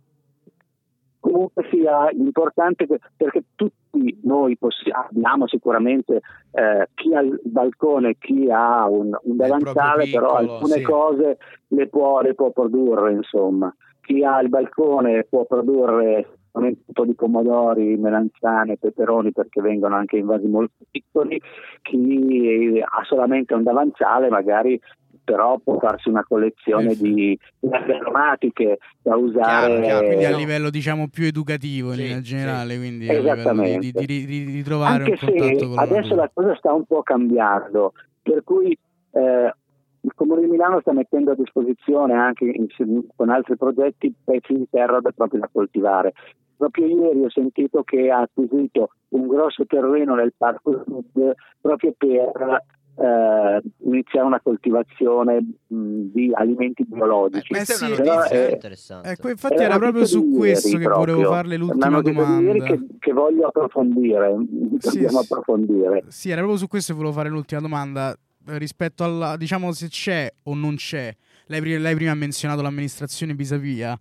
comunque 1.26 1.66
sia 1.70 2.08
importante 2.12 2.86
perché 3.16 3.44
tutti 3.54 4.18
noi 4.22 4.56
possi- 4.56 4.90
abbiamo 4.90 5.48
sicuramente 5.48 6.20
eh, 6.52 6.88
chi 6.94 7.14
ha 7.14 7.20
il 7.20 7.40
balcone, 7.42 8.16
chi 8.18 8.48
ha 8.50 8.88
un, 8.88 9.16
un 9.20 9.36
davanzale, 9.36 10.08
però 10.08 10.34
alcune 10.34 10.76
sì. 10.76 10.82
cose 10.82 11.38
le 11.68 11.88
può, 11.88 12.20
le 12.20 12.34
può 12.34 12.50
produrre, 12.50 13.12
insomma. 13.12 13.74
Chi 14.00 14.22
ha 14.22 14.40
il 14.40 14.48
balcone 14.48 15.26
può 15.28 15.44
produrre 15.44 16.28
un 16.52 16.74
po' 16.92 17.04
di 17.04 17.14
pomodori, 17.14 17.96
melanzane, 17.96 18.78
peperoni 18.78 19.32
perché 19.32 19.60
vengono 19.60 19.96
anche 19.96 20.16
in 20.16 20.26
vasi 20.26 20.46
molto 20.46 20.84
piccoli, 20.90 21.40
chi 21.82 22.80
ha 22.82 23.04
solamente 23.04 23.52
un 23.52 23.62
davanzale 23.62 24.30
magari 24.30 24.80
però 25.26 25.58
può 25.58 25.76
farsi 25.80 26.08
una 26.08 26.24
collezione 26.24 26.94
di 26.94 27.36
piante 27.58 27.92
aromatiche 27.94 28.78
da 29.02 29.16
usare 29.16 29.66
Chiaro, 29.66 29.80
chiaro, 29.82 30.06
Quindi 30.06 30.24
a 30.24 30.30
no. 30.30 30.36
livello 30.36 30.70
diciamo 30.70 31.08
più 31.08 31.24
educativo 31.26 31.92
Sì, 31.94 32.10
in 32.10 32.16
sì. 32.18 32.22
generale, 32.22 32.76
quindi 32.78 33.08
a 33.08 33.12
livello 33.14 33.34
di, 33.34 33.40
Esattamente. 33.40 33.78
di, 33.92 34.06
di- 34.06 34.24
di- 34.26 34.44
di 34.46 34.62
trovare 34.62 35.02
anche 35.04 35.10
un 35.10 35.30
contatto 35.32 35.58
se 35.58 35.66
con 35.66 35.78
adesso 35.80 36.14
la 36.14 36.30
cosa 36.32 36.54
sta 36.54 36.72
un 36.72 36.84
po' 36.84 37.02
cambiando, 37.02 37.92
per 38.22 38.44
cui 38.44 38.78
eh, 39.10 39.54
il 40.00 40.12
Comune 40.14 40.42
di 40.42 40.46
Milano 40.46 40.80
sta 40.80 40.92
mettendo 40.92 41.32
a 41.32 41.34
disposizione 41.34 42.14
anche 42.14 42.44
in- 42.44 43.02
con 43.16 43.28
altri 43.28 43.56
progetti 43.56 44.14
pezzi 44.24 44.54
di 44.54 44.68
terra 44.70 45.00
da, 45.00 45.10
proprio 45.10 45.40
da 45.40 45.48
coltivare. 45.52 46.12
Proprio 46.56 46.86
ieri 46.86 47.24
ho 47.24 47.30
sentito 47.30 47.82
che 47.82 48.10
ha 48.10 48.20
acquisito 48.20 48.90
un 49.08 49.26
grosso 49.26 49.66
terreno 49.66 50.14
nel 50.14 50.32
Parco 50.36 50.84
Sud 50.86 51.34
proprio 51.60 51.92
per 51.98 52.62
eh, 52.98 53.62
iniziare 53.84 54.26
una 54.26 54.40
coltivazione 54.40 55.44
mh, 55.66 56.00
di 56.12 56.30
alimenti 56.34 56.84
biologici. 56.86 57.52
Eh, 57.52 57.56
questa 57.56 57.84
è 57.84 57.86
una 57.86 57.96
sì, 57.96 58.02
Però, 58.02 58.14
notizia, 58.16 58.46
eh, 58.48 58.52
Interessante. 58.52 59.08
Ecco, 59.10 59.28
infatti 59.28 59.54
Era 59.54 59.64
era 59.64 59.78
proprio 59.78 60.04
su 60.06 60.30
questo 60.30 60.78
che 60.78 60.84
volevo 60.84 61.02
proprio. 61.02 61.30
farle 61.30 61.56
Una 61.56 61.64
l'ultima 61.64 62.00
domanda. 62.00 62.64
Che, 62.64 62.86
che 62.98 63.12
voglio 63.12 63.46
approfondire, 63.46 64.34
Sì, 64.78 64.88
dobbiamo 64.88 65.20
sì. 65.20 65.32
approfondire. 65.32 66.04
Sì, 66.08 66.28
era 66.30 66.38
proprio 66.40 66.58
su 66.58 66.68
questo 66.68 66.92
che 66.92 66.98
volevo 66.98 67.14
fare 67.16 67.28
l'ultima 67.28 67.60
domanda. 67.60 68.12
eh, 68.12 68.58
Rispetto 68.58 69.04
alla, 69.04 69.36
diciamo, 69.36 69.72
se 69.72 69.88
c'è 69.88 70.32
o 70.44 70.54
non 70.54 70.76
c'è, 70.76 71.14
lei, 71.46 71.78
lei 71.80 71.94
prima 71.94 72.12
ha 72.12 72.14
menzionato 72.14 72.62
l'amministrazione 72.62 73.34
Pisapia, 73.34 73.98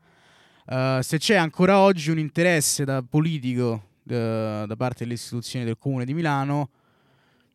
eh, 0.68 1.00
se 1.02 1.18
c'è 1.18 1.36
ancora 1.36 1.80
oggi 1.80 2.12
un 2.12 2.20
interesse 2.20 2.86
da 2.86 3.04
politico 3.08 3.82
eh, 4.08 4.64
da 4.68 4.76
parte 4.76 5.04
delle 5.04 5.16
istituzioni 5.16 5.66
del 5.66 5.78
Comune 5.80 6.06
di 6.06 6.14
Milano, 6.14 6.70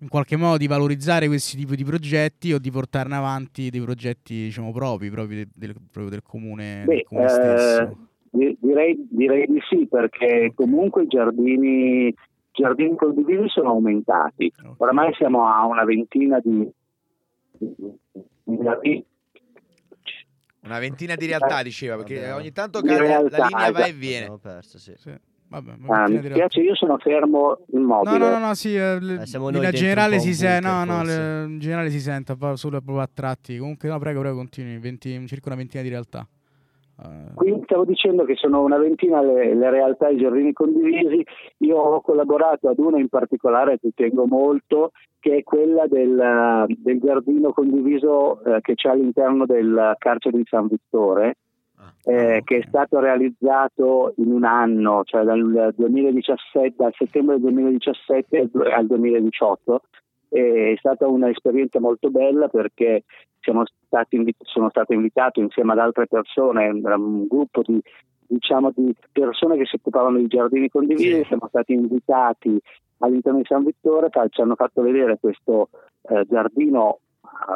in 0.01 0.09
qualche 0.09 0.37
modo 0.37 0.57
di 0.57 0.67
valorizzare 0.67 1.27
questi 1.27 1.57
tipi 1.57 1.77
di 1.77 1.85
progetti 1.85 2.53
o 2.53 2.59
di 2.59 2.71
portarne 2.71 3.17
avanti 3.17 3.69
dei 3.71 3.81
progetti, 3.81 4.45
diciamo, 4.45 4.73
propri, 4.73 5.11
propri 5.11 5.37
del, 5.37 5.49
del- 5.55 5.75
proprio 5.75 6.09
del 6.09 6.23
Comune, 6.23 6.85
del 6.87 6.97
Beh, 6.97 7.05
comune 7.05 7.27
eh, 7.27 7.31
stesso. 7.31 8.09
di- 8.31 8.57
direi, 8.61 9.07
direi 9.11 9.47
di 9.47 9.61
sì, 9.69 9.87
perché 9.87 10.53
comunque 10.55 11.03
i 11.03 11.07
giardini, 11.07 12.15
giardini 12.53 12.97
condivisi 12.97 13.49
sono 13.49 13.71
aumentati. 13.71 14.51
Ok. 14.65 14.75
Oramai 14.79 15.13
siamo 15.15 15.47
a 15.47 15.67
una 15.67 15.85
ventina 15.85 16.41
di, 16.41 16.67
di 17.59 18.59
giardini. 18.63 19.05
Una 20.63 20.79
ventina 20.79 21.15
di 21.15 21.25
realtà, 21.27 21.63
diceva, 21.63 21.97
perché 21.97 22.31
ogni 22.33 22.53
tanto 22.53 22.81
cade- 22.83 23.29
la 23.31 23.47
linea 23.47 23.71
va 23.71 23.79
e 23.79 23.83
esatto. 23.89 23.97
viene. 23.99 24.39
Perso, 24.39 24.79
sì. 24.79 24.93
Sì. 24.97 25.13
Vabbè, 25.51 25.73
Ah, 25.89 26.09
mi 26.09 26.21
spiace, 26.23 26.61
io 26.61 26.77
sono 26.77 26.97
fermo 26.99 27.59
immobile. 27.73 28.19
No, 28.19 28.25
no, 28.29 28.39
no, 28.39 28.47
no, 28.47 28.55
sì, 28.55 28.77
eh, 28.77 29.01
le- 29.01 29.15
in 29.15 29.71
generale 29.73 30.21
si 30.21 30.33
sente, 30.33 30.69
no, 30.69 30.85
no, 30.85 31.03
le- 31.03 31.45
in 31.49 31.59
generale 31.59 31.91
si 31.91 31.99
sente 31.99 32.35
solo 32.55 32.81
proprio 32.81 33.01
a 33.01 33.09
tratti. 33.13 33.57
Comunque, 33.59 33.89
no, 33.89 33.99
prego, 33.99 34.21
prego, 34.21 34.37
continui, 34.37 34.79
20 34.79 35.27
circa 35.27 35.49
una 35.49 35.57
ventina 35.57 35.83
di 35.83 35.89
realtà. 35.89 36.25
Eh, 37.03 37.35
Quindi 37.35 37.63
stavo 37.65 37.85
dicendo 37.85 38.25
che 38.25 38.37
sono 38.37 38.63
una 38.63 38.77
ventina 38.79 39.23
le, 39.23 39.55
le 39.55 39.71
realtà 39.71 40.09
i 40.09 40.19
giardini 40.19 40.53
condivisi. 40.53 41.25
Io 41.59 41.77
ho 41.79 42.01
collaborato 42.01 42.69
ad 42.69 42.79
una 42.79 42.99
in 43.01 43.09
particolare 43.09 43.79
che 43.81 43.91
tengo 43.95 44.27
molto, 44.27 44.93
che 45.19 45.39
è 45.39 45.43
quella 45.43 45.87
del, 45.89 46.67
del 46.79 47.01
giardino 47.01 47.53
condiviso 47.53 48.45
eh, 48.45 48.61
che 48.61 48.75
c'è 48.75 48.91
all'interno 48.91 49.47
del 49.47 49.95
carcere 49.99 50.37
di 50.37 50.45
San 50.47 50.67
Vittore, 50.69 51.39
eh, 52.05 52.39
ok. 52.39 52.45
che 52.45 52.57
è 52.59 52.64
stato 52.66 52.99
realizzato 53.01 54.14
in 54.16 54.33
un 54.33 54.45
anno, 54.45 55.03
cioè 55.05 55.22
dal 55.24 55.72
2017, 55.76 56.74
dal 56.76 56.95
settembre 56.97 57.35
del 57.41 57.53
2017 57.53 58.39
al 58.39 58.49
du- 58.49 58.61
al 58.62 58.87
2018. 58.87 59.83
E 60.33 60.72
È 60.74 60.78
stata 60.78 61.09
un'esperienza 61.09 61.81
molto 61.81 62.09
bella 62.11 62.49
perché 62.49 63.03
siamo 63.41 63.64
stati 63.87 64.16
invi- 64.16 64.35
sono 64.39 64.68
stato 64.70 64.93
invitato 64.93 65.41
insieme 65.41 65.72
ad 65.72 65.78
altre 65.78 66.07
persone, 66.07 66.68
un 66.68 67.26
gruppo 67.26 67.62
di, 67.64 67.81
diciamo, 68.28 68.70
di 68.74 68.95
persone 69.11 69.57
che 69.57 69.66
si 69.66 69.76
occupavano 69.76 70.18
di 70.18 70.28
giardini 70.28 70.68
condivisi, 70.68 71.16
Sì. 71.16 71.24
siamo 71.24 71.49
stati 71.49 71.72
invitati 71.72 72.61
all'interno 72.99 73.39
di 73.39 73.45
San 73.47 73.64
Vittore, 73.64 74.09
ci 74.28 74.41
hanno 74.41 74.55
fatto 74.55 74.83
vedere 74.83 75.18
questo 75.18 75.70
eh, 76.03 76.24
giardino 76.28 76.95
eh, 76.95 77.10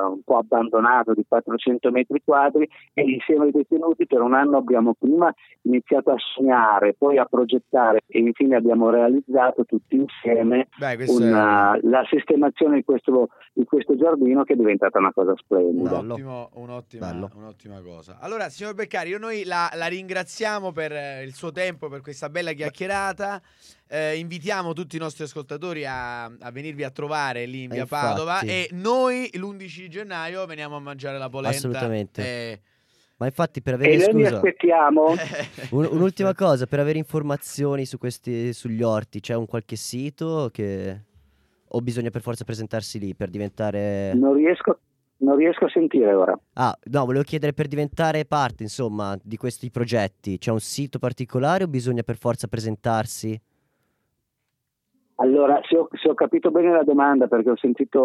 un 0.09 0.23
po' 0.25 0.39
abbandonato 0.39 1.13
di 1.15 1.25
400 1.27 1.91
metri 1.91 2.23
quadri 2.25 2.69
e 2.93 3.03
insieme 3.03 3.45
ai 3.47 3.51
detenuti 3.51 4.07
per 4.07 4.21
un 4.21 4.35
anno 4.35 4.57
abbiamo 4.57 4.95
prima 4.99 5.33
iniziato 5.63 6.11
a 6.11 6.17
sognare, 6.19 6.95
poi 6.95 7.19
a 7.19 7.25
progettare 7.25 8.01
e 8.07 8.19
infine 8.21 8.57
abbiamo 8.57 8.91
realizzato 8.91 9.65
tutti 9.65 9.97
insieme 9.97 10.69
Beh, 10.79 10.97
questo 10.97 11.23
è 11.23 11.29
una- 11.29 11.79
la 11.83 12.05
sistemazione 12.11 12.77
di 12.77 12.85
questo, 12.85 13.29
di 13.53 13.65
questo 13.65 13.97
giardino 13.97 14.43
che 14.45 14.55
è 14.55 14.57
diventata 14.57 14.99
una 14.99 15.13
cosa 15.13 15.31
un 15.31 15.37
splendida. 15.37 15.91
Bello. 16.01 16.13
ottimo- 16.15 16.51
un'ottima, 16.55 17.31
un'ottima 17.35 17.81
cosa. 17.83 18.19
Allora, 18.21 18.49
signor 18.49 18.75
Beccari, 18.75 19.11
io 19.11 19.19
noi 19.19 19.45
la, 19.45 19.71
la 19.75 19.87
ringraziamo 19.87 20.73
per 20.73 20.93
eh, 20.93 21.23
il 21.25 21.35
suo 21.35 21.53
tempo, 21.53 21.89
per 21.89 22.01
questa 22.01 22.29
bella 22.29 22.53
chiacchierata. 22.53 23.41
Eh, 23.87 24.17
invitiamo 24.17 24.73
tutti 24.73 24.97
i 24.97 24.99
nostri 24.99 25.25
ascoltatori 25.25 25.85
a, 25.87 26.25
a 26.25 26.51
venirvi 26.51 26.85
a 26.85 26.91
trovare 26.91 27.45
lì 27.45 27.65
in 27.65 27.71
Eh, 27.71 27.75
via 27.75 27.87
Padova 27.87 28.41
infatti. 28.41 28.47
e 28.49 28.69
noi 28.73 29.29
l'11 29.35 29.64
15 29.65 29.83
di 29.83 29.89
gennaio 29.89 30.45
veniamo 30.47 30.77
a 30.77 30.81
mangiare 30.81 31.19
la 31.19 31.29
polenta. 31.29 31.57
Assolutamente. 31.57 32.23
Eh, 32.23 32.61
Ma 33.17 33.27
infatti 33.27 33.63
per 33.63 33.75
E 33.75 33.77
avere 33.77 33.97
noi 33.97 34.15
vi 34.15 34.25
scusa, 34.25 34.35
aspettiamo. 34.37 35.15
un- 35.71 35.89
un'ultima 35.91 36.35
cosa, 36.35 36.67
per 36.67 36.81
avere 36.81 36.99
informazioni 36.99 37.87
su 37.87 37.97
questi 37.99 38.53
sugli 38.53 38.83
orti, 38.83 39.21
c'è 39.21 39.35
un 39.35 39.47
qualche 39.47 39.77
sito 39.77 40.51
che 40.53 41.01
o 41.67 41.81
bisogna 41.81 42.11
per 42.11 42.21
forza 42.21 42.45
presentarsi 42.45 42.99
lì 42.99 43.15
per 43.15 43.31
diventare 43.31 44.13
Non 44.15 44.35
riesco, 44.35 44.79
non 45.19 45.37
riesco 45.37 45.65
a 45.65 45.71
sentire 45.71 46.13
ora. 46.13 46.39
Ah, 46.55 46.77
no, 46.85 47.05
volevo 47.07 47.25
chiedere 47.25 47.53
per 47.53 47.67
diventare 47.67 48.27
parte, 48.27 48.63
insomma, 48.63 49.17
di 49.23 49.37
questi 49.37 49.71
progetti, 49.71 50.39
c'è 50.39 50.51
un 50.51 50.61
sito 50.61 50.99
particolare 50.99 51.65
o 51.65 51.69
bisogna 51.69 52.03
per 52.03 52.17
forza 52.17 52.47
presentarsi? 52.47 53.41
Allora, 55.17 55.61
se 55.69 55.77
ho, 55.77 55.89
se 55.93 56.09
ho 56.09 56.15
capito 56.15 56.51
bene 56.51 56.73
la 56.73 56.83
domanda, 56.83 57.27
perché 57.29 57.51
ho 57.51 57.57
sentito 57.57 58.01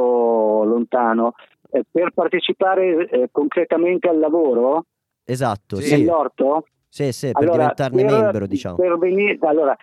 lontano, 0.64 1.34
eh, 1.72 1.84
per 1.90 2.12
partecipare 2.14 3.08
eh, 3.10 3.30
concretamente 3.32 4.08
al 4.10 4.20
lavoro 4.20 4.86
Esatto, 5.26 5.76
Sì. 5.78 5.96
nell'orto, 5.98 6.66
Sì, 6.88 7.12
sì, 7.12 7.32
per 7.32 7.44
allora, 7.44 7.58
diventarne 7.74 8.04
per- 8.04 8.12
membro, 8.12 8.48
diciamo. 8.48 8.76
per 8.78 8.98
venire, 8.98 9.38
allora, 9.42 9.76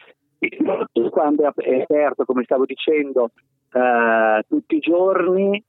quando 1.11 1.43
è 1.43 1.47
ap- 1.47 1.61
è 1.61 1.81
aperto, 1.83 2.25
come 2.25 2.43
stavo 2.45 2.65
dicendo, 2.65 3.31
eh, 3.73 4.43
tutti 4.49 4.77
i 4.77 4.81
giorni 4.81 5.63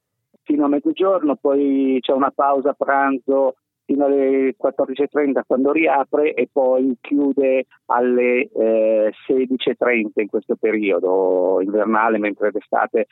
fino 0.44 0.66
a 0.66 0.68
mezzogiorno, 0.68 1.36
poi 1.36 1.98
c'è 2.02 2.12
una 2.14 2.32
pausa 2.34 2.74
pranzo 2.74 3.56
fino 3.88 4.04
alle 4.04 4.54
14.30 4.62 5.42
quando 5.48 5.72
riapre 5.72 6.34
e 6.34 6.50
poi 6.52 6.98
chiude 7.00 7.68
alle 7.86 8.50
eh, 8.54 9.14
16.30 9.26 10.10
in 10.16 10.28
questo 10.28 10.58
periodo 10.58 11.62
invernale, 11.62 12.18
mentre 12.18 12.52
d'estate 12.52 13.08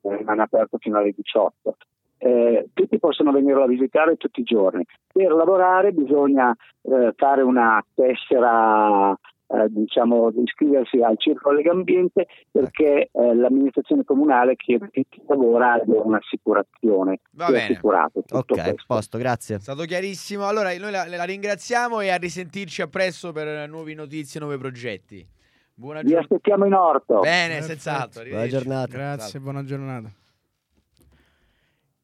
eh, 0.00 0.16
rimane 0.16 0.42
aperto 0.42 0.78
fino 0.78 0.98
alle 0.98 1.14
18. 1.14 1.76
Eh, 2.18 2.68
tutti 2.74 2.98
possono 2.98 3.30
venirlo 3.30 3.62
a 3.62 3.68
visitare 3.68 4.16
tutti 4.16 4.40
i 4.40 4.44
giorni. 4.44 4.84
Per 5.12 5.30
lavorare 5.30 5.92
bisogna 5.92 6.52
eh, 6.82 7.12
fare 7.14 7.42
una 7.42 7.80
tessera, 7.94 9.16
eh, 9.48 9.66
diciamo, 9.68 10.30
iscriversi 10.42 11.00
al 11.02 11.18
Circolo 11.18 11.56
Legambiente 11.56 12.26
perché 12.50 13.08
eh, 13.12 13.34
l'amministrazione 13.34 14.04
comunale 14.04 14.56
chiede 14.56 14.88
che 14.90 15.06
chi 15.08 15.22
lavora 15.28 15.74
abbia 15.74 16.00
un'assicurazione. 16.00 17.20
Va 17.32 17.46
bene. 17.46 17.62
assicurato. 17.64 18.22
Tutto 18.22 18.36
Ok, 18.54 18.62
questo. 18.62 18.84
posto, 18.86 19.18
grazie. 19.18 19.56
È 19.56 19.60
stato 19.60 19.84
chiarissimo. 19.84 20.46
Allora, 20.46 20.76
noi 20.76 20.90
la, 20.90 21.06
la 21.06 21.24
ringraziamo 21.24 22.00
e 22.00 22.10
a 22.10 22.16
risentirci 22.16 22.82
appresso 22.82 23.32
per 23.32 23.68
nuove 23.68 23.94
notizie, 23.94 24.40
nuovi 24.40 24.58
progetti. 24.58 25.26
Buona 25.78 26.00
Vi 26.00 26.08
giornata. 26.08 26.34
aspettiamo 26.34 26.64
in 26.64 26.72
orto. 26.72 27.20
Bene, 27.20 27.54
Perfetto. 27.58 27.66
senz'altro. 27.80 28.24
Buona 28.24 28.46
giornata. 28.48 28.86
Grazie, 28.92 29.40
buona 29.40 29.64
giornata. 29.64 30.10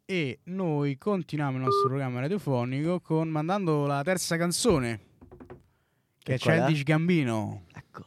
E 0.05 0.40
noi 0.45 0.99
continuiamo 0.99 1.57
il 1.57 1.62
nostro 1.62 1.88
programma 1.88 2.20
radiofonico 2.20 3.01
con 3.01 3.28
mandando 3.28 3.86
la 3.86 4.03
terza 4.03 4.36
canzone 4.36 5.01
che 6.23 6.35
è? 6.35 6.39
Childish 6.39 6.83
Gambino 6.85 7.62
Ecco. 7.75 8.05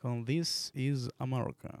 con 0.00 0.24
This 0.24 0.70
is 0.74 1.08
America. 1.18 1.80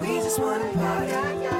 We 0.00 0.06
just 0.20 0.38
wanna 0.38 0.72
party, 0.72 1.12
party 1.12 1.59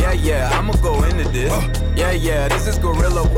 Yeah, 0.00 0.12
yeah, 0.12 0.58
I'ma 0.58 0.72
go 0.82 1.02
into 1.04 1.28
this. 1.28 1.52
Yeah, 1.96 2.12
yeah, 2.12 2.48
this 2.48 2.66
is 2.66 2.78
Gorilla. 2.78 3.28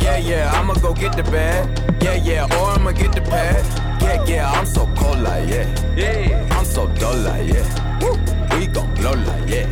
Yeah, 0.00 0.16
yeah, 0.18 0.50
I'ma 0.52 0.74
go 0.74 0.92
get 0.92 1.16
the 1.16 1.22
bag. 1.22 1.68
Yeah, 2.02 2.14
yeah, 2.14 2.58
or 2.58 2.70
I'ma 2.70 2.92
get 2.92 3.12
the 3.12 3.22
pad. 3.22 3.64
Yeah, 4.02 4.24
yeah, 4.26 4.50
I'm 4.50 4.66
so 4.66 4.86
cold 4.96 5.20
like 5.20 5.48
yeah. 5.48 5.66
Yeah, 5.96 6.48
I'm 6.50 6.64
so 6.64 6.88
dull 6.88 7.16
like 7.18 7.48
yeah. 7.48 8.58
We 8.58 8.66
gon' 8.66 8.92
blow 8.94 9.12
like 9.12 9.48
yeah. 9.48 9.66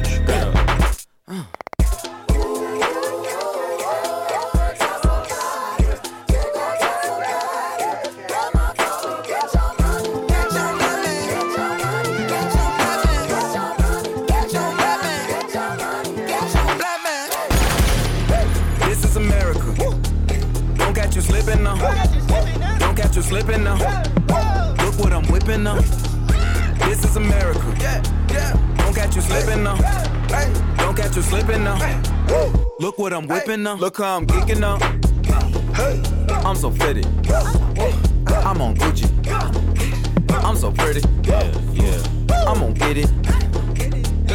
Whipping 33.51 33.65
now. 33.65 33.75
Look 33.75 33.99
how 33.99 34.17
I'm 34.17 34.27
geeking 34.27 34.61
now. 34.61 34.79
I'm 36.47 36.57
so 36.57 36.71
fitted. 36.71 37.07
I'm 38.47 38.61
on 38.61 38.77
Gucci. 38.77 39.09
I'm 40.45 40.57
so 40.57 40.71
pretty. 40.73 41.01
Yeah, 41.25 41.53
yeah. 41.73 42.47
I'm 42.47 42.61
gonna 42.61 42.73
get 42.75 42.99
it. 42.99 43.11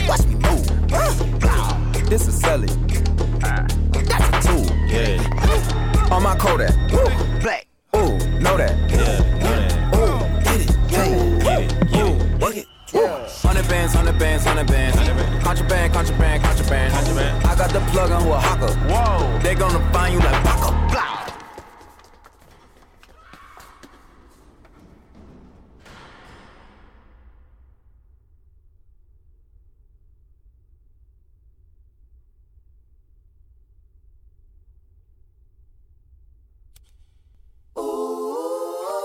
Watch 0.07 0.25
me 0.27 0.35
move. 0.35 2.09
This 2.09 2.27
is 2.27 2.39
Sally. 2.39 2.67
That's 3.39 4.29
a 4.29 4.47
tool. 4.47 4.65
Yeah. 4.87 6.11
On 6.11 6.21
my 6.21 6.35
Kodak. 6.35 6.73
Black. 7.41 7.67
Ooh, 7.95 8.17
know 8.39 8.57
that. 8.57 8.75
Yeah. 8.91 9.95
Ooh, 9.95 10.19
get 10.43 10.61
it. 10.61 10.69
Get 10.89 11.07
it. 11.07 11.87
Yeah. 11.91 12.39
Work 12.39 12.57
it. 12.57 12.67
Hundred 13.41 13.67
bands, 13.67 13.93
hundred 13.93 14.19
bands, 14.19 14.45
hundred 14.45 14.67
bands. 14.67 15.04
Contraband, 15.55 15.93
contraband, 15.93 16.43
contraband. 16.43 16.93
Contraband. 16.93 17.45
I 17.45 17.55
got 17.55 17.69
the 17.69 17.79
plug 17.91 18.11
on 18.11 18.23
who 18.23 18.31
a 18.31 18.37
hawker. 18.37 18.73
Whoa. 18.91 19.39
They 19.39 19.55
gonna 19.55 19.79
find 19.93 20.13
you 20.13 20.19
like 20.19 20.43
Paco. 20.43 20.71
Blah. 20.91 21.21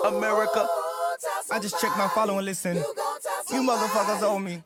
America. 0.05 0.67
I 1.53 1.61
just 1.61 1.81
checked 1.81 1.97
my 1.97 2.09
follow 2.09 2.39
and 2.39 2.45
listen. 2.45 2.77
You 3.53 3.63
motherfuckers 3.63 4.23
owe 4.23 4.41
me. 4.41 4.65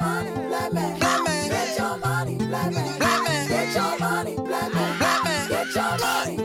Get 0.00 1.78
your 1.78 1.98
money, 1.98 2.36
black 2.36 2.72
man. 2.72 3.48
Get 3.48 3.74
your 3.74 3.98
money, 3.98 4.36
black 4.36 4.72
man. 4.74 5.48
Get 5.48 5.74
your 5.74 5.98
money. 5.98 6.37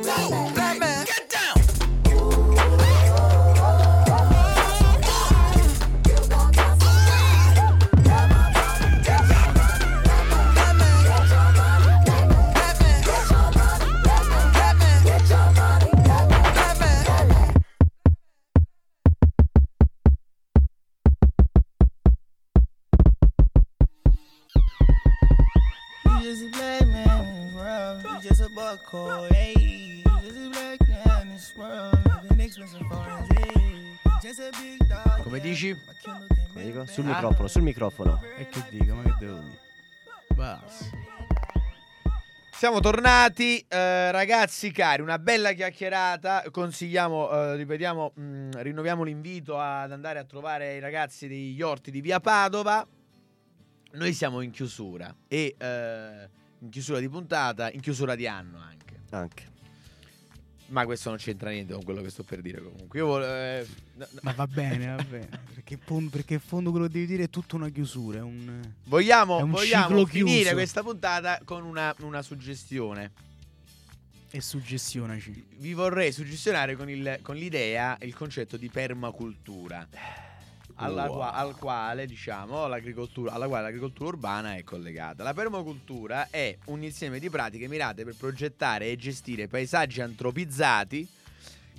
Dici? 35.54 35.76
Come 36.54 36.64
dico? 36.66 36.86
Sul 36.86 37.06
Ah. 37.06 37.14
microfono, 37.14 37.48
sul 37.48 37.62
microfono. 37.62 38.22
E 38.38 38.48
che 38.50 38.64
dico, 38.70 38.94
ma 38.96 39.04
che 39.04 39.16
devo 39.20 39.38
dire? 39.40 39.60
Basta. 40.34 40.86
Siamo 42.52 42.80
tornati, 42.80 43.64
eh, 43.68 44.12
ragazzi 44.12 44.72
cari, 44.72 45.02
una 45.02 45.20
bella 45.20 45.52
chiacchierata. 45.52 46.46
Consigliamo, 46.50 47.30
eh, 47.30 47.56
ripetiamo, 47.58 48.14
mh, 48.16 48.62
rinnoviamo 48.62 49.04
l'invito 49.04 49.60
ad 49.60 49.92
andare 49.92 50.20
a 50.20 50.24
trovare 50.24 50.76
i 50.76 50.80
ragazzi 50.80 51.28
degli 51.28 51.62
orti 51.62 51.92
di 51.92 52.00
via 52.00 52.20
Padova. 52.22 52.88
Noi 53.94 54.14
siamo 54.14 54.42
in 54.42 54.52
chiusura 54.52 55.14
e 55.28 55.56
eh, 55.58 56.30
in 56.60 56.70
chiusura 56.70 57.00
di 57.00 57.10
puntata, 57.10 57.70
in 57.70 57.82
chiusura 57.82 58.16
di 58.16 58.28
anno 58.28 58.60
anche. 58.60 59.02
Anche. 59.10 59.52
Ma 60.74 60.86
questo 60.86 61.10
non 61.10 61.20
c'entra 61.20 61.52
niente 61.52 61.72
con 61.74 61.84
quello 61.84 62.02
che 62.02 62.10
sto 62.10 62.24
per 62.24 62.42
dire 62.42 62.60
comunque. 62.62 62.98
Io 62.98 63.06
volevo, 63.06 63.32
eh, 63.32 63.68
no- 63.94 64.08
no- 64.10 64.20
Ma 64.24 64.32
va 64.32 64.48
bene, 64.48 64.96
va 64.96 65.04
bene. 65.04 65.30
Perché, 65.54 65.78
pon- 65.78 66.10
perché 66.10 66.34
in 66.34 66.40
fondo 66.40 66.72
quello 66.72 66.88
che 66.88 66.94
devi 66.94 67.06
dire 67.06 67.24
è 67.26 67.30
tutta 67.30 67.56
una 67.56 67.70
chiusura. 67.70 68.18
È 68.18 68.22
un... 68.22 68.60
vogliamo, 68.86 69.38
È 69.38 69.44
un 69.44 69.52
vogliamo 69.52 70.06
finire 70.08 70.40
chiuso. 70.40 70.54
questa 70.54 70.82
puntata 70.82 71.40
con 71.46 71.64
una, 71.64 71.94
una 72.00 72.22
suggestione. 72.24 73.12
E 74.32 74.42
suggestionaci. 74.42 75.46
Vi 75.58 75.74
vorrei 75.74 76.12
suggestionare 76.12 76.76
con, 76.76 76.90
il- 76.90 77.20
con 77.22 77.36
l'idea, 77.36 77.96
il 78.02 78.16
concetto 78.16 78.58
di 78.58 78.68
permacultura. 78.70 79.88
Alla 80.76 81.06
Wow. 81.06 81.16
qua- 81.16 81.34
al 81.34 81.56
quale 81.58 82.06
diciamo 82.06 82.68
l'agricoltura, 82.68 83.34
alla 83.34 83.48
quale 83.48 83.64
l'agricoltura 83.64 84.10
urbana 84.10 84.56
è 84.56 84.64
collegata. 84.64 85.24
La 85.24 85.34
permacultura 85.34 86.30
è 86.30 86.58
un 86.66 86.84
insieme 86.84 87.20
di 87.20 87.30
pratiche 87.30 87.68
mirate 87.68 88.04
per 88.04 88.16
progettare 88.16 88.90
e 88.90 88.96
gestire 88.96 89.48
paesaggi 89.48 90.02
antropizzati 90.02 91.08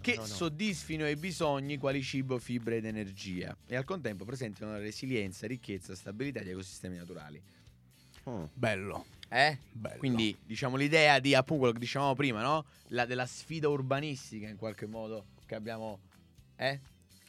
che 0.00 0.14
No, 0.16 0.20
no. 0.20 0.26
soddisfino 0.26 1.08
i 1.08 1.16
bisogni 1.16 1.76
quali 1.78 2.02
cibo, 2.02 2.38
fibre 2.38 2.76
ed 2.76 2.84
energia 2.84 3.56
e 3.66 3.74
al 3.74 3.84
contempo 3.84 4.24
presentino 4.24 4.70
la 4.70 4.78
resilienza, 4.78 5.46
ricchezza, 5.46 5.94
stabilità 5.94 6.40
di 6.40 6.50
ecosistemi 6.50 6.96
naturali. 6.96 7.42
Mm. 8.28 8.44
Bello. 8.52 9.06
Eh? 9.28 9.58
Bello. 9.72 9.98
Quindi 9.98 10.36
diciamo 10.44 10.76
l'idea 10.76 11.18
di 11.18 11.34
appunto 11.34 11.58
quello 11.62 11.72
che 11.74 11.80
dicevamo 11.80 12.14
prima, 12.14 12.42
no? 12.42 12.64
La, 12.88 13.06
della 13.06 13.26
sfida 13.26 13.68
urbanistica 13.68 14.46
in 14.46 14.56
qualche 14.56 14.86
modo 14.86 15.24
che 15.46 15.54
abbiamo... 15.54 15.98
Eh? 16.56 16.78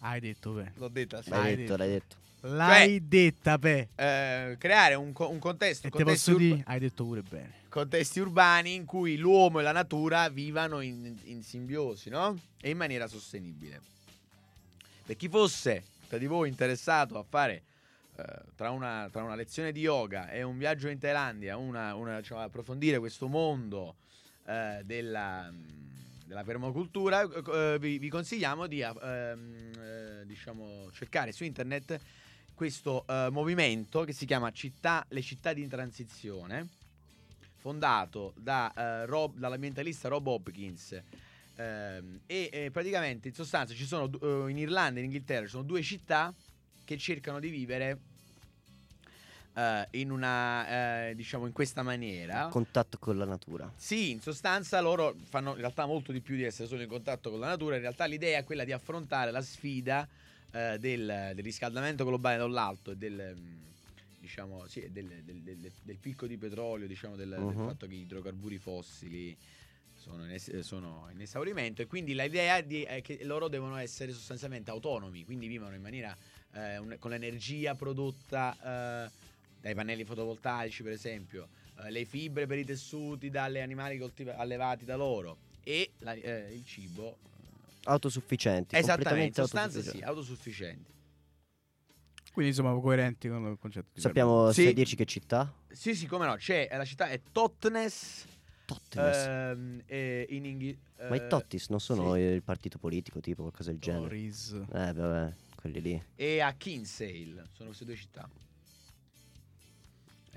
Hai 0.07 0.19
detto, 0.19 0.53
Pe. 0.53 0.71
L'ho 0.75 0.87
detta, 0.87 1.21
sì. 1.23 1.31
Hai 1.31 1.41
L'hai 1.41 1.55
detto. 1.55 1.75
detto, 1.75 1.77
l'hai 1.77 1.89
detto. 1.89 2.15
L'hai 2.41 3.07
detta, 3.07 3.57
Pe. 3.57 3.89
Eh, 3.95 4.55
creare 4.59 4.93
un, 4.93 5.11
co- 5.13 5.29
un 5.29 5.39
contesto, 5.39 5.87
E 5.87 5.89
te 5.89 5.97
contesti, 6.03 6.31
posso 6.31 6.43
dire, 6.43 6.63
hai 6.67 6.79
detto 6.79 7.03
pure 7.05 7.21
bene. 7.23 7.53
contesti 7.69 8.19
urbani 8.19 8.75
in 8.75 8.85
cui 8.85 9.17
l'uomo 9.17 9.59
e 9.59 9.63
la 9.63 9.71
natura 9.71 10.29
vivano 10.29 10.81
in, 10.81 11.17
in 11.23 11.41
simbiosi, 11.41 12.09
no? 12.09 12.37
E 12.61 12.69
in 12.69 12.77
maniera 12.77 13.07
sostenibile. 13.07 13.81
Per 15.05 15.15
chi 15.15 15.27
fosse 15.27 15.83
tra 16.07 16.19
di 16.19 16.27
voi 16.27 16.49
interessato 16.49 17.17
a 17.17 17.23
fare 17.27 17.63
eh, 18.17 18.23
tra, 18.55 18.69
una, 18.69 19.09
tra 19.11 19.23
una 19.23 19.33
lezione 19.35 19.71
di 19.71 19.79
yoga 19.81 20.29
e 20.29 20.43
un 20.43 20.57
viaggio 20.59 20.87
in 20.87 20.99
Thailandia, 20.99 21.57
una, 21.57 21.95
una, 21.95 22.19
diciamo, 22.19 22.41
approfondire 22.41 22.99
questo 22.99 23.27
mondo 23.27 23.95
eh, 24.45 24.81
della, 24.83 25.51
della 26.25 26.43
permacultura, 26.43 27.21
eh, 27.21 27.77
vi, 27.79 27.97
vi 27.99 28.09
consigliamo 28.09 28.67
di 28.67 28.81
ehm, 28.81 29.71
eh, 29.79 30.25
diciamo, 30.25 30.89
cercare 30.91 31.31
su 31.31 31.43
internet 31.43 31.99
questo 32.53 33.05
eh, 33.07 33.29
movimento 33.31 34.03
che 34.03 34.13
si 34.13 34.25
chiama 34.25 34.51
città, 34.51 35.05
Le 35.09 35.21
città 35.21 35.53
di 35.53 35.67
transizione, 35.67 36.67
fondato 37.57 38.33
da, 38.35 38.73
eh, 38.75 39.05
Rob- 39.05 39.37
dall'ambientalista 39.37 40.07
Rob 40.07 40.25
Hopkins. 40.27 40.99
ehm, 41.57 42.21
e 42.25 42.49
eh, 42.51 42.71
praticamente 42.71 43.27
in 43.27 43.33
sostanza 43.33 43.73
ci 43.73 43.85
sono 43.85 44.09
eh, 44.21 44.49
in 44.49 44.57
Irlanda 44.57 44.99
e 44.99 45.03
in 45.03 45.05
Inghilterra 45.05 45.45
ci 45.45 45.51
sono 45.51 45.63
due 45.63 45.81
città 45.81 46.33
che 46.83 46.97
cercano 46.97 47.39
di 47.39 47.49
vivere 47.49 47.97
eh, 49.55 49.87
in 49.91 50.11
una 50.11 51.07
eh, 51.09 51.15
diciamo 51.15 51.45
in 51.45 51.53
questa 51.53 51.81
maniera 51.81 52.47
Contatto 52.49 52.97
con 52.99 53.17
la 53.17 53.25
natura. 53.25 53.71
sì, 53.75 54.11
in 54.11 54.19
sostanza 54.21 54.79
loro 54.81 55.15
fanno 55.29 55.51
in 55.51 55.57
realtà 55.57 55.85
molto 55.85 56.11
di 56.11 56.19
più 56.21 56.35
di 56.35 56.43
essere 56.43 56.67
solo 56.67 56.81
in 56.81 56.87
contatto 56.89 57.29
con 57.31 57.39
la 57.39 57.47
natura. 57.47 57.75
In 57.75 57.81
realtà 57.81 58.05
l'idea 58.05 58.39
è 58.39 58.43
quella 58.43 58.63
di 58.65 58.71
affrontare 58.71 59.31
la 59.31 59.41
sfida 59.41 60.07
eh, 60.51 60.77
del, 60.79 61.31
del 61.33 61.43
riscaldamento 61.43 62.05
globale 62.05 62.37
da 62.37 62.45
un 62.45 62.51
lato 62.53 62.91
e 62.91 62.95
del, 62.97 63.33
mm, 63.37 63.57
diciamo, 64.19 64.67
sì, 64.67 64.89
del, 64.91 65.07
del- 65.23 65.41
del- 65.41 65.97
picco 65.97 66.27
di 66.27 66.37
petrolio, 66.37 66.87
diciamo, 66.87 67.15
del, 67.15 67.29
del 67.29 67.55
fatto 67.65 67.87
che 67.87 67.93
gli 67.93 68.01
idrocarburi 68.01 68.57
fossili 68.57 69.35
sono 69.97 70.23
in, 70.25 70.31
es- 70.31 70.59
sono 70.59 71.07
in 71.11 71.21
esaurimento 71.21 71.81
e 71.81 71.87
quindi 71.87 72.13
l'idea 72.13 72.61
di- 72.61 72.83
è 72.83 73.01
che 73.01 73.19
loro 73.23 73.47
devono 73.47 73.77
essere 73.77 74.11
sostanzialmente 74.11 74.69
autonomi, 74.71 75.23
quindi 75.25 75.47
vivono 75.47 75.73
in 75.75 75.81
maniera 75.81 76.15
con 76.99 77.09
l'energia 77.11 77.75
prodotta 77.75 79.11
dai 79.65 79.73
pannelli 79.73 80.03
fotovoltaici 80.05 80.83
per 80.83 80.91
esempio, 80.91 81.47
eh, 81.83 81.89
le 81.89 82.05
fibre 82.05 82.45
per 82.45 82.59
i 82.59 82.63
tessuti 82.63 83.31
dalle 83.31 83.63
animali 83.63 83.97
coltiva- 83.97 84.35
allevati 84.35 84.85
da 84.85 84.95
loro 84.95 85.37
e 85.63 85.89
la- 85.99 86.13
eh, 86.13 86.53
il 86.53 86.63
cibo. 86.63 87.17
Autosufficienti. 87.85 88.75
Esattamente, 88.75 89.25
in 89.41 89.47
sostanza 89.47 89.81
sì, 89.81 90.01
autosufficienti. 90.03 90.05
autosufficienti. 90.05 90.93
Quindi 92.31 92.51
insomma 92.51 92.79
coerenti 92.79 93.27
con 93.27 93.43
il 93.49 93.57
concetto 93.59 93.87
di 93.93 94.01
Sappiamo 94.01 94.51
Sì. 94.51 94.65
se 94.65 94.73
dirci 94.73 94.95
che 94.95 95.05
città? 95.05 95.51
Sì, 95.71 95.95
sì, 95.95 96.05
come 96.05 96.27
no, 96.27 96.35
c'è 96.35 96.67
la 96.71 96.85
città 96.85 97.07
è 97.07 97.19
Totnes. 97.31 98.25
Totnes. 98.65 99.25
ehm, 99.25 99.81
e 99.87 100.27
in 100.29 100.45
Inghi- 100.45 100.77
Ma 101.09 101.15
i 101.15 101.19
eh, 101.19 101.27
Tottis 101.27 101.69
non 101.69 101.79
sono 101.79 102.13
sì. 102.13 102.19
il 102.19 102.43
partito 102.43 102.77
politico, 102.77 103.19
tipo 103.19 103.41
qualcosa 103.41 103.71
del 103.71 103.79
genere. 103.79 104.03
Tories. 104.03 104.51
Eh, 104.73 104.93
vabbè, 104.93 105.33
quelli 105.55 105.81
lì. 105.81 106.03
e 106.15 106.39
a 106.41 106.53
Kinsale. 106.53 107.47
Sono 107.53 107.69
queste 107.69 107.85
due 107.85 107.95
città. 107.95 108.29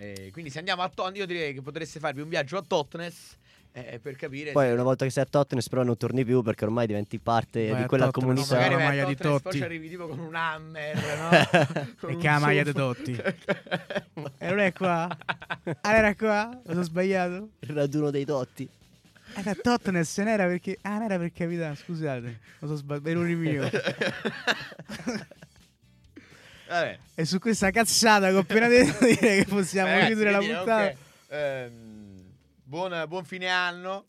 E 0.01 0.30
quindi 0.32 0.51
se 0.51 0.59
andiamo 0.61 0.82
a 0.82 0.88
Totnes, 0.88 1.18
io 1.18 1.26
direi 1.26 1.53
che 1.53 1.61
potreste 1.61 1.99
farvi 1.99 2.20
un 2.20 2.28
viaggio 2.28 2.57
a 2.57 2.64
Totnes 2.66 3.36
eh, 3.72 3.99
per 4.01 4.14
capire. 4.16 4.53
Poi 4.53 4.66
se- 4.66 4.72
una 4.72 4.82
volta 4.84 5.05
che 5.05 5.11
sei 5.11 5.24
a 5.24 5.26
Totnes 5.26 5.68
però 5.68 5.82
non 5.82 5.96
torni 5.96 6.24
più 6.24 6.40
perché 6.42 6.64
ormai 6.64 6.86
diventi 6.86 7.18
parte 7.18 7.68
Vai 7.68 7.82
di 7.82 7.88
quella 7.88 8.05
Totnes, 8.11 8.24
No, 8.24 8.32
comunità. 8.34 8.55
magari 8.57 8.74
la 8.74 8.88
maglia 8.88 9.05
di 9.07 9.16
Totnes, 9.16 9.32
poi 9.32 9.42
Totti. 9.42 9.57
ci 9.59 9.62
arrivi 9.64 9.88
tipo 9.88 10.07
con 10.07 10.18
un 10.20 10.34
hammer, 10.34 11.18
no? 11.18 11.92
Con 11.99 12.11
E 12.11 12.16
che 12.16 12.26
la 12.28 12.38
maglia 12.38 12.62
di. 12.62 12.72
Totti. 12.72 13.20
E 14.40 14.49
non 14.49 14.59
è 14.61 14.72
qua? 14.72 15.09
Ah, 15.80 15.94
era 15.96 16.14
qua? 16.14 16.49
Mi 16.53 16.61
sono 16.72 16.82
sbagliato? 16.82 17.49
Il 17.61 17.70
raduno 17.74 18.11
dei 18.11 18.24
Totti. 18.24 18.68
Era 19.34 19.55
Totnes, 19.55 20.16
non 20.18 20.28
era 20.28 20.46
perché... 20.46 20.78
Ah, 20.82 20.94
non 20.94 21.03
era 21.03 21.18
per 21.18 21.32
capitano, 21.32 21.74
scusate. 21.74 22.26
Mi 22.26 22.38
sono 22.61 22.74
sbagliato, 22.76 23.09
errore 23.09 23.34
mio. 23.34 23.68
Vabbè. 26.68 26.98
E 27.14 27.24
su 27.24 27.38
questa 27.38 27.70
cazzata 27.70 28.28
che 28.28 28.34
ho 28.34 28.40
appena 28.40 28.68
detto 28.68 29.04
direi 29.06 29.42
che 29.42 29.44
possiamo 29.46 29.88
Ragazzi, 29.90 30.06
chiudere 30.08 30.30
la 30.30 30.38
puntata. 30.38 30.84
ok, 30.86 30.96
ehm, 31.28 32.22
buon, 32.62 33.04
buon 33.08 33.24
fine 33.24 33.48
anno. 33.48 34.04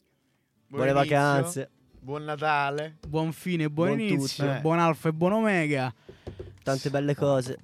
buon 0.68 0.84
Buone 0.86 0.92
inizio, 0.92 1.16
vacanze. 1.18 1.70
Buon 2.02 2.24
Natale. 2.24 2.98
Buon 3.08 3.32
fine, 3.34 3.70
buon, 3.70 3.88
Buon 3.88 4.00
inizio, 4.00 4.44
tutto. 4.46 4.58
Eh. 4.58 4.62
buon 4.62 4.80
alfa 4.80 5.10
e 5.10 5.14
buon 5.14 5.34
omega. 5.34 5.94
Tante 6.64 6.90
belle 6.90 7.16
cose. 7.16 7.58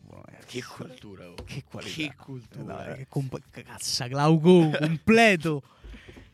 Che 0.45 0.63
cultura, 0.63 1.27
oh. 1.27 1.33
Che 1.43 1.63
qualità. 1.69 1.95
Che 1.95 2.13
cultura. 2.15 2.73
Dai, 2.75 2.95
che 2.97 3.05
comp- 3.09 3.41
cazza, 3.49 4.07
Glauco, 4.07 4.69
completo. 4.79 5.63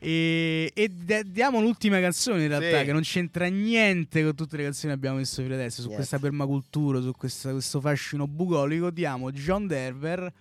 E, 0.04 0.72
e 0.74 0.88
d- 0.88 1.22
diamo 1.26 1.60
l'ultima 1.60 2.00
canzone 2.00 2.42
in 2.42 2.48
realtà, 2.48 2.80
Sì. 2.80 2.84
che 2.86 2.92
non 2.92 3.02
c'entra 3.02 3.46
niente 3.46 4.22
con 4.24 4.34
tutte 4.34 4.56
le 4.56 4.64
canzoni 4.64 4.88
che 4.92 4.98
abbiamo 4.98 5.18
messo 5.18 5.42
fino 5.42 5.54
adesso, 5.54 5.76
su 5.76 5.88
Niente. 5.88 5.96
questa 5.96 6.18
permacultura, 6.18 7.00
su 7.00 7.12
questa- 7.12 7.52
questo 7.52 7.80
fascino 7.80 8.26
bucolico. 8.26 8.90
Diamo 8.90 9.30
John 9.30 9.68
Denver 9.68 10.32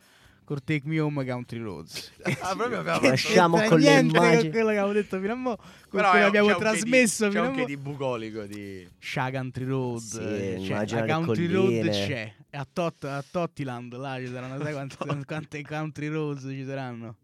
con 0.44 0.58
Take 0.64 0.82
Me 0.86 1.00
Home 1.00 1.24
Country 1.24 1.60
Roads. 1.60 2.12
Ah, 2.42 2.56
proprio 2.56 2.80
abbiamo 2.80 3.00
Che 3.00 3.06
fatto- 3.06 3.08
Lasciamo 3.10 3.62
con 3.62 3.80
le 3.80 3.90
niente 3.92 4.18
con 4.18 4.26
immagini. 4.28 4.50
quello 4.52 4.70
che 4.70 4.78
avevo 4.78 4.94
detto 4.94 5.20
fino 5.20 5.32
a 5.32 5.36
mo', 5.36 5.58
quello 5.90 6.12
che 6.12 6.22
abbiamo 6.24 6.56
trasmesso 6.56 7.26
di, 7.26 7.32
fino 7.32 7.42
c'è 7.44 7.48
a 7.48 7.50
un 7.52 7.56
che 7.56 7.62
mo'. 7.62 7.68
di 7.68 7.78
bucolico 7.78 8.44
di 8.46 8.88
Scia 8.98 9.30
Country 9.30 9.66
Road, 9.66 10.00
Sì, 10.00 10.18
eh, 10.18 10.56
c'è, 10.60 10.66
immagina 10.72 11.02
a 11.02 11.06
le 11.06 11.12
Country 11.14 11.52
colline. 11.54 11.82
Road 11.84 11.90
c'è, 12.08 12.34
a, 12.50 12.68
Tot- 12.74 13.04
a 13.04 13.24
Tottiland 13.30 13.96
là 13.96 14.18
ci 14.18 14.26
saranno, 14.26 14.60
sai 14.64 14.74
quante, 14.74 14.96
quante 15.28 15.62
Country 15.62 16.08
Roads 16.08 16.42
ci 16.50 16.66
saranno. 16.66 17.16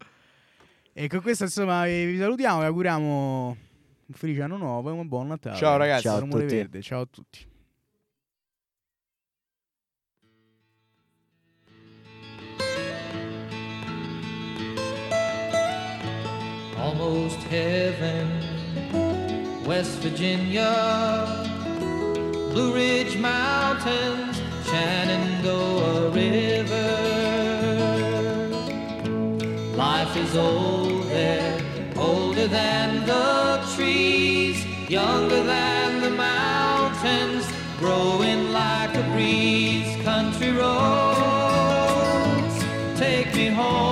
E 1.00 1.06
con 1.06 1.20
questo 1.20 1.44
insomma 1.44 1.84
vi 1.84 2.18
salutiamo, 2.18 2.58
vi 2.58 2.64
auguriamo 2.64 3.56
un 4.04 4.14
felice 4.14 4.42
anno 4.42 4.56
nuovo 4.56 4.88
e 4.88 4.92
un 4.92 5.06
buon 5.06 5.28
Natale. 5.28 5.56
Ciao, 5.56 5.76
ragazzi. 5.76 6.02
Ciao 6.02 6.16
a 6.16 6.20
tutti. 6.22 6.56
Verde, 6.56 6.82
ciao 6.82 7.02
a 7.02 7.06
tutti. 7.08 7.46
almost 16.78 17.38
heaven. 17.46 18.26
West 19.64 20.00
Virginia, 20.00 21.46
Blue 22.50 22.74
Ridge 22.74 23.16
Mountains, 23.18 24.42
Shenandoah 24.64 26.10
River. 26.10 27.38
Life 29.76 30.16
is 30.16 30.34
old 30.34 30.87
than 32.48 33.04
the 33.06 33.60
trees, 33.74 34.64
younger 34.88 35.42
than 35.42 36.00
the 36.00 36.10
mountains, 36.10 37.46
growing 37.78 38.52
like 38.52 38.94
a 38.94 39.02
breeze. 39.12 39.96
Country 40.04 40.50
roads, 40.52 40.64
take 42.98 43.34
me 43.34 43.46
home. 43.48 43.87